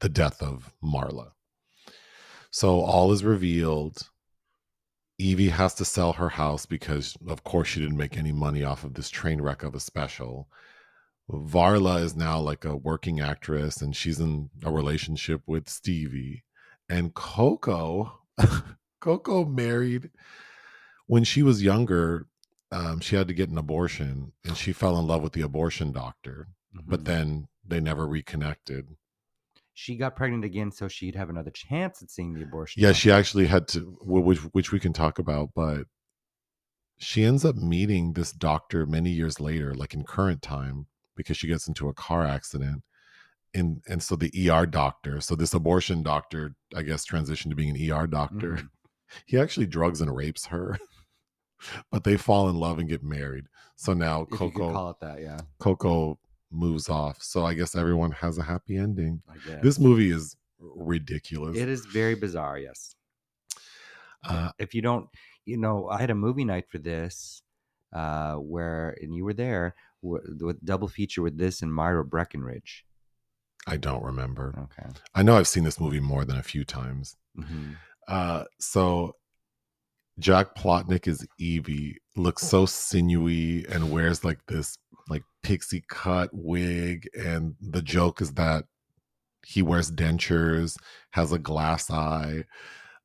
the 0.01 0.09
death 0.09 0.43
of 0.43 0.73
Marla. 0.83 1.33
So 2.55 2.83
all 2.83 3.11
is 3.11 3.25
revealed. 3.25 4.11
Evie 5.19 5.49
has 5.49 5.75
to 5.75 5.85
sell 5.85 6.13
her 6.13 6.29
house 6.29 6.67
because, 6.67 7.17
of 7.27 7.43
course, 7.43 7.67
she 7.67 7.81
didn't 7.81 7.97
make 7.97 8.17
any 8.17 8.31
money 8.31 8.63
off 8.63 8.85
of 8.85 8.95
this 8.95 9.11
train 9.11 9.41
wreck 9.41 9.65
of 9.65 9.75
a 9.75 9.81
special. 9.81 10.47
Varla 11.29 12.01
is 12.01 12.15
now 12.15 12.39
like 12.39 12.65
a 12.65 12.77
working 12.77 13.19
actress 13.19 13.83
and 13.83 13.97
she's 13.97 14.21
in 14.21 14.51
a 14.63 14.71
relationship 14.71 15.43
with 15.49 15.69
Stevie. 15.69 16.45
And 16.89 17.13
Coco, 17.13 18.21
Coco 19.01 19.45
married 19.45 20.11
when 21.09 21.25
she 21.25 21.43
was 21.43 21.61
younger. 21.61 22.29
Um, 22.71 23.01
she 23.01 23.17
had 23.17 23.27
to 23.27 23.35
get 23.35 23.51
an 23.51 23.59
abortion 23.59 24.33
and 24.45 24.57
she 24.57 24.73
fell 24.73 24.97
in 25.01 25.09
love 25.09 25.23
with 25.23 25.33
the 25.33 25.43
abortion 25.43 25.91
doctor, 25.91 26.47
but 26.87 27.01
Mhm. 27.01 27.05
then 27.05 27.49
they 27.67 27.81
never 27.81 28.07
reconnected. 28.07 28.95
She 29.75 29.97
got 29.97 30.15
pregnant 30.17 30.45
again, 30.45 30.71
so 30.71 30.87
she'd 30.89 31.17
have 31.17 31.29
another 31.31 31.51
chance 31.51 32.01
at 32.03 32.11
seeing 32.11 32.33
the 32.33 32.43
abortion. 32.43 32.83
Yeah, 32.83 32.93
she 32.93 33.11
actually 33.11 33.47
had 33.47 33.69
to, 33.69 33.81
which 34.01 34.39
which 34.55 34.73
we 34.73 34.81
can 34.81 34.93
talk 34.93 35.19
about, 35.19 35.51
but 35.55 35.85
she 36.97 37.25
ends 37.25 37.45
up 37.45 37.57
meeting 37.57 38.13
this 38.13 38.31
doctor 38.33 38.87
many 38.87 39.11
years 39.11 39.41
later, 39.41 39.75
like 39.75 39.93
in 39.93 40.05
current 40.05 40.43
time, 40.43 40.87
because 41.17 41.37
she 41.37 41.49
gets 41.49 41.67
into 41.67 41.89
a 41.89 41.93
car 41.95 42.25
accident. 42.25 42.83
And 43.53 43.83
and 43.89 44.03
so 44.03 44.17
the 44.17 44.51
ER 44.51 44.65
doctor, 44.67 45.21
so 45.21 45.35
this 45.35 45.55
abortion 45.55 46.03
doctor, 46.03 46.55
I 46.75 46.83
guess, 46.83 47.05
transitioned 47.07 47.51
to 47.51 47.57
being 47.57 47.77
an 47.77 47.93
ER 47.93 48.07
doctor. 48.07 48.57
Mhm. 48.57 48.69
He 49.27 49.39
actually 49.39 49.67
drugs 49.67 50.01
and 50.01 50.17
rapes 50.17 50.47
her, 50.47 50.77
but 51.93 52.03
they 52.03 52.17
fall 52.17 52.49
in 52.49 52.57
love 52.57 52.81
and 52.81 52.89
get 52.89 53.05
married. 53.05 53.45
So 53.77 53.93
now 53.93 54.23
If 54.23 54.31
Coco 54.31 54.73
call 54.73 54.91
it 54.91 55.01
that, 55.03 55.21
yeah. 55.21 55.39
Coco 55.61 56.19
moves 56.55 56.89
off. 56.89 57.23
So 57.23 57.45
I 57.45 57.55
guess 57.55 57.75
everyone 57.75 58.13
has 58.13 58.39
a 58.39 58.43
happy 58.43 58.77
ending. 58.77 59.23
I 59.29 59.35
guess. 59.47 59.63
This 59.63 59.79
movie 59.79 60.11
is 60.11 60.37
ridiculous. 60.59 61.57
It 61.57 61.69
is 61.69 61.85
very 61.87 62.15
bizarre, 62.15 62.59
yes. 62.59 62.95
Uh, 64.27 64.51
if 64.59 64.75
you 64.75 64.81
don't, 64.83 65.09
you 65.45 65.57
know, 65.59 65.89
I 65.89 66.01
had 66.01 66.11
a 66.11 66.15
movie 66.15 66.45
night 66.45 66.65
for 66.71 66.79
this, 66.79 67.43
uh, 67.93 68.35
where 68.37 68.97
and 69.01 69.15
you 69.15 69.25
were 69.25 69.35
there 69.35 69.75
with, 70.03 70.23
with 70.41 70.65
double 70.65 70.89
feature 70.89 71.23
with 71.23 71.37
this 71.37 71.63
and 71.63 71.73
Myra 71.73 72.05
Breckinridge. 72.05 72.85
I 73.67 73.77
don't 73.77 74.03
remember. 74.03 74.55
Okay. 74.59 74.89
I 75.15 75.23
know 75.23 75.37
I've 75.37 75.49
seen 75.49 75.65
this 75.65 75.81
movie 75.81 76.01
more 76.01 76.25
than 76.25 76.37
a 76.39 76.43
few 76.43 76.65
times. 76.65 77.17
hmm 77.37 77.73
Uh, 78.09 78.45
so 78.59 79.17
Jack 80.19 80.55
Plotnick 80.55 81.09
is 81.09 81.27
Evie, 81.39 81.99
looks 82.17 82.47
so 82.47 82.67
sinewy 82.67 83.67
and 83.67 83.91
wears 83.91 84.25
like 84.25 84.39
this 84.47 84.79
like 85.09 85.23
pixie 85.43 85.85
cut 85.89 86.31
wig, 86.33 87.09
and 87.15 87.55
the 87.61 87.83
joke 87.83 88.21
is 88.21 88.33
that 88.35 88.65
he 89.47 89.63
wears 89.63 89.91
dentures, 89.91 90.77
has 91.11 91.33
a 91.33 91.39
glass 91.39 91.91
eye. 91.91 92.45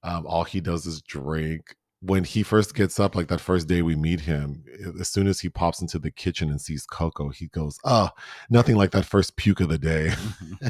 Um, 0.04 0.26
all 0.26 0.44
he 0.46 0.62
does 0.62 0.86
is 0.86 1.02
drink. 1.02 1.76
When 2.02 2.24
he 2.24 2.44
first 2.44 2.76
gets 2.76 2.98
up, 3.00 3.14
like 3.16 3.28
that 3.28 3.42
first 3.42 3.68
day 3.68 3.82
we 3.82 3.96
meet 3.96 4.22
him, 4.22 4.64
as 5.00 5.10
soon 5.10 5.28
as 5.28 5.42
he 5.42 5.50
pops 5.50 5.82
into 5.82 6.00
the 6.00 6.12
kitchen 6.12 6.50
and 6.50 6.62
sees 6.62 6.86
Coco, 6.86 7.30
he 7.30 7.48
goes, 7.48 7.78
"Oh, 7.84 8.10
nothing 8.50 8.78
like 8.78 8.92
that 8.92 9.06
first 9.06 9.36
puke 9.36 9.60
of 9.60 9.70
the 9.70 9.78
day." 9.78 10.14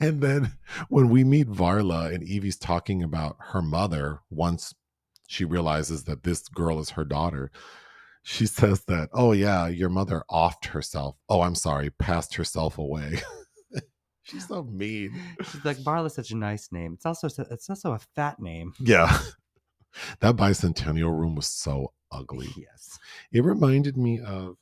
And 0.00 0.20
then 0.20 0.52
when 0.88 1.10
we 1.10 1.24
meet 1.24 1.48
Varla 1.48 2.14
and 2.14 2.22
Evie's 2.22 2.56
talking 2.56 3.02
about 3.02 3.36
her 3.38 3.62
mother, 3.62 4.20
once 4.30 4.74
she 5.28 5.44
realizes 5.44 6.04
that 6.04 6.22
this 6.22 6.48
girl 6.48 6.80
is 6.80 6.90
her 6.90 7.04
daughter, 7.04 7.50
she 8.22 8.46
says 8.46 8.84
that, 8.84 9.08
oh, 9.12 9.32
yeah, 9.32 9.68
your 9.68 9.88
mother 9.88 10.22
offed 10.30 10.66
herself. 10.66 11.16
Oh, 11.28 11.42
I'm 11.42 11.54
sorry, 11.54 11.90
passed 11.90 12.34
herself 12.34 12.78
away. 12.78 13.20
She's 14.22 14.46
so 14.46 14.62
mean. 14.62 15.18
She's 15.50 15.64
like 15.64 15.82
Barla's 15.82 16.14
such 16.14 16.30
a 16.30 16.36
nice 16.36 16.70
name. 16.70 16.92
It's 16.94 17.06
also 17.06 17.28
it's 17.50 17.68
also 17.68 17.92
a 17.92 17.98
fat 18.14 18.40
name. 18.40 18.72
Yeah. 18.80 19.18
That 20.20 20.36
bicentennial 20.36 21.10
room 21.10 21.34
was 21.34 21.48
so 21.48 21.92
ugly. 22.12 22.46
Yes. 22.56 22.96
It 23.32 23.42
reminded 23.42 23.96
me 23.96 24.20
of 24.20 24.56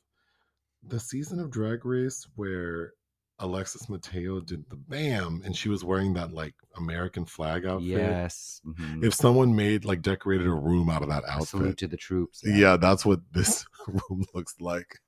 the 0.81 0.99
season 0.99 1.39
of 1.39 1.51
Drag 1.51 1.85
Race 1.85 2.27
where 2.35 2.93
Alexis 3.39 3.87
Mateo 3.89 4.39
did 4.41 4.69
the 4.69 4.75
BAM 4.75 5.41
and 5.45 5.55
she 5.55 5.69
was 5.69 5.83
wearing 5.83 6.13
that 6.13 6.33
like 6.33 6.53
American 6.77 7.25
flag 7.25 7.65
outfit. 7.65 7.87
Yes. 7.87 8.61
mhm. 8.65 9.03
if 9.03 9.13
someone 9.13 9.55
made 9.55 9.85
like 9.85 10.01
decorated 10.01 10.47
a 10.47 10.51
room 10.53 10.89
out 10.89 11.01
of 11.01 11.09
that 11.09 11.23
A 11.27 11.41
Salute 11.45 11.63
outfit 11.63 11.77
to 11.79 11.87
the 11.87 11.97
troops. 11.97 12.41
yeah. 12.45 12.75
that's 12.77 13.05
what 13.05 13.19
this 13.31 13.65
room 13.87 14.25
looks 14.33 14.55
like 14.59 14.99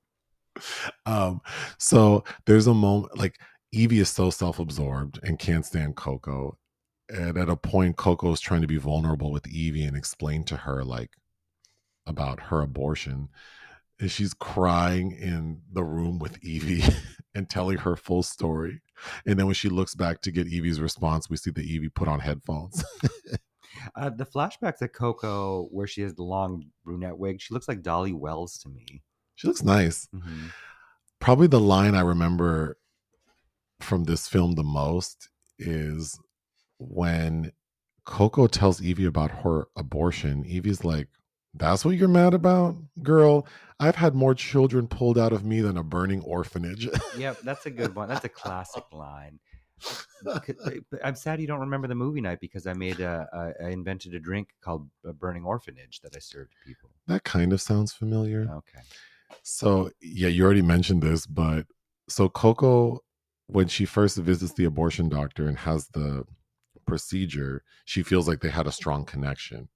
um 1.05 1.39
so 1.77 2.23
there's 2.45 2.67
a 2.67 2.73
moment 2.73 3.17
like 3.17 3.39
evie 3.71 3.99
is 3.99 4.09
so 4.09 4.29
self-absorbed 4.29 5.19
and 5.23 5.39
can't 5.39 5.65
stand 5.65 5.95
coco 5.95 6.57
and 7.09 7.37
at 7.37 7.49
a 7.49 7.55
point 7.55 7.95
coco 7.95 8.31
is 8.33 8.41
trying 8.41 8.61
to 8.61 8.67
be 8.67 8.77
vulnerable 8.77 9.31
with 9.31 9.47
evie 9.47 9.85
and 9.85 9.95
explain 9.95 10.43
to 10.43 10.57
her 10.57 10.83
like 10.83 11.11
about 12.05 12.39
her 12.39 12.61
abortion 12.61 13.29
and 13.99 14.11
she's 14.11 14.33
crying 14.33 15.11
in 15.11 15.61
the 15.71 15.83
room 15.83 16.19
with 16.19 16.37
evie 16.43 16.83
and 17.33 17.49
telling 17.49 17.77
her 17.77 17.95
full 17.95 18.23
story 18.23 18.81
And 19.25 19.39
then 19.39 19.45
when 19.45 19.55
she 19.55 19.69
looks 19.69 19.95
back 19.95 20.21
to 20.21 20.31
get 20.31 20.47
Evie's 20.47 20.81
response, 20.81 21.29
we 21.29 21.37
see 21.37 21.51
that 21.51 21.63
Evie 21.63 21.89
put 21.89 22.07
on 22.07 22.19
headphones. 22.19 22.83
Uh, 23.95 24.09
the 24.09 24.25
flashbacks 24.25 24.81
at 24.81 24.93
Coco, 24.93 25.63
where 25.71 25.87
she 25.87 26.01
has 26.01 26.13
the 26.13 26.23
long 26.23 26.65
brunette 26.83 27.17
wig, 27.17 27.41
she 27.41 27.53
looks 27.53 27.67
like 27.67 27.81
Dolly 27.81 28.11
Wells 28.13 28.57
to 28.59 28.69
me. 28.69 29.01
she 29.35 29.47
looks 29.47 29.63
nice. 29.63 30.07
Mm-hmm. 30.13 30.47
Probably 31.19 31.47
the 31.47 31.59
line 31.59 31.95
I 31.95 32.01
remember 32.01 32.77
from 33.79 34.03
this 34.03 34.27
film 34.27 34.53
the 34.53 34.63
most 34.63 35.29
is 35.57 36.19
when 36.77 37.53
Coco 38.05 38.45
tells 38.47 38.81
Evie 38.81 39.05
about 39.05 39.31
her 39.31 39.67
abortion. 39.75 40.43
Evie's 40.45 40.83
like, 40.83 41.07
That's 41.53 41.83
what 41.83 41.95
you're 41.95 42.07
mad 42.07 42.33
about? 42.33 42.75
Girl, 43.03 43.45
I've 43.79 43.95
had 43.95 44.15
more 44.15 44.33
children 44.33 44.87
pulled 44.87 45.17
out 45.17 45.33
of 45.33 45.43
me 45.43 45.61
than 45.61 45.77
a 45.77 45.83
burning 45.83 46.21
orphanage. 46.21 46.87
Yep, 47.17 47.39
that's 47.43 47.65
a 47.65 47.71
good 47.71 47.93
one. 47.95 48.07
That's 48.07 48.25
a 48.25 48.29
classic 48.29 48.85
line. 48.91 49.39
Uh, 50.25 50.39
I'm 51.03 51.15
sad 51.15 51.41
you 51.41 51.47
don't 51.47 51.59
remember 51.59 51.87
the 51.87 51.95
movie 51.95 52.21
night 52.21 52.39
because 52.39 52.67
I 52.67 52.73
made 52.73 52.99
a, 52.99 53.27
a 53.33 53.65
I 53.65 53.69
invented 53.69 54.13
a 54.13 54.19
drink 54.19 54.49
called 54.61 54.87
a 55.03 55.11
Burning 55.11 55.43
Orphanage 55.43 55.99
that 56.01 56.15
I 56.15 56.19
served 56.19 56.53
people. 56.65 56.91
that 57.07 57.23
kind 57.23 57.51
of 57.51 57.59
sounds 57.61 57.91
familiar. 57.91 58.41
Okay. 58.41 58.83
So 59.41 59.89
yeah, 59.99 60.27
you 60.27 60.45
already 60.45 60.61
mentioned 60.61 61.01
this, 61.01 61.25
but 61.25 61.65
so 62.07 62.29
Coco, 62.29 63.03
when 63.47 63.67
she 63.67 63.85
first 63.85 64.17
visits 64.17 64.53
the 64.53 64.65
abortion 64.65 65.09
doctor 65.09 65.47
and 65.47 65.57
has 65.57 65.87
the 65.87 66.25
procedure, 66.85 67.63
she 67.85 68.03
feels 68.03 68.27
like 68.27 68.41
they 68.41 68.49
had 68.49 68.67
a 68.67 68.71
strong 68.71 69.03
connection. 69.05 69.69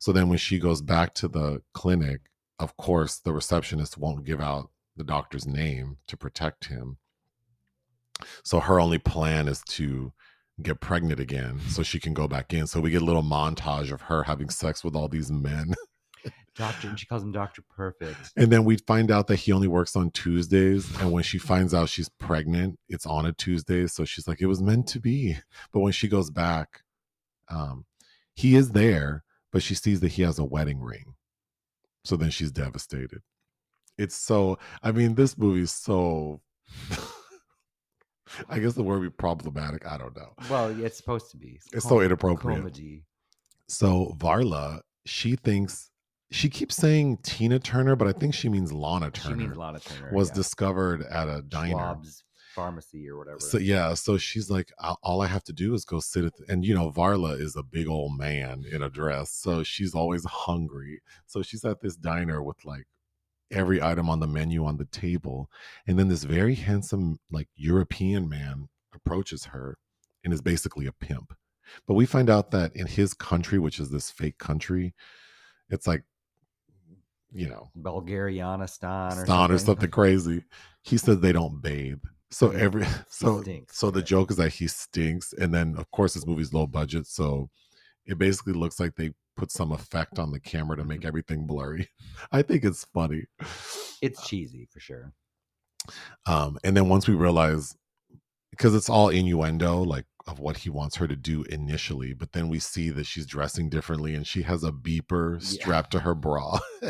So 0.00 0.12
then 0.12 0.28
when 0.28 0.38
she 0.38 0.58
goes 0.58 0.80
back 0.80 1.14
to 1.14 1.28
the 1.28 1.62
clinic, 1.74 2.22
of 2.58 2.76
course, 2.76 3.18
the 3.18 3.32
receptionist 3.32 3.98
won't 3.98 4.24
give 4.24 4.40
out 4.40 4.70
the 4.96 5.04
doctor's 5.04 5.46
name 5.46 5.98
to 6.08 6.16
protect 6.16 6.64
him. 6.64 6.96
So 8.42 8.60
her 8.60 8.80
only 8.80 8.98
plan 8.98 9.46
is 9.46 9.62
to 9.70 10.12
get 10.62 10.80
pregnant 10.80 11.20
again 11.20 11.60
so 11.68 11.82
she 11.82 12.00
can 12.00 12.14
go 12.14 12.26
back 12.26 12.52
in. 12.52 12.66
So 12.66 12.80
we 12.80 12.90
get 12.90 13.02
a 13.02 13.04
little 13.04 13.22
montage 13.22 13.92
of 13.92 14.02
her 14.02 14.24
having 14.24 14.48
sex 14.48 14.82
with 14.82 14.96
all 14.96 15.08
these 15.08 15.30
men. 15.30 15.74
Doctor, 16.56 16.88
and 16.88 16.98
she 16.98 17.06
calls 17.06 17.22
him 17.22 17.32
Doctor 17.32 17.62
Perfect. 17.62 18.32
And 18.36 18.50
then 18.50 18.64
we 18.64 18.76
find 18.78 19.10
out 19.10 19.28
that 19.28 19.36
he 19.36 19.52
only 19.52 19.68
works 19.68 19.96
on 19.96 20.10
Tuesdays. 20.10 20.90
And 21.00 21.12
when 21.12 21.22
she 21.22 21.38
finds 21.38 21.72
out 21.72 21.88
she's 21.88 22.08
pregnant, 22.08 22.78
it's 22.88 23.06
on 23.06 23.24
a 23.24 23.32
Tuesday. 23.32 23.86
So 23.86 24.04
she's 24.04 24.26
like, 24.26 24.40
it 24.40 24.46
was 24.46 24.60
meant 24.60 24.88
to 24.88 25.00
be. 25.00 25.36
But 25.72 25.80
when 25.80 25.92
she 25.92 26.08
goes 26.08 26.30
back, 26.30 26.82
um, 27.48 27.84
he 28.34 28.56
is 28.56 28.72
there, 28.72 29.24
but 29.52 29.62
she 29.62 29.74
sees 29.74 30.00
that 30.00 30.12
he 30.12 30.22
has 30.22 30.38
a 30.38 30.44
wedding 30.44 30.80
ring. 30.80 31.14
So 32.04 32.16
then 32.16 32.30
she's 32.30 32.50
devastated. 32.50 33.22
It's 33.98 34.16
so, 34.16 34.58
I 34.82 34.92
mean, 34.92 35.14
this 35.14 35.36
movie 35.36 35.62
is 35.62 35.72
so, 35.72 36.40
I 38.48 38.58
guess 38.58 38.74
the 38.74 38.82
word 38.82 39.00
would 39.00 39.06
be 39.06 39.16
problematic. 39.16 39.86
I 39.86 39.98
don't 39.98 40.16
know. 40.16 40.32
Well, 40.48 40.84
it's 40.84 40.96
supposed 40.96 41.30
to 41.32 41.36
be. 41.36 41.60
It's 41.72 41.84
com- 41.84 41.90
so 41.90 42.00
inappropriate. 42.00 42.60
Comedy. 42.60 43.04
So 43.68 44.16
Varla, 44.18 44.80
she 45.04 45.36
thinks, 45.36 45.90
she 46.30 46.48
keeps 46.48 46.76
saying 46.76 47.18
Tina 47.22 47.58
Turner, 47.58 47.96
but 47.96 48.08
I 48.08 48.12
think 48.12 48.34
she 48.34 48.48
means 48.48 48.72
Lana 48.72 49.10
Turner. 49.10 49.34
She 49.34 49.42
means 49.42 49.56
Lana 49.56 49.80
Turner. 49.80 50.12
was 50.12 50.28
yeah. 50.28 50.34
discovered 50.34 51.02
at 51.02 51.28
a 51.28 51.42
diner. 51.42 51.74
Schwab's 51.74 52.24
pharmacy 52.54 53.08
or 53.08 53.16
whatever. 53.18 53.40
So 53.40 53.58
yeah, 53.58 53.94
so 53.94 54.18
she's 54.18 54.50
like, 54.50 54.72
"All- 55.02 55.20
I 55.22 55.26
have 55.26 55.44
to 55.44 55.52
do 55.52 55.74
is 55.74 55.84
go 55.84 56.00
sit 56.00 56.24
at, 56.24 56.36
the, 56.36 56.44
and 56.48 56.64
you 56.64 56.74
know, 56.74 56.90
Varla 56.90 57.40
is 57.40 57.56
a 57.56 57.62
big 57.62 57.88
old 57.88 58.16
man 58.18 58.64
in 58.70 58.82
a 58.82 58.90
dress, 58.90 59.30
so 59.32 59.62
she's 59.62 59.94
always 59.94 60.24
hungry. 60.24 61.00
So 61.26 61.42
she's 61.42 61.64
at 61.64 61.80
this 61.80 61.96
diner 61.96 62.42
with 62.42 62.64
like 62.64 62.86
every 63.50 63.82
item 63.82 64.08
on 64.08 64.20
the 64.20 64.26
menu 64.26 64.64
on 64.64 64.76
the 64.76 64.84
table, 64.86 65.50
and 65.86 65.98
then 65.98 66.08
this 66.08 66.24
very 66.24 66.54
handsome, 66.54 67.18
like 67.30 67.48
European 67.56 68.28
man 68.28 68.68
approaches 68.94 69.46
her 69.46 69.78
and 70.24 70.32
is 70.32 70.40
basically 70.42 70.86
a 70.86 70.92
pimp. 70.92 71.32
But 71.86 71.94
we 71.94 72.06
find 72.06 72.28
out 72.28 72.50
that 72.50 72.74
in 72.74 72.86
his 72.86 73.14
country, 73.14 73.58
which 73.58 73.78
is 73.78 73.90
this 73.90 74.10
fake 74.10 74.38
country, 74.38 74.94
it's 75.68 75.86
like, 75.86 76.02
you 77.32 77.48
know, 77.48 77.70
Bulgarianistan 77.78 79.12
or 79.12 79.24
Stan 79.24 79.26
something. 79.26 79.54
or 79.54 79.58
something 79.58 79.90
crazy. 79.90 80.44
He 80.82 80.96
says 80.96 81.20
they 81.20 81.32
don't 81.32 81.62
bathe. 81.62 82.02
So 82.30 82.50
every 82.50 82.84
so 83.08 83.42
stinks, 83.42 83.78
so 83.78 83.90
the 83.90 84.02
joke 84.02 84.30
is 84.30 84.36
that 84.36 84.54
he 84.54 84.66
stinks, 84.68 85.32
and 85.32 85.52
then 85.52 85.74
of 85.76 85.90
course 85.90 86.14
this 86.14 86.26
movie's 86.26 86.52
low 86.52 86.66
budget, 86.66 87.06
so 87.06 87.50
it 88.06 88.18
basically 88.18 88.52
looks 88.54 88.78
like 88.80 88.94
they 88.96 89.10
put 89.36 89.50
some 89.50 89.72
effect 89.72 90.18
on 90.18 90.30
the 90.30 90.40
camera 90.40 90.76
to 90.76 90.82
Mm-hmm. 90.82 90.88
make 90.88 91.04
everything 91.04 91.46
blurry. 91.46 91.88
I 92.32 92.42
think 92.42 92.64
it's 92.64 92.84
funny. 92.94 93.24
It's 94.02 94.26
cheesy 94.26 94.66
for 94.70 94.80
sure. 94.80 95.12
Um, 96.26 96.58
and 96.64 96.76
then 96.76 96.88
once 96.88 97.08
we 97.08 97.14
realize, 97.14 97.76
because 98.50 98.74
it's 98.74 98.90
all 98.90 99.08
innuendo, 99.08 99.82
like 99.82 100.04
of 100.26 100.38
what 100.38 100.58
he 100.58 100.70
wants 100.70 100.96
her 100.96 101.08
to 101.08 101.16
do 101.16 101.42
initially, 101.44 102.12
but 102.12 102.32
then 102.32 102.48
we 102.48 102.58
see 102.58 102.90
that 102.90 103.06
she's 103.06 103.26
dressing 103.26 103.68
differently 103.70 104.14
and 104.14 104.26
she 104.26 104.42
has 104.42 104.62
a 104.62 104.70
beeper 104.72 105.34
Yeah. 105.34 105.62
strapped 105.62 105.90
to 105.92 106.00
her 106.00 106.14
bra. 106.14 106.58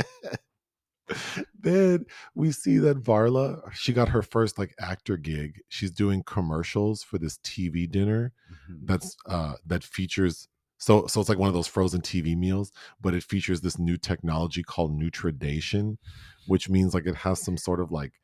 then 1.59 2.07
we 2.35 2.53
see 2.53 2.79
that 2.79 3.03
Varla, 3.03 3.73
she 3.73 3.93
got 3.93 4.09
her 4.11 4.23
first 4.23 4.59
like 4.59 4.75
actor 4.81 5.17
gig. 5.17 5.61
She's 5.69 5.91
doing 5.91 6.23
commercials 6.23 7.03
for 7.03 7.19
this 7.19 7.39
TV 7.39 7.91
dinner 7.91 8.33
Mhm. 8.71 8.87
that's 8.87 9.17
uh 9.27 9.55
that 9.67 9.85
features 9.85 10.49
so 10.79 11.07
so 11.07 11.21
it's 11.21 11.29
like 11.29 11.39
one 11.39 11.49
of 11.49 11.55
those 11.55 11.67
frozen 11.67 12.01
TV 12.01 12.35
meals, 12.37 12.73
but 13.01 13.15
it 13.15 13.23
features 13.23 13.61
this 13.61 13.79
new 13.79 13.97
technology 13.97 14.63
called 14.63 14.93
nutridation, 14.95 15.99
which 16.47 16.69
means 16.69 16.95
like 16.95 17.07
it 17.07 17.17
has 17.17 17.41
some 17.43 17.57
sort 17.57 17.81
of 17.81 17.93
like 17.93 18.15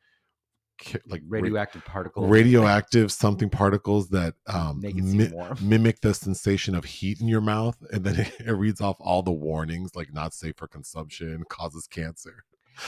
like 1.07 1.21
ra- 1.27 1.39
radioactive 1.39 1.83
particles. 1.85 2.29
radioactive 2.29 3.11
something 3.11 3.49
particles 3.49 4.09
that 4.09 4.35
um 4.47 4.79
Make 4.81 4.97
it 4.97 5.03
seem 5.05 5.17
mi- 5.17 5.31
mimic 5.61 6.01
the 6.01 6.13
sensation 6.13 6.75
of 6.75 6.85
heat 6.85 7.19
in 7.19 7.27
your 7.27 7.41
mouth 7.41 7.77
and 7.91 8.03
then 8.03 8.19
it, 8.19 8.31
it 8.45 8.51
reads 8.51 8.79
off 8.79 8.97
all 8.99 9.23
the 9.23 9.31
warnings 9.31 9.95
like 9.95 10.13
not 10.13 10.33
safe 10.35 10.55
for 10.57 10.67
consumption 10.67 11.43
causes 11.49 11.87
cancer 11.87 12.43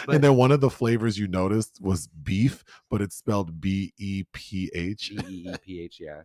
But- 0.06 0.16
and 0.16 0.24
then 0.24 0.36
one 0.36 0.52
of 0.52 0.62
the 0.62 0.70
flavors 0.70 1.18
you 1.18 1.28
noticed 1.28 1.80
was 1.82 2.08
beef 2.08 2.64
but 2.90 3.02
it's 3.02 3.16
spelled 3.16 3.60
b-e-p-h 3.62 5.00
G 5.00 5.20
E 5.28 5.50
E 5.50 5.56
P 5.64 5.82
H, 5.82 6.00
yeah. 6.00 6.22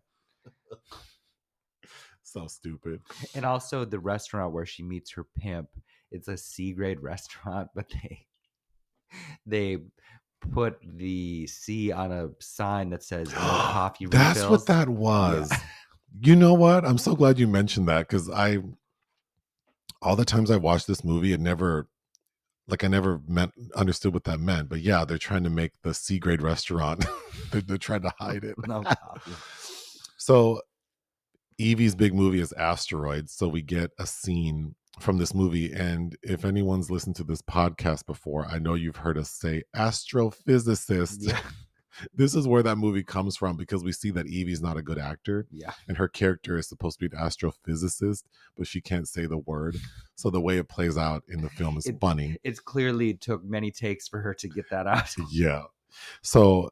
so 2.22 2.46
stupid 2.46 3.00
And 3.34 3.44
also 3.44 3.84
the 3.84 3.98
restaurant 3.98 4.52
where 4.52 4.66
she 4.66 4.82
meets 4.82 5.12
her 5.12 5.24
pimp. 5.38 5.68
It's 6.10 6.28
a 6.28 6.36
C 6.36 6.72
grade 6.72 7.00
restaurant, 7.00 7.68
but 7.74 7.88
they 7.90 8.26
they 9.46 9.78
put 10.52 10.78
the 10.82 11.46
C 11.46 11.92
on 11.92 12.12
a 12.12 12.30
sign 12.40 12.90
that 12.90 13.02
says 13.02 13.30
no 13.30 13.36
oh, 13.38 13.40
coffee 13.72 14.06
that's 14.06 14.40
refills. 14.40 14.50
what 14.50 14.66
that 14.66 14.88
was 14.88 15.52
you 16.22 16.36
know 16.36 16.54
what 16.54 16.84
i'm 16.84 16.98
so 16.98 17.14
glad 17.14 17.38
you 17.38 17.46
mentioned 17.48 17.88
that 17.88 18.00
because 18.06 18.30
i 18.30 18.58
all 20.00 20.16
the 20.16 20.24
times 20.24 20.50
i 20.50 20.56
watched 20.56 20.86
this 20.86 21.04
movie 21.04 21.32
it 21.32 21.40
never 21.40 21.88
like 22.68 22.84
i 22.84 22.88
never 22.88 23.20
meant 23.28 23.52
understood 23.74 24.14
what 24.14 24.24
that 24.24 24.40
meant 24.40 24.68
but 24.68 24.80
yeah 24.80 25.04
they're 25.04 25.18
trying 25.18 25.44
to 25.44 25.50
make 25.50 25.72
the 25.82 25.94
c 25.94 26.18
grade 26.18 26.42
restaurant 26.42 27.04
they're, 27.52 27.60
they're 27.60 27.78
trying 27.78 28.02
to 28.02 28.12
hide 28.18 28.44
it. 28.44 28.54
No 28.66 28.82
so 30.16 30.60
evie's 31.58 31.94
big 31.94 32.14
movie 32.14 32.40
is 32.40 32.52
asteroids 32.54 33.32
so 33.32 33.46
we 33.46 33.62
get 33.62 33.90
a 33.98 34.06
scene 34.06 34.74
from 35.00 35.18
this 35.18 35.34
movie 35.34 35.72
and 35.72 36.16
if 36.22 36.44
anyone's 36.44 36.90
listened 36.90 37.16
to 37.16 37.24
this 37.24 37.42
podcast 37.42 38.06
before 38.06 38.46
i 38.46 38.58
know 38.58 38.74
you've 38.74 38.96
heard 38.96 39.18
us 39.18 39.30
say 39.30 39.62
astrophysicist. 39.76 41.18
Yeah. 41.20 41.40
This 42.14 42.34
is 42.34 42.46
where 42.48 42.62
that 42.62 42.76
movie 42.76 43.02
comes 43.04 43.36
from 43.36 43.56
because 43.56 43.84
we 43.84 43.92
see 43.92 44.10
that 44.10 44.26
evie's 44.26 44.60
not 44.62 44.76
a 44.76 44.82
good 44.82 44.98
actor 44.98 45.46
Yeah. 45.50 45.72
and 45.88 45.96
her 45.96 46.08
character 46.08 46.56
is 46.58 46.68
supposed 46.68 46.98
to 46.98 47.08
be 47.08 47.16
an 47.16 47.22
astrophysicist, 47.22 48.24
but 48.56 48.66
she 48.66 48.80
can't 48.80 49.08
say 49.08 49.26
the 49.26 49.38
word. 49.38 49.76
So 50.16 50.30
the 50.30 50.40
way 50.40 50.58
it 50.58 50.68
plays 50.68 50.96
out 50.98 51.22
in 51.28 51.40
the 51.42 51.50
film 51.50 51.76
is 51.76 51.86
It- 51.86 52.00
funny. 52.00 52.36
It's 52.44 52.60
clearly 52.60 53.14
took 53.14 53.44
many 53.44 53.70
takes 53.70 54.08
for 54.08 54.20
her 54.20 54.34
to 54.34 54.48
get 54.48 54.70
that 54.70 54.86
out. 54.86 55.14
Yeah. 55.30 55.64
So 56.22 56.70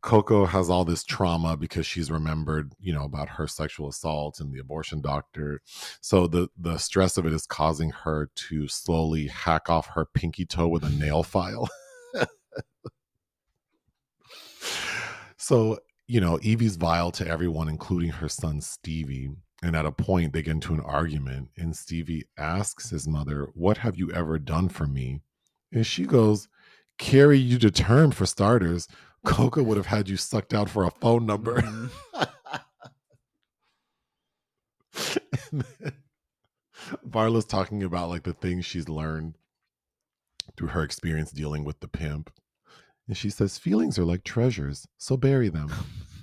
Coco 0.00 0.46
has 0.46 0.70
all 0.70 0.84
this 0.84 1.02
trauma 1.02 1.56
because 1.56 1.84
she's 1.84 2.08
remembered, 2.10 2.72
you 2.78 2.92
know, 2.92 3.02
about 3.04 3.28
her 3.30 3.48
sexual 3.48 3.88
assault 3.88 4.38
and 4.38 4.52
the 4.54 4.60
abortion 4.60 5.00
doctor. 5.00 5.60
So 6.00 6.26
the 6.28 6.48
the 6.56 6.78
stress 6.78 7.16
of 7.18 7.26
it 7.26 7.32
is 7.32 7.46
causing 7.46 7.90
her 7.90 8.30
to 8.48 8.68
slowly 8.68 9.26
hack 9.26 9.68
off 9.68 9.88
her 9.88 10.04
pinky 10.06 10.46
toe 10.46 10.68
with 10.68 10.84
a 10.84 10.90
nail 10.90 11.22
file. 11.24 11.68
so, 15.48 15.78
you 16.06 16.20
know, 16.20 16.38
Evie's 16.42 16.76
vile 16.76 17.10
to 17.12 17.26
everyone, 17.26 17.70
including 17.70 18.10
her 18.10 18.28
son 18.28 18.60
Stevie. 18.60 19.30
And 19.62 19.74
at 19.74 19.86
a 19.86 19.92
point, 19.92 20.34
they 20.34 20.42
get 20.42 20.50
into 20.50 20.74
an 20.74 20.80
argument, 20.80 21.48
and 21.56 21.74
Stevie 21.74 22.26
asks 22.36 22.90
his 22.90 23.08
mother, 23.08 23.48
What 23.54 23.78
have 23.78 23.96
you 23.96 24.12
ever 24.12 24.38
done 24.38 24.68
for 24.68 24.86
me? 24.86 25.22
And 25.72 25.86
she 25.86 26.04
goes, 26.04 26.48
Carry 26.98 27.38
you 27.38 27.58
to 27.60 27.70
term 27.70 28.10
for 28.10 28.26
starters. 28.26 28.88
Coco 29.24 29.62
would 29.62 29.78
have 29.78 29.86
had 29.86 30.10
you 30.10 30.18
sucked 30.18 30.52
out 30.52 30.68
for 30.68 30.84
a 30.84 30.90
phone 30.90 31.24
number. 31.24 31.62
Mm. 31.62 31.90
Varla's 37.08 37.46
talking 37.46 37.82
about 37.82 38.10
like 38.10 38.24
the 38.24 38.34
things 38.34 38.66
she's 38.66 38.90
learned 38.90 39.34
through 40.58 40.68
her 40.68 40.82
experience 40.82 41.30
dealing 41.30 41.64
with 41.64 41.80
the 41.80 41.88
pimp. 41.88 42.30
And 43.08 43.16
she 43.16 43.30
says, 43.30 43.58
Feelings 43.58 43.98
are 43.98 44.04
like 44.04 44.22
treasures, 44.22 44.86
so 44.98 45.16
bury 45.16 45.48
them. 45.48 45.70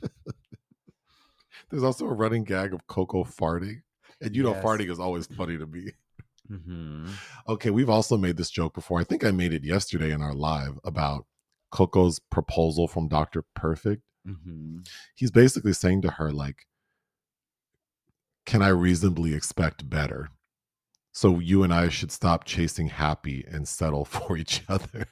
There's 1.70 1.84
also 1.84 2.06
a 2.06 2.14
running 2.14 2.44
gag 2.44 2.74
of 2.74 2.86
Coco 2.88 3.24
farting. 3.24 3.82
And 4.22 4.36
you 4.36 4.44
know, 4.44 4.54
farting 4.54 4.90
is 4.90 5.00
always 5.00 5.26
funny 5.28 5.58
to 5.58 5.66
me. 5.66 5.92
hmm 6.48 7.10
Okay, 7.50 7.72
we've 7.72 7.90
also 7.90 8.18
made 8.18 8.38
this 8.38 8.50
joke 8.52 8.74
before. 8.74 9.00
I 9.00 9.04
think 9.04 9.24
I 9.24 9.32
made 9.32 9.52
it 9.52 9.64
yesterday 9.64 10.12
in 10.12 10.22
our 10.22 10.34
live 10.34 10.80
about 10.84 11.26
Coco's 11.72 12.20
proposal 12.20 12.88
from 12.88 13.08
Dr. 13.08 13.44
Perfect. 13.56 14.04
hmm 14.26 14.80
He's 15.16 15.32
basically 15.32 15.74
saying 15.74 16.04
to 16.04 16.12
her, 16.12 16.32
like, 16.32 16.68
can 18.46 18.62
I 18.62 18.68
reasonably 18.68 19.34
expect 19.34 19.90
better? 19.90 20.30
So 21.14 21.40
you 21.40 21.64
and 21.64 21.74
I 21.74 21.90
should 21.90 22.12
stop 22.12 22.44
chasing 22.44 22.88
happy 22.90 23.44
and 23.50 23.68
settle 23.68 24.06
for 24.06 24.38
each 24.38 24.64
other. 24.70 25.08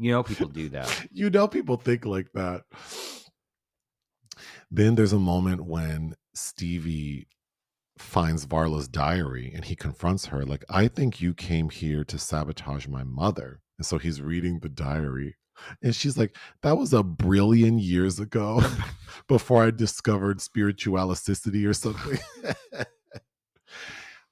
You 0.00 0.12
know, 0.12 0.22
people 0.22 0.48
do 0.48 0.70
that. 0.70 1.06
you 1.12 1.28
know 1.28 1.46
people 1.46 1.76
think 1.76 2.06
like 2.06 2.32
that. 2.32 2.62
Then 4.70 4.94
there's 4.94 5.12
a 5.12 5.18
moment 5.18 5.66
when 5.66 6.14
stevie 6.32 7.28
finds 7.98 8.46
varla's 8.46 8.88
diary 8.88 9.52
and 9.54 9.64
he 9.64 9.74
confronts 9.74 10.26
her 10.26 10.44
like 10.44 10.64
i 10.70 10.86
think 10.86 11.20
you 11.20 11.34
came 11.34 11.68
here 11.68 12.02
to 12.04 12.18
sabotage 12.18 12.88
my 12.88 13.04
mother. 13.04 13.60
And 13.76 13.84
so 13.84 13.98
he's 13.98 14.22
reading 14.22 14.60
the 14.60 14.70
diary 14.70 15.36
and 15.82 15.94
she's 15.94 16.16
like 16.16 16.34
that 16.62 16.78
was 16.78 16.94
a 16.94 17.02
brilliant 17.02 17.80
years 17.80 18.18
ago 18.18 18.62
before 19.28 19.64
i 19.64 19.70
discovered 19.70 20.38
spiritualicity 20.38 21.68
or 21.68 21.74
something. 21.74 22.18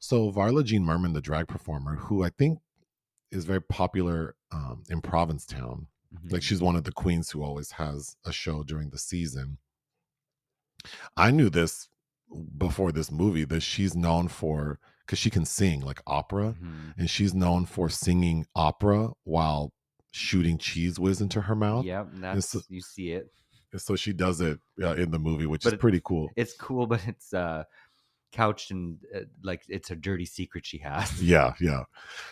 So 0.01 0.33
varla 0.33 0.65
jean 0.65 0.85
merman 0.85 1.13
the 1.13 1.21
drag 1.21 1.49
performer 1.49 1.97
who 1.97 2.25
i 2.25 2.31
think 2.31 2.61
is 3.31 3.45
very 3.45 3.63
popular 3.63 4.35
um, 4.53 4.83
in 4.89 5.01
provincetown 5.01 5.87
Mhm. 6.15 6.33
like 6.33 6.43
she's 6.43 6.63
one 6.63 6.75
of 6.75 6.85
the 6.85 6.93
queens 6.93 7.31
who 7.31 7.43
always 7.43 7.73
has 7.73 8.17
a 8.25 8.33
show 8.33 8.63
during 8.63 8.89
the 8.91 8.99
season. 8.99 9.59
I 11.17 11.31
knew 11.31 11.51
this 11.51 11.89
before 12.57 12.93
this 12.93 13.11
movie 13.11 13.45
that 13.45 13.61
she's 13.61 13.95
known 13.95 14.29
for 14.29 14.79
because 15.05 15.19
she 15.19 15.31
can 15.31 15.45
sing 15.45 15.81
like 15.81 16.01
opera, 16.07 16.55
Mhm. 16.63 16.95
and 16.99 17.11
she's 17.11 17.35
known 17.35 17.67
for 17.67 17.89
singing 17.91 18.47
opera 18.55 19.11
while 19.25 19.73
shooting 20.13 20.57
Cheez 20.59 20.99
Whiz 20.99 21.21
into 21.21 21.43
her 21.43 21.55
mouth. 21.55 21.85
Yep, 21.85 22.09
that's 22.15 22.55
a- 22.55 22.63
you 22.69 22.81
see 22.81 23.13
it. 23.13 23.31
So 23.77 23.97
she 23.97 24.15
does 24.15 24.41
it 24.41 24.61
uh, 24.83 24.95
in 24.95 25.11
the 25.11 25.19
movie, 25.19 25.45
which 25.45 25.63
But 25.65 25.69
is 25.69 25.75
it- 25.75 25.81
pretty 25.81 26.01
cool. 26.05 26.31
It's 26.37 26.55
cool, 26.57 26.87
but 26.87 27.07
it's 27.07 27.35
uh 27.35 27.65
couched 28.33 28.71
in 28.71 28.99
uh, 29.15 29.21
like 29.43 29.63
it's 29.69 29.91
a 29.91 29.97
dirty 29.97 30.25
secret 30.25 30.67
she 30.67 30.79
has. 30.79 31.23
Yeah, 31.29 31.55
yeah. 31.61 31.85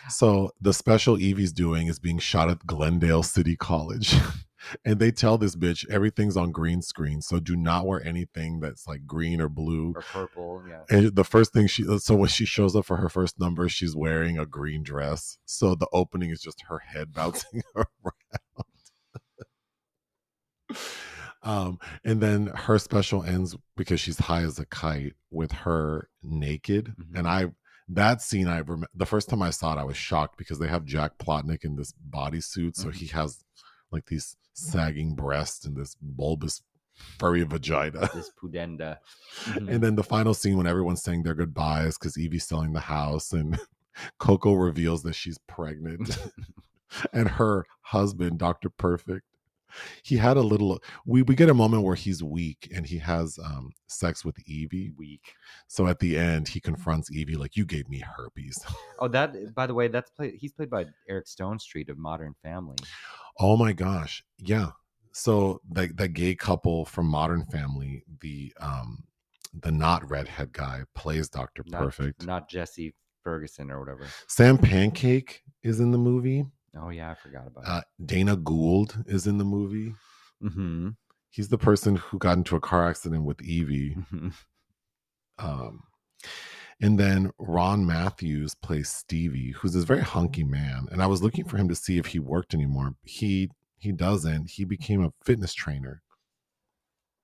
So 0.09 0.51
the 0.61 0.73
special 0.73 1.17
Evie's 1.17 1.51
doing 1.51 1.87
is 1.87 1.99
being 1.99 2.19
shot 2.19 2.49
at 2.49 2.65
Glendale 2.65 3.23
City 3.23 3.55
College. 3.55 4.15
and 4.85 4.99
they 4.99 5.11
tell 5.11 5.37
this 5.37 5.55
bitch 5.55 5.87
everything's 5.89 6.37
on 6.37 6.51
green 6.51 6.81
screen. 6.81 7.21
So 7.21 7.39
do 7.39 7.55
not 7.55 7.85
wear 7.85 8.03
anything 8.03 8.59
that's 8.59 8.87
like 8.87 9.05
green 9.05 9.41
or 9.41 9.49
blue. 9.49 9.93
or 9.95 10.01
purple. 10.01 10.63
Yeah. 10.67 10.83
And 10.89 11.15
the 11.15 11.23
first 11.23 11.53
thing 11.53 11.67
she 11.67 11.83
so 11.99 12.15
when 12.15 12.29
she 12.29 12.45
shows 12.45 12.75
up 12.75 12.85
for 12.85 12.97
her 12.97 13.09
first 13.09 13.39
number, 13.39 13.69
she's 13.69 13.95
wearing 13.95 14.37
a 14.37 14.45
green 14.45 14.83
dress. 14.83 15.37
So 15.45 15.75
the 15.75 15.87
opening 15.93 16.29
is 16.29 16.41
just 16.41 16.63
her 16.69 16.79
head 16.79 17.13
bouncing 17.13 17.61
around. 17.75 17.85
Um, 21.47 21.79
and 22.03 22.21
then 22.21 22.47
her 22.47 22.77
special 22.77 23.23
ends 23.23 23.55
because 23.75 23.99
she's 23.99 24.19
high 24.19 24.41
as 24.43 24.59
a 24.59 24.65
kite 24.65 25.13
with 25.31 25.51
her 25.51 26.09
naked. 26.21 26.93
Mhm. 26.99 27.17
And 27.19 27.27
I 27.27 27.51
that 27.89 28.21
scene 28.21 28.47
I 28.47 28.57
remember 28.57 28.89
the 28.93 29.05
first 29.05 29.29
time 29.29 29.41
I 29.41 29.49
saw 29.51 29.73
it, 29.73 29.79
I 29.79 29.83
was 29.85 29.95
shocked 29.95 30.37
because 30.37 30.59
they 30.59 30.67
have 30.67 30.83
Jack 30.83 31.17
Plotnick 31.19 31.63
in 31.63 31.75
this 31.77 31.93
bodysuit, 32.09 32.75
so 32.75 32.89
Mhm. 32.89 32.93
he 32.95 33.05
has 33.07 33.43
like 33.91 34.05
these 34.07 34.35
sagging 34.53 35.15
breasts 35.15 35.65
and 35.65 35.77
this 35.77 35.95
bulbous 36.01 36.61
furry 37.19 37.43
vagina. 37.43 38.01
This 38.13 38.31
pudenda. 38.41 38.97
Mhm. 39.45 39.69
And 39.69 39.83
then 39.83 39.95
the 39.95 40.03
final 40.03 40.33
scene 40.33 40.57
when 40.57 40.67
everyone's 40.67 41.01
saying 41.03 41.23
their 41.23 41.35
goodbyes 41.35 41.97
because 41.97 42.17
Evie's 42.17 42.45
selling 42.47 42.73
the 42.73 42.81
house 42.81 43.31
and 43.31 43.57
Coco 44.19 44.53
reveals 44.53 45.03
that 45.03 45.13
she's 45.15 45.37
pregnant. 45.47 46.09
and 47.13 47.27
her 47.29 47.65
husband, 47.81 48.39
Dr. 48.39 48.69
Perfect, 48.69 49.25
he 50.03 50.17
had 50.17 50.37
a 50.37 50.41
little 50.41 50.79
we, 51.05 51.21
we 51.21 51.35
get 51.35 51.49
a 51.49 51.53
moment 51.53 51.83
where 51.83 51.95
he's 51.95 52.23
weak 52.23 52.69
and 52.73 52.85
he 52.85 52.97
has 52.97 53.39
um 53.43 53.71
sex 53.87 54.23
with 54.23 54.37
Evie. 54.47 54.91
Weak. 54.97 55.33
So 55.67 55.87
at 55.87 55.99
the 55.99 56.17
end 56.17 56.47
he 56.47 56.59
confronts 56.59 57.11
Evie 57.11 57.35
like 57.35 57.55
you 57.55 57.65
gave 57.65 57.89
me 57.89 57.99
herpes. 57.99 58.59
Oh, 58.99 59.07
that 59.09 59.33
by 59.55 59.67
the 59.67 59.73
way, 59.73 59.87
that's 59.87 60.11
played. 60.11 60.35
He's 60.35 60.53
played 60.53 60.69
by 60.69 60.85
Eric 61.09 61.25
Stonestreet 61.25 61.89
of 61.89 61.97
Modern 61.97 62.35
Family. 62.43 62.77
oh 63.39 63.57
my 63.57 63.73
gosh. 63.73 64.23
Yeah. 64.39 64.71
So 65.11 65.61
the 65.69 65.87
the 65.87 66.07
gay 66.07 66.35
couple 66.35 66.85
from 66.85 67.07
Modern 67.07 67.45
Family, 67.45 68.03
the 68.21 68.53
um 68.59 69.03
the 69.61 69.71
not 69.71 70.07
redhead 70.09 70.51
guy 70.51 70.83
plays 70.95 71.29
Dr. 71.29 71.63
Not, 71.67 71.81
Perfect. 71.81 72.25
Not 72.25 72.49
Jesse 72.49 72.93
Ferguson 73.23 73.71
or 73.71 73.79
whatever. 73.79 74.05
Sam 74.27 74.57
Pancake 74.57 75.41
is 75.63 75.79
in 75.79 75.91
the 75.91 75.97
movie. 75.97 76.45
Oh 76.75 76.89
yeah, 76.89 77.11
I 77.11 77.15
forgot 77.15 77.47
about 77.47 77.67
Uh, 77.67 77.81
Dana 78.03 78.35
Gould 78.35 79.03
is 79.07 79.27
in 79.27 79.37
the 79.37 79.45
movie. 79.45 79.93
Mm-hmm. 80.43 80.89
He's 81.29 81.49
the 81.49 81.57
person 81.57 81.97
who 81.97 82.17
got 82.17 82.37
into 82.37 82.55
a 82.55 82.59
car 82.59 82.89
accident 82.89 83.23
with 83.23 83.41
Evie. 83.41 83.95
mm-hmm. 83.95 84.29
Um, 85.39 85.83
and 86.81 86.99
then 86.99 87.31
Ron 87.39 87.85
Matthews 87.85 88.55
plays 88.55 88.89
Stevie, 88.89 89.51
who's 89.51 89.73
this 89.73 89.83
very 89.83 90.01
hunky 90.01 90.43
man. 90.43 90.87
And 90.91 91.01
I 91.01 91.07
was 91.07 91.23
looking 91.23 91.45
for 91.45 91.57
him 91.57 91.67
to 91.69 91.75
see 91.75 91.97
if 91.97 92.07
he 92.07 92.19
worked 92.19 92.53
anymore. 92.53 92.95
He 93.03 93.49
he 93.79 93.91
doesn't. 93.91 94.51
He 94.51 94.65
became 94.65 95.03
a 95.03 95.13
fitness 95.23 95.53
trainer. 95.53 96.01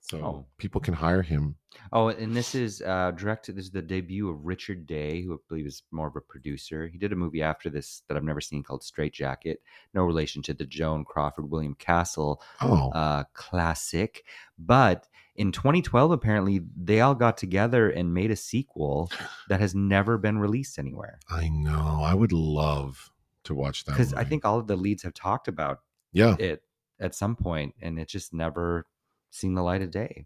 So 0.06 0.18
Oh. 0.22 0.45
people 0.58 0.82
can 0.82 0.93
hire 0.93 1.22
him. 1.22 1.56
Oh, 1.93 2.10
and 2.10 2.36
this 2.36 2.56
is 2.56 2.82
uh, 2.82 3.12
directed. 3.12 3.56
This 3.56 3.66
is 3.66 3.72
the 3.72 3.82
debut 3.82 4.30
of 4.30 4.45
Richard 4.45 4.86
Day, 4.86 5.22
who 5.24 5.34
I 5.34 5.38
believe 5.47 5.66
is 5.66 5.84
more 5.91 6.08
of 6.08 6.16
a 6.18 6.22
producer. 6.22 6.88
He 6.88 6.97
did 6.97 7.14
a 7.14 7.16
movie 7.16 7.41
after 7.41 7.70
this 7.70 8.04
that 8.08 8.18
I've 8.18 8.24
never 8.24 8.41
seen 8.41 8.64
called 8.64 8.84
Straight 8.84 9.14
Jacket. 9.14 9.62
No 9.93 10.04
relation 10.04 10.41
to 10.43 10.54
the 10.54 10.66
Joan 10.66 11.06
Crawford 11.06 11.49
William 11.49 11.74
Castle 11.76 12.41
Oh, 12.62 12.89
uh, 12.91 13.24
classic. 13.34 14.26
But 14.60 15.08
in 15.36 15.51
2012, 15.54 16.12
apparently, 16.12 16.62
they 16.76 16.99
all 16.99 17.16
got 17.16 17.38
together 17.38 17.89
and 17.89 18.14
made 18.14 18.30
a 18.30 18.36
sequel 18.36 19.10
that 19.47 19.62
has 19.62 19.74
never 19.74 20.18
been 20.18 20.38
released 20.38 20.78
anywhere. 20.78 21.18
I 21.30 21.47
know. 21.47 22.01
I 22.04 22.14
would 22.14 22.34
love 22.34 23.10
to 23.45 23.56
watch 23.56 23.86
that. 23.86 23.93
Because 23.93 24.14
I 24.14 24.26
think 24.26 24.43
all 24.43 24.60
of 24.60 24.68
the 24.68 24.76
leads 24.76 25.04
have 25.04 25.14
talked 25.14 25.47
about 25.47 25.80
yeah, 26.12 26.36
it 26.39 26.62
at 26.99 27.16
some 27.16 27.36
point, 27.38 27.74
and 27.82 27.97
it 27.97 28.10
just 28.10 28.34
never 28.34 28.86
seen 29.34 29.55
the 29.55 29.63
light 29.63 29.81
of 29.81 29.91
day. 29.91 30.25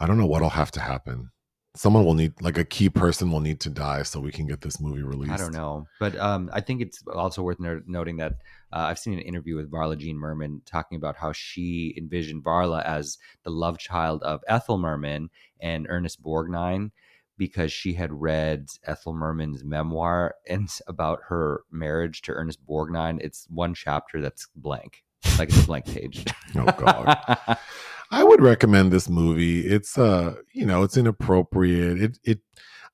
I 0.00 0.06
don't 0.06 0.18
know 0.18 0.26
what'll 0.26 0.48
have 0.50 0.70
to 0.72 0.80
happen. 0.80 1.30
Someone 1.76 2.04
will 2.04 2.14
need, 2.14 2.32
like 2.40 2.58
a 2.58 2.64
key 2.64 2.88
person 2.88 3.30
will 3.30 3.40
need 3.40 3.60
to 3.60 3.70
die 3.70 4.02
so 4.02 4.18
we 4.18 4.32
can 4.32 4.46
get 4.46 4.62
this 4.62 4.80
movie 4.80 5.02
released. 5.02 5.32
I 5.32 5.36
don't 5.36 5.52
know, 5.52 5.86
but 6.00 6.16
um, 6.18 6.50
I 6.52 6.60
think 6.60 6.80
it's 6.80 7.02
also 7.06 7.42
worth 7.42 7.60
no- 7.60 7.82
noting 7.86 8.16
that 8.16 8.32
uh, 8.72 8.86
I've 8.88 8.98
seen 8.98 9.12
an 9.12 9.20
interview 9.20 9.54
with 9.54 9.70
Varla 9.70 9.96
Jean 9.96 10.16
Merman 10.16 10.62
talking 10.64 10.96
about 10.96 11.16
how 11.16 11.32
she 11.32 11.94
envisioned 11.96 12.42
Varla 12.42 12.84
as 12.84 13.18
the 13.44 13.50
love 13.50 13.78
child 13.78 14.22
of 14.24 14.42
Ethel 14.48 14.78
Merman 14.78 15.30
and 15.60 15.86
Ernest 15.88 16.22
Borgnine 16.22 16.90
because 17.36 17.70
she 17.70 17.92
had 17.92 18.12
read 18.12 18.66
Ethel 18.84 19.12
Merman's 19.12 19.62
memoir 19.62 20.34
and 20.48 20.68
about 20.88 21.20
her 21.28 21.62
marriage 21.70 22.22
to 22.22 22.32
Ernest 22.32 22.64
Borgnine. 22.66 23.20
It's 23.20 23.46
one 23.50 23.74
chapter 23.74 24.20
that's 24.20 24.48
blank, 24.56 25.04
like 25.38 25.50
it's 25.50 25.62
a 25.62 25.66
blank 25.66 25.86
page. 25.86 26.24
Oh 26.56 26.64
God. 26.76 27.58
I 28.10 28.24
would 28.24 28.40
recommend 28.40 28.92
this 28.92 29.08
movie. 29.08 29.66
It's 29.66 29.98
uh, 29.98 30.36
you 30.52 30.66
know, 30.66 30.82
it's 30.82 30.96
inappropriate. 30.96 32.00
It 32.00 32.18
it 32.24 32.40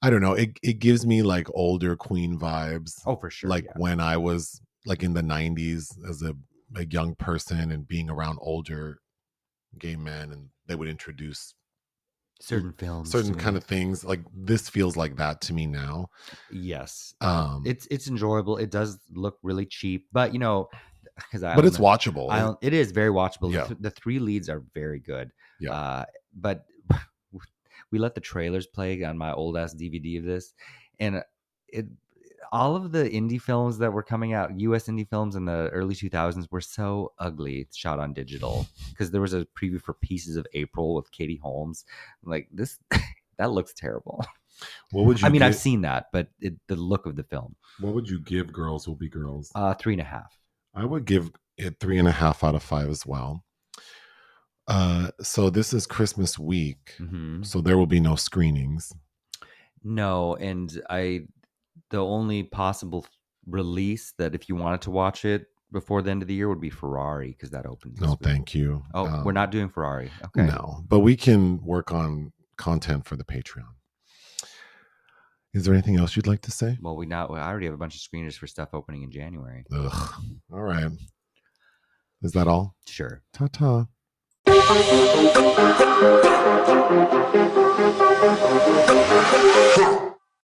I 0.02 0.10
don't 0.10 0.20
know. 0.20 0.34
It 0.34 0.58
it 0.62 0.78
gives 0.80 1.06
me 1.06 1.22
like 1.22 1.48
older 1.54 1.96
Queen 1.96 2.38
vibes. 2.38 3.00
oh, 3.06 3.16
for 3.16 3.30
sure. 3.30 3.48
like 3.48 3.64
yeah. 3.64 3.72
when 3.76 4.00
I 4.00 4.16
was 4.16 4.60
like 4.86 5.02
in 5.02 5.14
the 5.14 5.22
90s 5.22 5.96
as 6.08 6.22
a, 6.22 6.34
a 6.76 6.84
young 6.86 7.14
person 7.14 7.72
and 7.72 7.88
being 7.88 8.10
around 8.10 8.38
older 8.42 8.98
gay 9.78 9.96
men 9.96 10.30
and 10.30 10.48
they 10.66 10.74
would 10.74 10.88
introduce 10.88 11.54
certain 12.40 12.72
films, 12.72 13.10
certain 13.10 13.34
kind 13.34 13.56
of 13.56 13.64
things 13.64 14.04
like 14.04 14.20
this 14.34 14.68
feels 14.68 14.96
like 14.96 15.16
that 15.16 15.40
to 15.42 15.54
me 15.54 15.66
now. 15.66 16.08
yes. 16.50 17.14
Um 17.20 17.62
It's 17.64 17.86
it's 17.90 18.08
enjoyable. 18.08 18.58
It 18.58 18.70
does 18.70 18.98
look 19.14 19.38
really 19.42 19.66
cheap, 19.66 20.06
but 20.12 20.32
you 20.32 20.38
know, 20.38 20.68
because 21.16 21.42
I 21.42 21.54
but 21.54 21.64
it's 21.64 21.78
know- 21.78 21.84
watchable. 21.84 22.30
I 22.30 22.40
don't, 22.40 22.58
it 22.60 22.72
is 22.72 22.92
very 22.92 23.10
watchable. 23.10 23.50
The 23.50 23.58
Yeah. 23.58 23.64
th- 23.66 23.78
The, 23.80 23.90
three 23.90 24.18
leads 24.18 24.48
are 24.48 24.62
very 24.74 24.98
good. 25.00 25.32
Yeah. 25.60 25.72
Uh, 25.72 26.04
but 26.34 26.66
we 27.90 27.98
let 27.98 28.14
the 28.14 28.20
trailers 28.20 28.66
play 28.66 29.02
on 29.04 29.16
my 29.18 29.32
old 29.32 29.56
ass 29.56 29.74
DVD 29.74 30.18
of 30.18 30.24
this, 30.24 30.54
and 30.98 31.22
it 31.68 31.86
all 32.52 32.76
of 32.76 32.92
the 32.92 33.08
indie 33.10 33.40
films 33.40 33.78
that 33.78 33.92
were 33.92 34.02
coming 34.02 34.32
out, 34.32 34.60
U.S. 34.60 34.86
indie 34.86 35.08
films 35.08 35.34
in 35.34 35.44
the 35.44 35.68
early 35.72 35.94
2000s, 35.94 36.46
were 36.52 36.60
so 36.60 37.12
ugly. 37.18 37.66
Shot 37.74 37.98
on 37.98 38.12
digital 38.12 38.66
because 38.90 39.10
there 39.10 39.20
was 39.20 39.34
a 39.34 39.44
preview 39.58 39.80
for 39.80 39.94
Pieces 39.94 40.36
of 40.36 40.46
April 40.54 40.94
with 40.94 41.10
Katie 41.10 41.40
Holmes. 41.42 41.84
I'm 42.24 42.30
like 42.30 42.48
this, 42.52 42.78
that 43.38 43.50
looks 43.50 43.72
terrible. 43.72 44.24
what 44.92 45.04
would 45.04 45.20
you 45.20 45.26
I 45.26 45.30
mean, 45.30 45.42
I've 45.42 45.56
seen 45.56 45.80
that, 45.82 46.10
but 46.12 46.28
it, 46.40 46.54
the 46.68 46.76
look 46.76 47.06
of 47.06 47.16
the 47.16 47.24
film, 47.24 47.56
what 47.80 47.92
would 47.94 48.08
you 48.08 48.20
give 48.20 48.52
girls 48.52 48.86
will 48.86 48.94
be 48.94 49.08
girls? 49.08 49.50
uh, 49.56 49.74
three 49.74 49.94
and 49.94 50.02
a 50.02 50.04
half. 50.04 50.38
I 50.74 50.84
would 50.84 51.04
give 51.04 51.30
it 51.56 51.78
three 51.80 51.98
and 51.98 52.08
a 52.08 52.12
half 52.12 52.42
out 52.42 52.54
of 52.54 52.62
five 52.62 52.88
as 52.88 53.06
well. 53.06 53.44
Uh, 54.66 55.10
so 55.20 55.50
this 55.50 55.72
is 55.74 55.86
Christmas 55.86 56.38
week, 56.38 56.94
hmm 56.98 57.42
so 57.42 57.60
there 57.60 57.76
will 57.76 57.86
be 57.86 58.00
no 58.00 58.16
screenings. 58.16 58.92
No, 59.82 60.36
and 60.36 60.80
I 60.88 61.26
the 61.90 61.98
only 62.02 62.42
possible 62.44 63.06
release 63.46 64.14
that 64.16 64.34
if 64.34 64.48
you 64.48 64.56
wanted 64.56 64.80
to 64.82 64.90
watch 64.90 65.24
it 65.26 65.46
before 65.70 66.00
the 66.00 66.10
end 66.10 66.22
of 66.22 66.28
the 66.28 66.34
year 66.34 66.48
would 66.48 66.60
be 66.62 66.70
Ferrari 66.70 67.28
because 67.32 67.50
that 67.50 67.66
opens. 67.66 68.00
No, 68.00 68.10
week. 68.10 68.20
thank 68.22 68.54
you. 68.54 68.82
Oh, 68.94 69.06
Um, 69.06 69.24
we're 69.24 69.32
not 69.32 69.50
doing 69.50 69.68
Ferrari. 69.68 70.10
Okay. 70.24 70.46
No, 70.46 70.82
but 70.88 71.00
we 71.00 71.14
can 71.16 71.62
work 71.62 71.92
on 71.92 72.32
content 72.56 73.04
for 73.04 73.16
the 73.16 73.24
Patreon. 73.24 73.74
Is 75.54 75.64
there 75.64 75.72
anything 75.72 75.96
else 75.96 76.16
you'd 76.16 76.26
like 76.26 76.42
to 76.42 76.50
say? 76.50 76.76
Well, 76.82 76.96
we 76.96 77.06
not. 77.06 77.30
I 77.30 77.48
already 77.48 77.66
have 77.66 77.74
a 77.74 77.78
bunch 77.78 77.94
of 77.94 78.00
screeners 78.00 78.34
for 78.34 78.48
stuff 78.48 78.70
opening 78.72 79.04
in 79.04 79.12
January. 79.12 79.64
Ugh. 79.72 80.14
All 80.52 80.62
right. 80.62 80.90
Is 82.22 82.32
that 82.32 82.48
all? 82.48 82.74
Sure. 82.88 83.22
Ta 83.32 83.46
ta. 83.46 83.86